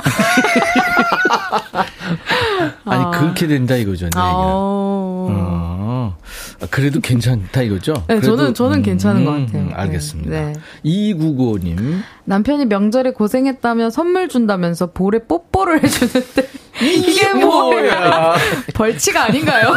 아니, 2.84 3.04
아. 3.04 3.10
그렇게 3.10 3.46
된다 3.46 3.76
이거죠, 3.76 4.06
내 4.06 4.10
아. 4.16 4.32
어. 4.34 6.16
아, 6.62 6.66
그래도 6.70 7.00
괜찮다 7.00 7.62
이거죠? 7.62 7.92
네, 8.06 8.16
그래도, 8.18 8.36
저는, 8.36 8.54
저는 8.54 8.78
음, 8.78 8.82
괜찮은 8.82 9.24
것 9.24 9.32
같아요. 9.32 9.62
음, 9.62 9.72
알겠습니다. 9.74 10.30
네. 10.30 10.52
2995님. 10.84 12.02
남편이 12.24 12.66
명절에 12.66 13.12
고생했다며 13.12 13.90
선물 13.90 14.28
준다면서 14.28 14.92
볼에 14.92 15.20
뽀뽀를 15.26 15.82
해주는데. 15.82 16.48
이게 16.80 17.34
뭐야? 17.34 18.34
벌칙 18.74 19.16
아닌가요? 19.16 19.74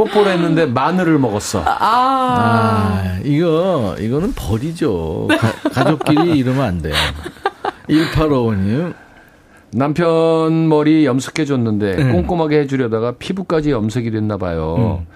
뽀뽀를 0.00 0.32
했는데 0.32 0.64
마늘을 0.64 1.18
먹었어. 1.18 1.60
아, 1.60 1.76
아 1.80 3.18
이거 3.22 3.96
이거는 3.98 4.32
벌이죠. 4.34 5.28
가, 5.72 5.84
족끼리 5.84 6.38
이러면 6.38 6.64
안 6.64 6.82
돼요. 6.82 6.94
1855님. 7.88 8.94
남편 9.72 10.68
머리 10.68 11.04
염색해줬는데 11.06 11.96
음. 11.96 12.12
꼼꼼하게 12.12 12.60
해주려다가 12.60 13.12
피부까지 13.12 13.70
염색이 13.70 14.10
됐나 14.10 14.36
봐요. 14.38 15.02
음. 15.02 15.06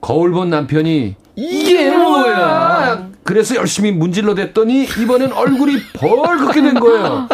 거울 0.00 0.30
본 0.30 0.48
남편이 0.50 1.16
이게 1.34 1.90
뭐야? 1.90 3.08
그래서 3.24 3.56
열심히 3.56 3.90
문질러 3.90 4.34
댔더니 4.34 4.84
이번엔 4.84 5.32
얼굴이 5.32 5.82
벌겋게 5.94 6.62
된 6.62 6.74
거예요. 6.74 7.28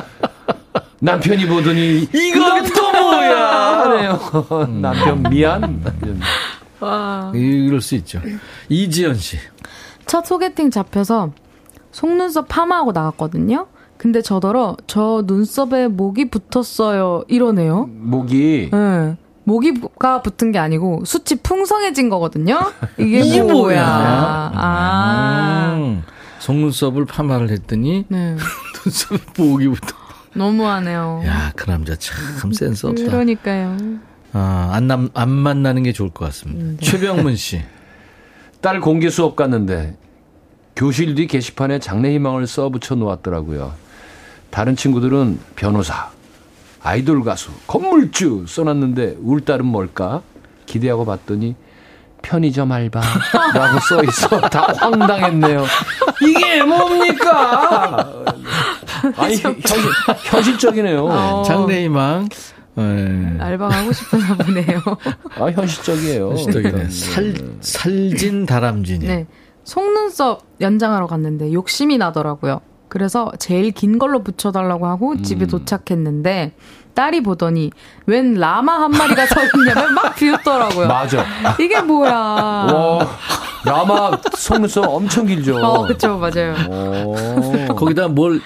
남편이 1.05 1.47
보더니 1.47 2.09
이건 2.13 2.65
또 2.73 2.93
뭐야? 2.93 3.81
하네요. 3.81 4.21
음. 4.69 4.81
남편 4.83 5.23
미안. 5.25 5.85
와. 6.81 7.33
이럴 7.35 7.81
수 7.81 7.95
있죠. 7.97 8.21
이지연 8.69 9.15
씨. 9.17 9.39
첫 10.07 10.27
소개팅 10.27 10.71
잡혀서 10.71 11.33
속눈썹 11.93 12.47
파마하고 12.49 12.93
나갔거든요. 12.93 13.67
근데 13.97 14.21
저더러 14.21 14.77
저 14.87 15.23
눈썹에 15.27 15.89
목이 15.89 16.29
붙었어요. 16.31 17.25
이러네요. 17.29 17.87
목이. 17.91 18.71
네. 18.73 19.17
모기가 19.45 20.23
붙은 20.23 20.53
게 20.53 20.59
아니고 20.59 21.05
숱이 21.05 21.41
풍성해진 21.43 22.09
거거든요. 22.09 22.61
이게, 22.99 23.41
뭐야? 23.43 23.83
아. 24.55 25.75
음. 25.79 26.03
속눈썹을 26.41 27.07
파마를 27.07 27.51
했더니 27.51 28.05
네. 28.09 28.37
눈썹에 28.85 29.19
목이 29.39 29.69
붙어. 29.69 29.97
너무하네요. 30.35 31.23
야, 31.27 31.53
그 31.55 31.67
남자 31.67 31.95
참 31.97 32.53
센스 32.53 32.87
없다. 32.87 33.05
그러니까요. 33.05 33.77
아, 34.35 34.71
안, 34.73 34.89
남, 34.89 35.09
안 35.15 35.31
만나는 35.31 35.85
게 35.85 35.93
좋을 35.93 36.11
것 36.11 36.25
같습니다. 36.27 36.61
음, 36.65 36.77
네. 36.79 36.85
최병문 36.85 37.37
씨. 37.37 37.63
딸 38.61 38.81
공개 38.81 39.09
수업 39.09 39.37
갔는데 39.37 39.97
교실 40.75 41.15
뒤 41.15 41.27
게시판에 41.29 41.79
장래희망을 41.79 42.47
써 42.47 42.69
붙여 42.69 42.95
놓았더라고요. 42.97 43.73
다른 44.51 44.75
친구들은 44.75 45.39
변호사, 45.55 46.11
아이돌 46.83 47.23
가수, 47.23 47.51
건물주 47.67 48.47
써놨는데 48.49 49.19
울 49.23 49.45
딸은 49.45 49.65
뭘까? 49.65 50.23
기대하고 50.67 51.05
봤더니 51.05 51.55
편의점 52.23 52.73
알바라고 52.73 53.81
써 53.89 54.03
있어 54.03 54.41
다 54.49 54.67
황당했네요. 54.79 55.65
이게 56.23 56.63
뭡니까? 56.65 58.25
아니 59.17 59.37
현실, 59.37 59.81
현실적이네요. 60.25 61.05
어. 61.05 61.43
장래희망. 61.47 62.29
네. 62.77 63.37
알바 63.39 63.69
하고 63.69 63.93
싶은나 63.93 64.37
보네요. 64.37 64.81
아 65.39 65.47
현실적이에요. 65.51 66.31
현실적이네. 66.31 66.91
살 66.91 67.35
살진 67.61 68.47
다람쥐니. 68.47 69.07
네. 69.07 69.27
속눈썹 69.65 70.43
연장하러 70.61 71.07
갔는데 71.07 71.53
욕심이 71.53 71.99
나더라고요. 71.99 72.61
그래서 72.89 73.33
제일 73.39 73.73
긴 73.73 73.99
걸로 73.99 74.23
붙여달라고 74.23 74.87
하고 74.87 75.21
집에 75.23 75.47
음. 75.47 75.49
도착했는데 75.49 76.53
딸이 76.95 77.23
보더니 77.23 77.71
웬 78.07 78.35
라마 78.35 78.83
한 78.83 78.93
마리가 78.93 79.27
서 79.27 79.41
있냐면 79.45 79.95
막 79.95 80.15
비웃더라고요. 80.15 80.87
맞아. 80.87 81.25
이게 81.59 81.81
뭐야. 81.81 82.13
와, 82.13 83.09
라마 83.65 84.17
속눈썹 84.37 84.85
엄청 84.87 85.27
길죠. 85.27 85.57
어, 85.57 85.87
그쵸, 85.87 86.19
맞아요. 86.19 86.55
거기다 87.75 88.09
뭘, 88.09 88.41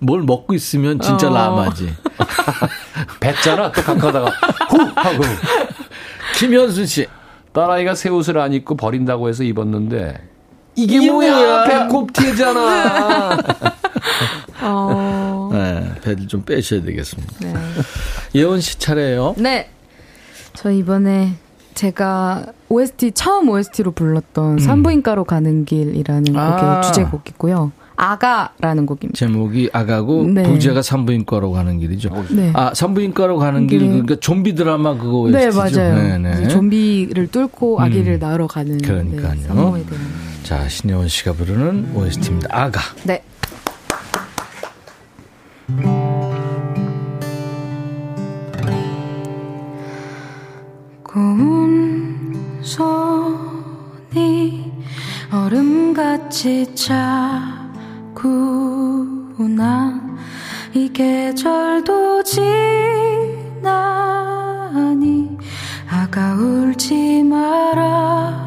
뭘 0.00 0.22
먹고 0.22 0.54
있으면 0.54 0.98
진짜 0.98 1.30
어. 1.30 1.34
라마지. 1.34 1.92
뱉잖아, 3.22 3.70
또 3.72 3.82
각하다가 3.82 4.30
후! 4.68 4.78
하고. 4.96 5.22
김현순 6.36 6.86
씨. 6.86 7.06
딸아이가 7.52 7.94
새 7.94 8.08
옷을 8.08 8.38
안 8.38 8.52
입고 8.52 8.76
버린다고 8.76 9.28
해서 9.28 9.44
입었는데 9.44 10.18
이게, 10.74 10.96
이게 10.96 11.10
뭐야? 11.10 11.32
뭐야? 11.32 11.64
배꼽 11.64 12.12
티잖아. 12.12 13.36
어... 14.62 15.50
네, 15.52 15.92
배를 16.00 16.26
좀 16.28 16.42
빼셔야 16.44 16.82
되겠습니다. 16.82 17.32
네. 17.40 17.54
예원 18.34 18.60
씨 18.60 18.78
차례예요. 18.78 19.34
네. 19.36 19.68
저 20.54 20.70
이번에 20.70 21.34
제가 21.74 22.46
OST 22.68 23.12
처음 23.12 23.50
OST로 23.50 23.92
불렀던 23.92 24.52
음. 24.54 24.58
산부인과로 24.58 25.24
가는 25.24 25.64
길이라는 25.64 26.36
아. 26.36 26.56
곡의 26.56 26.82
주제곡이고요. 26.84 27.72
아가라는 28.02 28.84
곡입니다. 28.86 29.16
제목이 29.16 29.70
아가고 29.72 30.24
네. 30.24 30.42
부제가 30.42 30.82
산부인과로 30.82 31.52
가는 31.52 31.78
길이죠. 31.78 32.10
네. 32.30 32.50
아 32.52 32.74
산부인과로 32.74 33.38
가는 33.38 33.68
길 33.68 33.78
네. 33.78 33.86
그러니까 33.86 34.16
좀비 34.16 34.56
드라마 34.56 34.96
그거 34.96 35.30
네 35.30 35.50
맞아요. 35.50 36.18
네네. 36.18 36.48
좀비를 36.48 37.28
뚫고 37.28 37.80
아기를 37.80 38.14
음. 38.14 38.18
낳으러 38.18 38.48
가는 38.48 38.78
그러니까요. 38.78 39.34
네, 39.34 39.42
산모에 39.42 39.84
대한. 39.86 40.04
자 40.42 40.68
신여원 40.68 41.06
씨가 41.06 41.34
부르는 41.34 41.92
OST입니다. 41.94 42.48
아가. 42.50 42.80
네. 43.04 43.22
고운 51.04 52.62
손이 52.62 53.52
얼음같이 55.30 56.74
차 56.74 57.51
구나 58.22 60.00
이 60.72 60.88
계절도 60.92 62.22
지나니 62.22 62.46
아가 65.90 66.34
울지 66.34 67.24
마라 67.24 68.41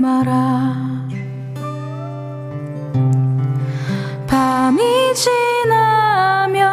마라 0.00 1.06
밤이 4.26 5.12
지나면 5.14 6.64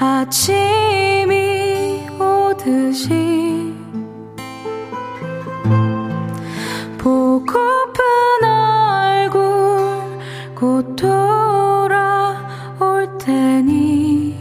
아침이 0.00 1.34
오듯이 2.18 3.72
보고픈 6.98 8.02
얼굴 8.42 9.40
곧 10.56 10.96
돌아올 10.96 11.96
테니 13.18 14.36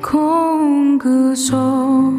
고운 0.00 0.98
그속 0.98 2.15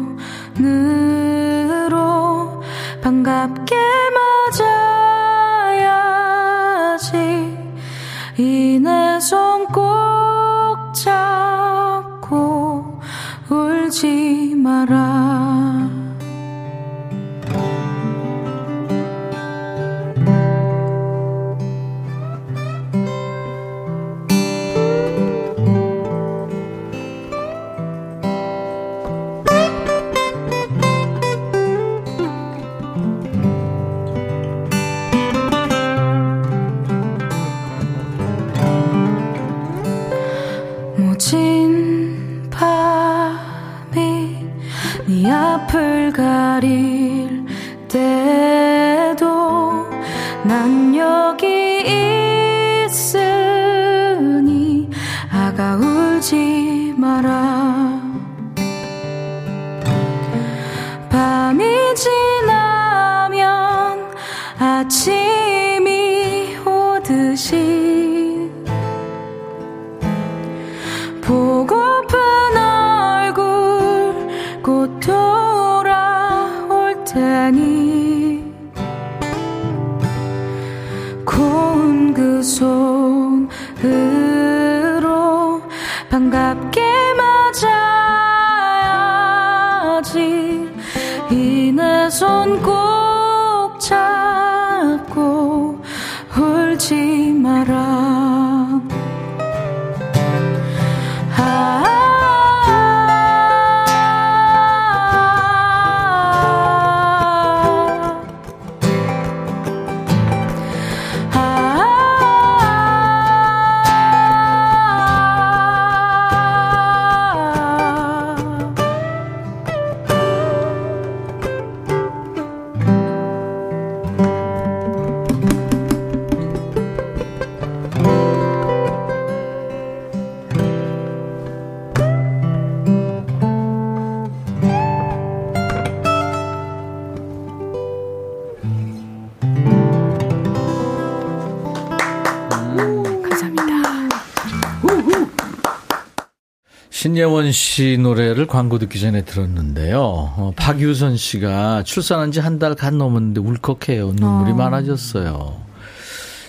신예원 147.48 147.52
씨 147.52 147.98
노래를 147.98 148.46
광고 148.46 148.78
듣기 148.78 149.00
전에 149.00 149.22
들었는데요. 149.24 150.00
어, 150.00 150.52
박유선 150.56 151.16
씨가 151.16 151.82
출산한 151.84 152.30
지 152.32 152.40
한 152.40 152.58
달 152.58 152.74
간 152.74 152.98
넘었는데 152.98 153.40
울컥해요. 153.40 154.12
눈물이 154.12 154.52
어. 154.52 154.54
많아졌어요. 154.54 155.56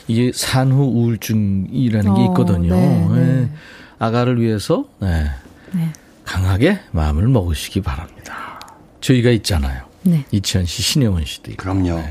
이게 0.07 0.31
산후 0.33 0.83
우울증이라는 0.83 2.13
게 2.15 2.21
어, 2.21 2.25
있거든요. 2.29 2.75
네, 2.75 3.07
네. 3.13 3.41
예. 3.43 3.49
아가를 3.99 4.41
위해서 4.41 4.85
네, 4.99 5.25
네. 5.71 5.91
강하게 6.25 6.79
마음을 6.91 7.27
먹으시기 7.27 7.81
바랍니다. 7.81 8.59
저희가 9.01 9.29
있잖아요. 9.31 9.83
네. 10.03 10.25
이치현 10.31 10.65
씨, 10.65 10.81
신예원 10.81 11.25
씨도 11.25 11.51
있고. 11.51 11.63
그럼요. 11.63 12.01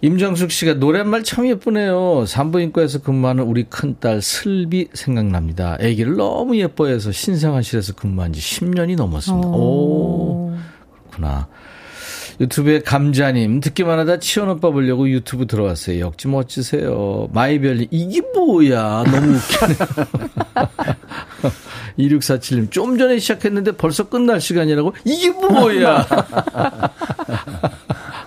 네. 0.00 0.06
임정숙 0.06 0.50
씨가 0.50 0.74
노랫말 0.74 1.24
참 1.24 1.46
예쁘네요. 1.46 2.24
산부인과에서 2.26 3.00
근무하는 3.00 3.44
우리 3.44 3.64
큰딸 3.64 4.22
슬비 4.22 4.88
생각납니다. 4.94 5.76
아기를 5.80 6.16
너무 6.16 6.56
예뻐해서 6.56 7.12
신생아실에서 7.12 7.94
근무한 7.94 8.32
지 8.32 8.40
10년이 8.40 8.96
넘었습니다. 8.96 9.48
오, 9.48 10.54
그렇구나. 11.10 11.48
유튜브에 12.40 12.78
감자님 12.80 13.58
듣기만 13.60 13.98
하다 13.98 14.20
치원 14.20 14.48
오빠 14.50 14.70
보려고 14.70 15.08
유튜브 15.10 15.46
들어왔어요. 15.46 15.98
역지 15.98 16.28
멋지세요. 16.28 17.28
마이별님 17.32 17.88
이게 17.90 18.20
뭐야 18.32 19.04
너무 19.10 19.34
웃기네. 19.34 19.74
2647님 21.98 22.70
좀 22.70 22.96
전에 22.96 23.18
시작했는데 23.18 23.72
벌써 23.72 24.08
끝날 24.08 24.40
시간이라고 24.40 24.94
이게 25.04 25.30
뭐야. 25.30 26.06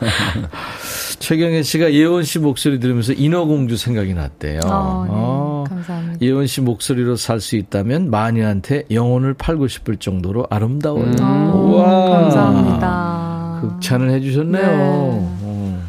최경혜 1.19 1.63
씨가 1.63 1.93
예원 1.93 2.23
씨 2.23 2.39
목소리 2.39 2.79
들으면서 2.79 3.13
인어공주 3.13 3.77
생각이 3.77 4.13
났대요. 4.13 4.59
어, 4.65 5.03
네. 5.05 5.09
어, 5.13 5.63
감사합니다. 5.69 6.17
예원 6.25 6.47
씨 6.47 6.61
목소리로 6.61 7.15
살 7.15 7.39
수 7.41 7.55
있다면 7.55 8.09
마녀한테 8.11 8.83
영혼을 8.91 9.33
팔고 9.33 9.67
싶을 9.67 9.97
정도로 9.97 10.45
아름다워요. 10.49 11.15
어, 11.21 11.55
우와. 11.55 12.09
감사합니다. 12.21 13.59
극찬을 13.61 14.09
해주셨네요. 14.11 14.61
네. 14.63 14.69
어. 14.77 15.83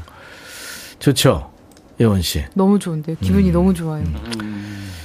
좋죠, 0.98 1.50
예원 2.00 2.22
씨. 2.22 2.44
너무 2.54 2.78
좋은데요. 2.78 3.16
기분이 3.20 3.48
음. 3.48 3.52
너무 3.52 3.74
좋아요. 3.74 4.04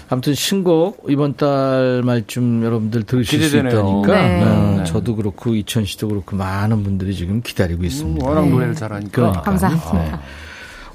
아무튼 0.09 0.33
신곡 0.33 1.05
이번 1.09 1.35
달 1.35 2.01
말쯤 2.03 2.63
여러분들 2.63 3.03
들으실 3.03 3.39
기대되네요. 3.39 3.69
수 3.71 3.77
있다니까 3.77 4.13
네. 4.13 4.43
어, 4.43 4.75
네. 4.77 4.83
저도 4.85 5.15
그렇고 5.15 5.53
이천 5.53 5.85
씨도 5.85 6.07
그렇고 6.07 6.35
많은 6.35 6.83
분들이 6.83 7.13
지금 7.15 7.41
기다리고 7.41 7.83
있습니다. 7.83 8.25
워낙 8.25 8.45
네. 8.45 8.49
노래를 8.51 8.75
잘하니까. 8.75 9.11
그러니까. 9.11 9.41
감사합니다. 9.41 9.93
네. 9.93 10.19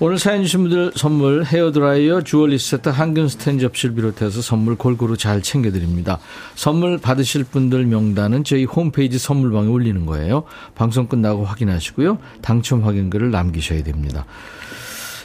오늘 0.00 0.18
사연 0.18 0.42
주신 0.42 0.62
분들 0.62 0.92
선물 0.96 1.44
헤어드라이어, 1.44 2.22
주얼리 2.22 2.58
세트, 2.58 2.88
항균 2.88 3.28
스탠 3.28 3.60
접시를 3.60 3.94
비롯해서 3.94 4.40
선물 4.40 4.74
골고루 4.74 5.16
잘 5.16 5.42
챙겨드립니다. 5.42 6.18
선물 6.56 6.98
받으실 6.98 7.44
분들 7.44 7.84
명단은 7.84 8.42
저희 8.42 8.64
홈페이지 8.64 9.18
선물방에 9.18 9.68
올리는 9.68 10.04
거예요. 10.04 10.42
방송 10.74 11.06
끝나고 11.06 11.44
확인하시고요. 11.44 12.18
당첨 12.40 12.82
확인글을 12.82 13.30
남기셔야 13.30 13.84
됩니다. 13.84 14.24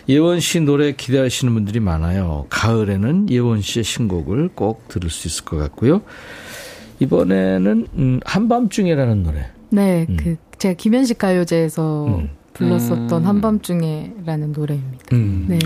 예원 0.10 0.40
씨 0.40 0.62
노래 0.62 0.94
기대하시는 0.94 1.54
분들이 1.54 1.80
많아요. 1.80 2.46
가을에는 2.50 3.30
예원 3.30 3.62
씨의 3.62 3.84
신곡을 3.84 4.50
꼭 4.56 4.88
들을 4.88 5.10
수 5.10 5.28
있을 5.28 5.46
것 5.46 5.58
같고요. 5.58 6.02
이번에는 7.00 7.88
음, 7.96 8.20
한밤중에라는 8.26 9.24
노래. 9.24 9.50
네, 9.70 10.06
음. 10.10 10.18
그 10.18 10.36
제가 10.58 10.74
김현식 10.76 11.18
가요제에서 11.18 12.08
음. 12.08 12.30
불렀었던 12.54 13.26
한밤중에라는 13.26 14.52
노래입니다. 14.54 15.06
음. 15.14 15.46
네. 15.50 15.60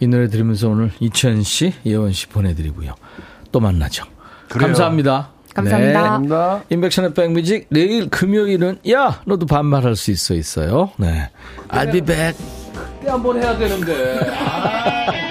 이 0.00 0.06
노래 0.06 0.28
들으면서 0.28 0.68
오늘 0.68 0.92
이천 1.00 1.42
씨, 1.42 1.72
예원 1.84 2.12
씨 2.12 2.28
보내드리고요. 2.28 2.94
또 3.50 3.58
만나죠. 3.58 4.04
그래요. 4.48 4.68
감사합니다. 4.68 5.30
감사합니다. 5.54 5.86
네. 5.86 5.92
감사합니다. 5.92 6.64
인백션의 6.70 7.14
백뮤직 7.14 7.66
내일 7.70 8.08
금요일은 8.08 8.78
야 8.90 9.20
너도 9.26 9.46
반말할 9.46 9.96
수 9.96 10.12
있어 10.12 10.34
있어요. 10.34 10.90
네. 10.98 11.30
I'll 11.68 11.90
be 11.90 12.00
back. 12.00 12.38
한번 13.08 13.42
해야 13.42 13.56
되는데. 13.56 15.27